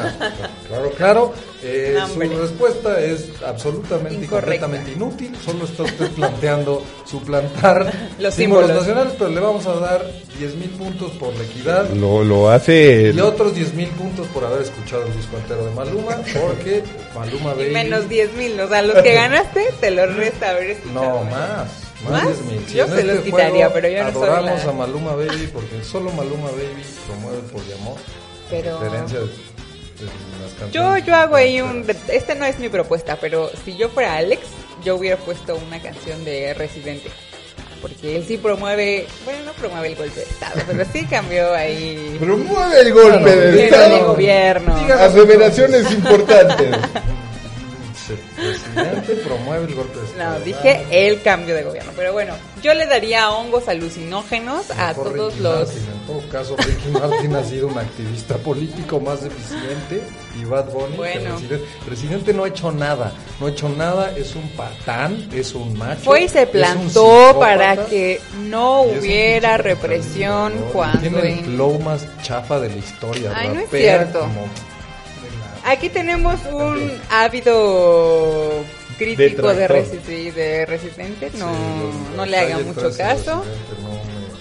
Claro, 0.69 0.91
claro. 0.97 1.35
Eh, 1.65 1.97
su 2.13 2.19
respuesta 2.21 3.01
es 3.01 3.27
absolutamente 3.47 4.15
y 4.15 4.25
Incorrecta. 4.25 4.67
completamente 4.67 4.93
inútil. 4.93 5.37
Solo 5.45 5.65
está 5.65 5.85
usted 5.85 6.11
planteando 6.11 6.83
suplantar 7.09 7.85
Los 8.19 8.35
símbolos 8.35 8.67
símbolos. 8.67 8.71
nacionales, 8.71 9.13
pero 9.19 9.31
le 9.31 9.41
vamos 9.41 9.67
a 9.67 9.75
dar 9.77 10.05
10 10.39 10.55
mil 10.57 10.71
puntos 10.71 11.13
por 11.13 11.33
la 11.37 11.45
equidad 11.45 11.89
Lo, 11.91 12.25
lo 12.25 12.51
hace... 12.51 13.13
y 13.15 13.21
otros 13.21 13.55
10 13.55 13.75
mil 13.75 13.89
puntos 13.91 14.27
por 14.29 14.45
haber 14.45 14.63
escuchado 14.63 15.07
el 15.07 15.15
disco 15.17 15.37
entero 15.37 15.65
de 15.65 15.71
Maluma, 15.73 16.17
porque 16.41 16.83
Maluma 17.15 17.55
Baby. 17.55 17.71
menos 17.71 18.09
10 18.09 18.33
mil, 18.35 18.61
o 18.61 18.69
sea, 18.69 18.83
los 18.83 19.01
que 19.03 19.13
ganaste 19.15 19.73
te 19.81 19.91
los 19.93 20.15
resta 20.17 20.51
haber 20.51 20.71
escuchado. 20.71 21.25
No, 21.25 21.25
más. 21.25 21.69
Más, 22.11 22.25
¿Más? 22.25 22.49
10,000. 22.49 22.75
Yo 22.75 22.87
se 22.89 23.05
los 23.05 23.17
este 23.19 23.31
quitaría, 23.31 23.69
juego 23.69 23.73
pero 23.75 23.89
yo 23.89 24.03
no 24.05 24.13
soy 24.13 24.23
Adoramos 24.23 24.65
la- 24.65 24.71
a 24.71 24.75
Maluma 24.75 25.15
Baby 25.15 25.49
porque 25.53 25.85
solo 25.85 26.11
Maluma 26.11 26.51
Baby 26.51 26.83
promueve 27.07 27.39
el 27.39 27.45
poliamor. 27.45 27.97
Pero- 28.51 28.79
A 28.81 28.83
diferencia 28.85 29.21
de, 29.21 29.27
de 30.07 30.43
las 30.43 30.73
Yo, 30.73 30.83
canciones 30.83 31.07
yo 31.07 31.15
hago 31.17 31.37
ahí 31.37 31.61
un... 31.61 31.85
Este 32.09 32.35
no 32.35 32.45
es 32.45 32.59
mi 32.59 32.69
propuesta, 32.69 33.17
pero 33.21 33.51
si 33.65 33.77
yo 33.77 33.89
fuera 33.89 34.17
Alex, 34.17 34.43
yo 34.85 34.97
hubiera 34.97 35.17
puesto 35.17 35.57
una 35.57 35.81
canción 35.81 36.25
de 36.25 36.55
Residente. 36.55 37.11
Porque 37.81 38.15
él 38.17 38.25
sí 38.27 38.37
promueve, 38.39 39.09
bueno, 39.25 39.41
no 39.47 39.53
promueve 39.55 39.89
el 39.89 39.97
golpe 39.97 40.21
de 40.21 40.23
Estado, 40.27 40.61
pero 40.69 40.85
sí 40.93 41.05
cambió 41.07 41.53
ahí 41.53 42.17
Promueve 42.21 42.81
el 42.81 42.93
golpe 42.93 43.35
de 43.37 43.49
el 43.49 43.57
de 43.57 43.65
Estado. 43.65 44.07
gobierno. 44.07 44.77
Diga- 44.79 45.01
Aseveraciones 45.07 45.91
importantes. 45.91 46.77
Presidente 48.75 49.15
promueve 49.27 49.67
el 49.67 49.75
golpe 49.75 49.99
de 49.99 50.05
estado. 50.07 50.39
No, 50.39 50.45
dije 50.45 50.85
el 50.91 51.23
cambio 51.23 51.55
de 51.55 51.63
gobierno. 51.65 51.93
Pero 51.97 52.13
bueno, 52.13 52.35
yo 52.63 52.75
le 52.75 52.87
daría 52.87 53.31
hongos 53.31 53.69
alucinógenos 53.69 54.71
a 54.71 54.89
Mejor 54.89 55.13
todos 55.15 55.33
Ricky 55.35 55.43
los... 55.43 55.59
Martin. 55.69 55.83
En 55.93 56.07
todo 56.07 56.29
caso, 56.31 56.57
Ricky 56.57 56.89
Martin 56.91 57.37
ha 57.37 57.45
sido 57.45 57.67
un 57.69 57.79
activista 57.79 58.37
político 58.39 59.01
más 59.01 59.23
eficiente 59.23 60.03
y 60.41 60.45
Bad 60.45 60.71
Bunny. 60.73 60.91
que 60.93 60.97
Bueno. 60.97 61.31
Residente. 61.37 61.67
Residente 61.89 62.33
no 62.35 62.45
ha 62.45 62.49
hecho 62.49 62.73
nada. 62.73 63.13
No 63.41 63.47
ha 63.47 63.51
hecho 63.51 63.69
nada. 63.69 64.13
Es 64.17 64.35
un 64.35 64.49
patán. 64.51 65.29
Es 65.33 65.55
un 65.55 65.77
macho. 65.77 66.03
Fue 66.05 66.23
y 66.25 66.29
se 66.29 66.47
plantó 66.47 67.37
para 67.39 67.87
que 67.87 68.21
no 68.49 68.83
hubiera 68.83 69.57
represión 69.59 70.53
cuando... 70.73 71.01
Tiene 71.01 71.39
el 71.41 71.45
flow 71.45 71.79
más 71.81 72.07
chafa 72.23 72.59
de 72.61 72.69
la 72.71 72.77
historia. 72.77 73.33
Ay, 73.35 73.49
no 73.49 73.61
es 73.61 73.71
cierto. 73.71 74.21
como- 74.21 74.47
Aquí 75.65 75.89
tenemos 75.89 76.41
un 76.51 77.01
ávido 77.11 78.65
crítico 78.99 79.49
de, 79.49 79.55
Detractor. 79.69 79.77
resi- 79.77 80.01
sí, 80.07 80.31
de 80.31 80.67
Residente. 80.67 81.31
No, 81.35 81.51
Sí, 81.53 82.17
no 82.17 82.27
le 82.27 82.39
haga 82.39 82.59
mucho 82.59 82.81
13 82.81 83.03
de 83.03 83.09
caso. 83.09 83.45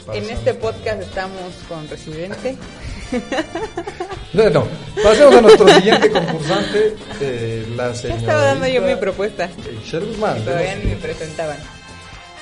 No 0.07 0.13
En 0.13 0.29
este 0.29 0.53
podcast 0.55 1.01
estamos 1.01 1.53
con 1.69 1.87
Residente. 1.87 2.55
Bueno, 4.33 4.65
pasemos 5.03 5.35
a 5.35 5.41
nuestro 5.41 5.67
siguiente 5.67 6.09
concursante, 6.09 6.95
eh, 7.19 7.65
la 7.75 7.89
Ya 7.89 7.95
señora. 7.95 8.19
estaba 8.21 8.41
dando 8.43 8.67
yo 8.67 8.81
mi 8.81 8.95
propuesta. 8.95 9.49
Sher 9.83 10.05
Guzmán. 10.05 10.41
Todavía 10.45 10.73
ni 10.77 10.91
me 10.91 10.95
presentaban. 10.95 11.57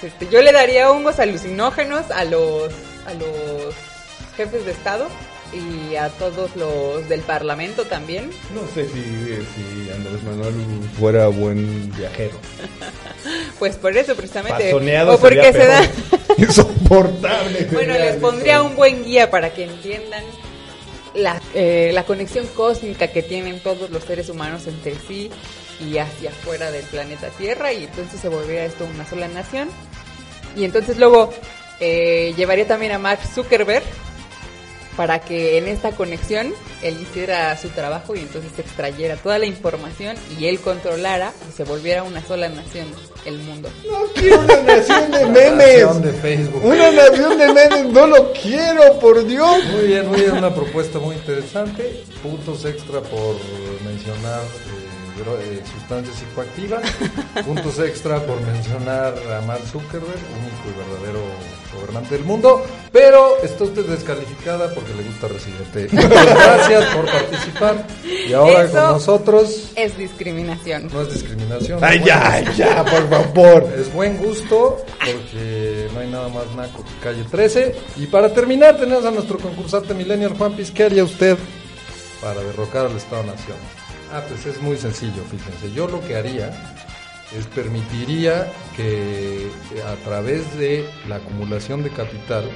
Este, 0.03 0.27
yo 0.29 0.39
le 0.43 0.51
daría 0.51 0.91
hongos 0.91 1.17
alucinógenos 1.17 2.11
a 2.11 2.25
los, 2.25 2.71
a 3.07 3.13
los 3.15 3.73
jefes 4.37 4.65
de 4.65 4.71
Estado 4.71 5.07
y 5.53 5.95
a 5.95 6.09
todos 6.09 6.55
los 6.55 7.07
del 7.09 7.21
Parlamento 7.21 7.85
también. 7.85 8.29
No 8.53 8.61
sé 8.73 8.87
si, 8.87 9.01
si 9.01 9.91
Andrés 9.91 10.23
Manuel 10.23 10.53
fuera 10.99 11.27
buen 11.27 11.91
viajero. 11.95 12.35
Pues 13.59 13.75
por 13.75 13.95
eso 13.97 14.15
precisamente. 14.15 14.63
Pasoneado 14.63 15.15
o 15.15 15.19
porque 15.19 15.51
se 15.51 15.65
da. 15.65 15.81
Insoportable. 16.37 17.67
Bueno, 17.73 17.93
les 17.93 18.15
pondría 18.15 18.63
un 18.63 18.77
buen 18.77 19.03
guía 19.03 19.29
para 19.29 19.53
que 19.53 19.65
entiendan 19.65 20.23
la, 21.13 21.41
eh, 21.53 21.91
la 21.93 22.05
conexión 22.05 22.47
cósmica 22.55 23.09
que 23.09 23.21
tienen 23.21 23.59
todos 23.59 23.89
los 23.89 24.05
seres 24.05 24.29
humanos 24.29 24.65
entre 24.67 24.95
sí 24.95 25.29
y 25.85 25.97
hacia 25.97 26.29
afuera 26.29 26.71
del 26.71 26.85
planeta 26.85 27.27
Tierra 27.31 27.73
y 27.73 27.83
entonces 27.83 28.21
se 28.21 28.29
volvería 28.29 28.63
esto 28.63 28.85
una 28.85 29.05
sola 29.05 29.27
nación. 29.27 29.69
Y 30.55 30.63
entonces 30.63 30.97
luego 30.97 31.33
eh, 31.81 32.33
llevaría 32.37 32.67
también 32.67 32.93
a 32.93 32.99
Mark 32.99 33.19
Zuckerberg 33.33 33.83
para 34.99 35.21
que 35.21 35.57
en 35.57 35.69
esta 35.69 35.93
conexión 35.93 36.53
él 36.83 36.97
hiciera 37.01 37.55
su 37.57 37.69
trabajo 37.69 38.17
y 38.17 38.19
entonces 38.19 38.51
extrayera 38.59 39.15
toda 39.15 39.39
la 39.39 39.45
información 39.45 40.17
y 40.37 40.47
él 40.47 40.59
controlara 40.59 41.31
y 41.49 41.55
se 41.55 41.63
volviera 41.63 42.03
una 42.03 42.21
sola 42.21 42.49
nación 42.49 42.85
el 43.23 43.39
mundo. 43.39 43.69
No 43.89 43.99
quiero 44.13 44.41
una 44.41 44.61
nación 44.61 45.09
de 45.09 45.25
Nación 45.25 45.57
memes. 45.57 46.01
de 46.01 46.13
Facebook. 46.19 46.65
Una 46.65 46.91
nación 46.91 47.37
de 47.37 47.47
memes, 47.47 47.85
no 47.93 48.07
lo 48.07 48.33
quiero, 48.33 48.99
por 48.99 49.25
Dios. 49.25 49.63
Muy 49.71 49.87
bien, 49.87 50.05
muy 50.05 50.19
bien, 50.19 50.33
una 50.33 50.53
propuesta 50.53 50.99
muy 50.99 51.15
interesante. 51.15 52.03
Puntos 52.21 52.65
extra 52.65 52.99
por 52.99 53.37
mencionar 53.85 54.41
eh, 55.27 55.61
sustancias 55.77 56.15
psicoactivas. 56.17 56.81
Puntos 57.45 57.79
extra 57.79 58.19
por 58.25 58.39
mencionar 58.41 59.13
a 59.33 59.41
Mark 59.45 59.61
Zuckerberg, 59.71 60.19
único 60.41 60.69
y 60.69 60.89
verdadero 60.89 61.21
gobernante 61.75 62.15
del 62.15 62.23
mundo. 62.25 62.63
Pero 62.91 63.37
está 63.43 63.63
usted 63.65 63.85
descalificada 63.85 64.73
porque 64.73 64.93
le 64.95 65.03
gusta 65.03 65.27
Residente. 65.27 65.87
Gracias 65.91 66.85
por 66.95 67.05
participar. 67.05 67.87
Y 68.27 68.33
ahora 68.33 68.63
Eso- 68.63 68.73
con 68.73 68.81
nosotros 68.93 69.71
Es 69.75 69.97
discriminación. 69.97 70.89
no 70.91 71.01
es 71.01 71.13
discriminación. 71.13 71.79
Ay, 71.83 72.01
ya, 72.03 72.39
gusto. 72.41 72.53
ya, 72.57 72.83
por 72.85 73.09
favor. 73.09 73.73
Es 73.77 73.93
buen 73.93 74.17
gusto 74.17 74.83
porque 74.99 75.87
no 75.93 75.99
hay 75.99 76.09
nada 76.09 76.29
más 76.29 76.45
naco 76.55 76.83
que 76.83 77.03
calle 77.03 77.23
13. 77.29 77.75
Y 77.97 78.07
para 78.07 78.33
terminar 78.33 78.77
tenemos 78.77 79.05
a 79.05 79.11
nuestro 79.11 79.37
concursante 79.37 79.93
Millennial 79.93 80.35
Juan 80.37 80.53
Piz. 80.53 80.71
¿Qué 80.71 80.83
haría 80.85 81.03
usted 81.03 81.37
para 82.21 82.41
derrocar 82.41 82.87
al 82.87 82.97
Estado-Nación? 82.97 83.57
Ah, 84.11 84.23
pues 84.27 84.45
es 84.45 84.61
muy 84.61 84.75
sencillo, 84.75 85.23
fíjense. 85.29 85.71
Yo 85.71 85.87
lo 85.87 86.01
que 86.01 86.15
haría 86.15 86.49
es 87.37 87.45
permitiría 87.47 88.51
que 88.75 89.45
eh, 89.45 89.51
a 89.85 89.95
través 90.03 90.57
de 90.57 90.89
la 91.07 91.17
acumulación 91.17 91.83
de 91.83 91.91
capital 91.91 92.49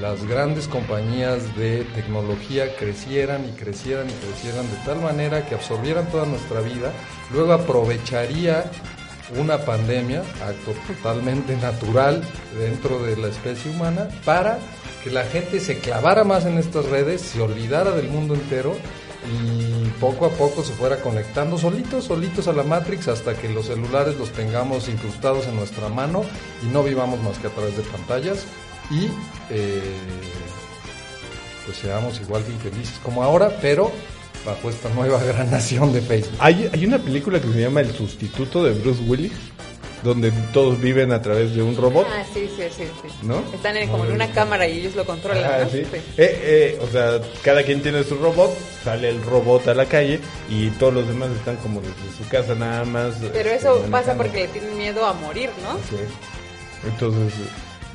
las 0.00 0.24
grandes 0.26 0.68
compañías 0.68 1.56
de 1.56 1.84
tecnología 1.94 2.76
crecieran 2.76 3.48
y 3.48 3.52
crecieran 3.52 4.06
y 4.08 4.12
crecieran 4.12 4.70
de 4.70 4.76
tal 4.84 5.00
manera 5.00 5.46
que 5.46 5.54
absorbieran 5.54 6.06
toda 6.10 6.26
nuestra 6.26 6.60
vida, 6.60 6.92
luego 7.32 7.54
aprovecharía 7.54 8.70
una 9.38 9.58
pandemia, 9.58 10.20
acto 10.46 10.72
totalmente 10.86 11.56
natural 11.56 12.22
dentro 12.58 13.02
de 13.02 13.16
la 13.16 13.28
especie 13.28 13.70
humana, 13.70 14.08
para 14.24 14.58
que 15.02 15.10
la 15.10 15.24
gente 15.24 15.58
se 15.58 15.78
clavara 15.78 16.24
más 16.24 16.44
en 16.44 16.58
estas 16.58 16.84
redes, 16.86 17.22
se 17.22 17.40
olvidara 17.40 17.90
del 17.92 18.08
mundo 18.08 18.34
entero 18.34 18.76
y 19.28 19.88
poco 20.00 20.26
a 20.26 20.30
poco 20.30 20.62
se 20.62 20.72
fuera 20.72 21.00
conectando 21.00 21.58
solitos, 21.58 22.04
solitos 22.04 22.48
a 22.48 22.52
la 22.52 22.62
Matrix 22.62 23.08
hasta 23.08 23.34
que 23.34 23.48
los 23.48 23.66
celulares 23.66 24.16
los 24.16 24.30
tengamos 24.30 24.88
incrustados 24.88 25.46
en 25.46 25.56
nuestra 25.56 25.88
mano 25.88 26.24
y 26.62 26.66
no 26.66 26.82
vivamos 26.82 27.20
más 27.22 27.38
que 27.38 27.48
a 27.48 27.50
través 27.50 27.76
de 27.76 27.82
pantallas 27.82 28.46
y 28.90 29.06
eh, 29.50 29.80
pues 31.64 31.78
seamos 31.78 32.20
igual 32.20 32.44
de 32.44 32.52
infelices 32.52 32.98
como 33.02 33.22
ahora, 33.22 33.58
pero 33.60 33.90
bajo 34.44 34.70
esta 34.70 34.88
nueva 34.90 35.22
gran 35.24 35.50
nación 35.50 35.92
de 35.92 36.00
Facebook. 36.00 36.36
Hay, 36.38 36.70
hay 36.72 36.86
una 36.86 36.98
película 36.98 37.40
que 37.40 37.48
se 37.52 37.60
llama 37.60 37.80
El 37.80 37.92
sustituto 37.92 38.62
de 38.62 38.72
Bruce 38.74 39.02
Willis, 39.02 39.32
donde 40.06 40.30
todos 40.52 40.80
viven 40.80 41.10
a 41.10 41.20
través 41.20 41.54
de 41.54 41.62
un 41.62 41.76
robot. 41.76 42.06
Ah, 42.08 42.22
sí, 42.32 42.48
sí, 42.56 42.62
sí. 42.70 42.84
sí. 42.84 43.08
¿No? 43.22 43.42
Están 43.52 43.76
en, 43.76 43.88
como 43.88 44.04
en 44.04 44.12
una 44.12 44.30
cámara 44.30 44.66
y 44.68 44.78
ellos 44.78 44.94
lo 44.94 45.04
controlan. 45.04 45.44
Ah, 45.44 45.58
¿no? 45.64 45.68
sí. 45.68 45.78
Eh, 45.78 45.98
eh, 46.16 46.78
o 46.80 46.86
sea, 46.86 47.20
cada 47.42 47.64
quien 47.64 47.82
tiene 47.82 48.04
su 48.04 48.16
robot, 48.16 48.56
sale 48.84 49.08
el 49.10 49.20
robot 49.22 49.66
a 49.66 49.74
la 49.74 49.86
calle 49.86 50.20
y 50.48 50.70
todos 50.70 50.94
los 50.94 51.08
demás 51.08 51.30
están 51.32 51.56
como 51.56 51.80
desde 51.80 52.16
su 52.16 52.28
casa 52.28 52.54
nada 52.54 52.84
más. 52.84 53.16
Pero 53.20 53.50
este, 53.50 53.56
eso 53.56 53.84
pasa 53.90 54.16
porque 54.16 54.42
le 54.42 54.48
tienen 54.48 54.78
miedo 54.78 55.04
a 55.04 55.12
morir, 55.12 55.50
¿no? 55.62 55.74
Sí. 55.90 56.02
Entonces, 56.86 57.34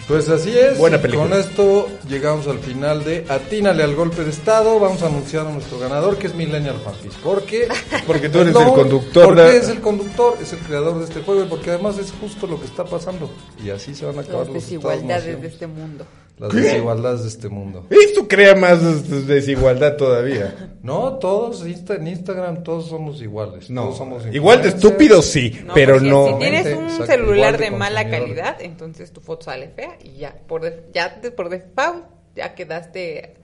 Pues 0.08 0.28
así 0.30 0.58
es. 0.58 0.78
Buena 0.78 0.98
y 0.98 1.00
película. 1.00 1.30
Con 1.30 1.40
esto 1.40 1.88
llegamos 2.10 2.46
al 2.48 2.60
final 2.60 3.04
de 3.06 3.26
Atínale 3.30 3.84
al 3.84 3.96
golpe 3.96 4.24
de 4.24 4.30
estado. 4.32 4.78
Vamos 4.80 5.02
a 5.04 5.08
anunciar 5.08 5.48
a 5.48 5.52
nuestro 5.52 5.80
ganador 5.80 6.18
que 6.18 6.28
es 6.28 6.36
Millennial 6.36 6.76
Pampis. 6.84 7.14
Porque, 7.24 7.68
Porque 8.08 8.28
tú 8.28 8.40
eres 8.42 8.54
No, 8.54 8.62
el 8.62 8.74
conductor 8.74 9.26
Porque 9.26 9.42
de- 9.42 9.58
es 9.58 9.70
el 9.70 9.80
conductor, 9.80 10.38
es 10.42 10.52
el 10.54 10.60
creador 10.60 11.00
de 11.00 11.06
este 11.06 11.22
juego 11.22 11.44
y 11.44 11.48
porque 11.48 11.70
además 11.70 11.98
es 11.98 12.12
justo 12.20 12.46
lo 12.48 12.60
que 12.60 12.66
está 12.66 12.84
pasando. 12.84 13.30
Y 13.64 13.70
así 13.70 13.96
se 13.96 14.06
van 14.06 14.18
a 14.18 14.22
acabar 14.22 14.40
Las 14.48 14.48
los 14.48 14.56
desigualdades 14.64 15.08
de 15.08 15.32
estados-nación. 15.32 15.46
este 15.54 15.68
mundo. 15.68 16.06
Las 16.42 16.54
desigualdades 16.54 17.22
de 17.22 17.28
este 17.30 17.50
mundo. 17.50 17.86
esto 17.90 18.28
crea 18.28 18.56
más 18.56 18.82
des- 18.84 19.28
desigualdad 19.28 19.96
todavía. 19.96 20.74
No, 20.82 21.14
todos 21.20 21.66
Insta- 21.68 21.96
en 21.98 22.08
Instagram 22.08 22.64
todos 22.64 22.88
somos 22.88 23.22
iguales. 23.22 23.70
No, 23.70 23.84
todos 23.84 23.98
somos 23.98 24.24
igual 24.34 24.62
de 24.64 24.70
estúpidos 24.70 25.26
sí, 25.28 25.60
No, 25.66 25.74
pero 25.76 26.00
no. 26.00 26.28
Si 26.30 26.34
tienes 26.40 26.66
un 26.76 26.86
Exacto, 26.86 27.06
celular 27.06 27.58
de 27.58 27.66
de 27.66 27.72
mala 27.72 28.10
calidad, 28.10 28.58
entonces 28.60 29.12
tu 29.12 29.22
foto 29.22 29.46
sale 29.46 29.70
fea 29.70 29.98
y 30.04 30.18
ya 30.18 30.36
por 30.48 30.62
def- 30.64 30.92
ya 30.94 31.22
te- 31.22 31.30
por 31.32 31.50
default 31.50 32.06
ya 32.36 32.56
quedaste 32.56 33.36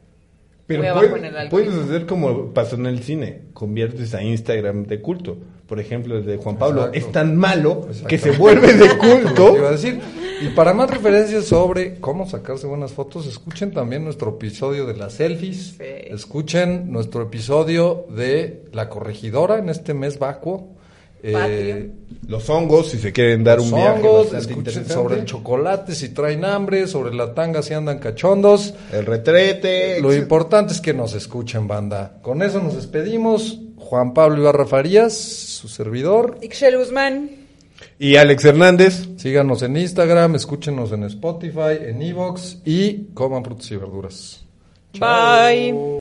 Pero 0.66 0.82
muy 0.82 0.90
puedes, 0.92 1.10
abajo 1.12 1.18
en 1.18 1.26
el 1.26 1.50
puedes 1.50 1.68
algoritmo. 1.70 1.82
hacer 1.96 2.06
como 2.08 2.54
pasó 2.54 2.76
en 2.78 2.88
el 2.88 3.04
cine, 3.04 3.42
conviertes 3.54 4.14
a 4.16 4.24
Instagram 4.24 4.86
de 4.88 5.02
culto. 5.02 5.38
Por 5.68 5.80
ejemplo, 5.82 6.18
el 6.18 6.26
de 6.26 6.38
Juan 6.38 6.58
Pablo 6.58 6.88
Exacto. 6.88 6.98
es 6.98 7.12
tan 7.12 7.36
malo 7.36 7.88
que 8.08 8.18
se 8.18 8.32
vuelve 8.32 8.74
de 8.74 8.86
iba 8.86 8.94
a 8.94 8.98
culto. 8.98 9.72
decir. 9.72 10.00
Y 10.42 10.50
para 10.50 10.74
más 10.74 10.90
referencias 10.90 11.46
sobre 11.46 12.00
cómo 12.00 12.30
sacarse 12.30 12.68
buenas 12.68 12.92
fotos, 12.94 13.26
escuchen 13.26 13.72
también 13.72 14.04
nuestro 14.04 14.32
episodio 14.32 14.86
de 14.86 14.96
las 14.96 15.14
selfies. 15.14 15.76
Sí. 15.78 15.84
Escuchen 16.06 16.92
nuestro 16.92 17.24
episodio 17.24 18.06
de 18.10 18.66
La 18.72 18.90
Corregidora 18.90 19.58
en 19.58 19.70
este 19.70 19.94
mes 19.94 20.20
vacuo. 20.20 20.76
Eh. 21.24 21.90
Los 22.28 22.48
hongos, 22.50 22.90
si 22.90 23.00
se 23.00 23.12
quieren 23.12 23.44
dar 23.44 23.60
un 23.60 23.72
los 23.72 23.80
viaje 23.80 24.08
hongos, 24.08 24.34
escuchen 24.34 24.88
sobre 24.88 25.16
el 25.20 25.26
chocolate 25.26 25.96
si 25.96 26.10
traen 26.10 26.46
hambre, 26.46 26.88
sobre 26.88 27.16
la 27.16 27.34
tanga 27.34 27.64
si 27.64 27.74
andan 27.74 27.98
cachondos. 27.98 28.76
el 28.92 29.06
retrete. 29.06 30.00
Lo 30.00 30.14
importante 30.14 30.74
es 30.74 30.82
que 30.82 30.94
nos 30.94 31.14
escuchen, 31.16 31.68
banda. 31.68 32.20
Con 32.22 32.44
eso 32.44 32.62
nos 32.62 32.76
despedimos. 32.76 33.60
Juan 33.78 34.14
Pablo 34.14 34.42
Ibarra 34.42 34.66
Farías, 34.66 35.18
su 35.18 35.68
servidor. 35.68 36.38
Ixchel 36.42 36.78
Guzmán. 36.78 37.47
Y 38.00 38.16
Alex 38.16 38.46
Hernández. 38.46 39.10
Síganos 39.18 39.64
en 39.64 39.78
Instagram, 39.78 40.36
escúchenos 40.36 40.92
en 40.92 41.04
Spotify, 41.04 41.78
en 41.82 42.02
Evox 42.02 42.62
y 42.66 43.06
coman 43.14 43.44
frutas 43.44 43.72
y 43.72 43.76
verduras. 43.76 44.46
Bye. 45.00 45.88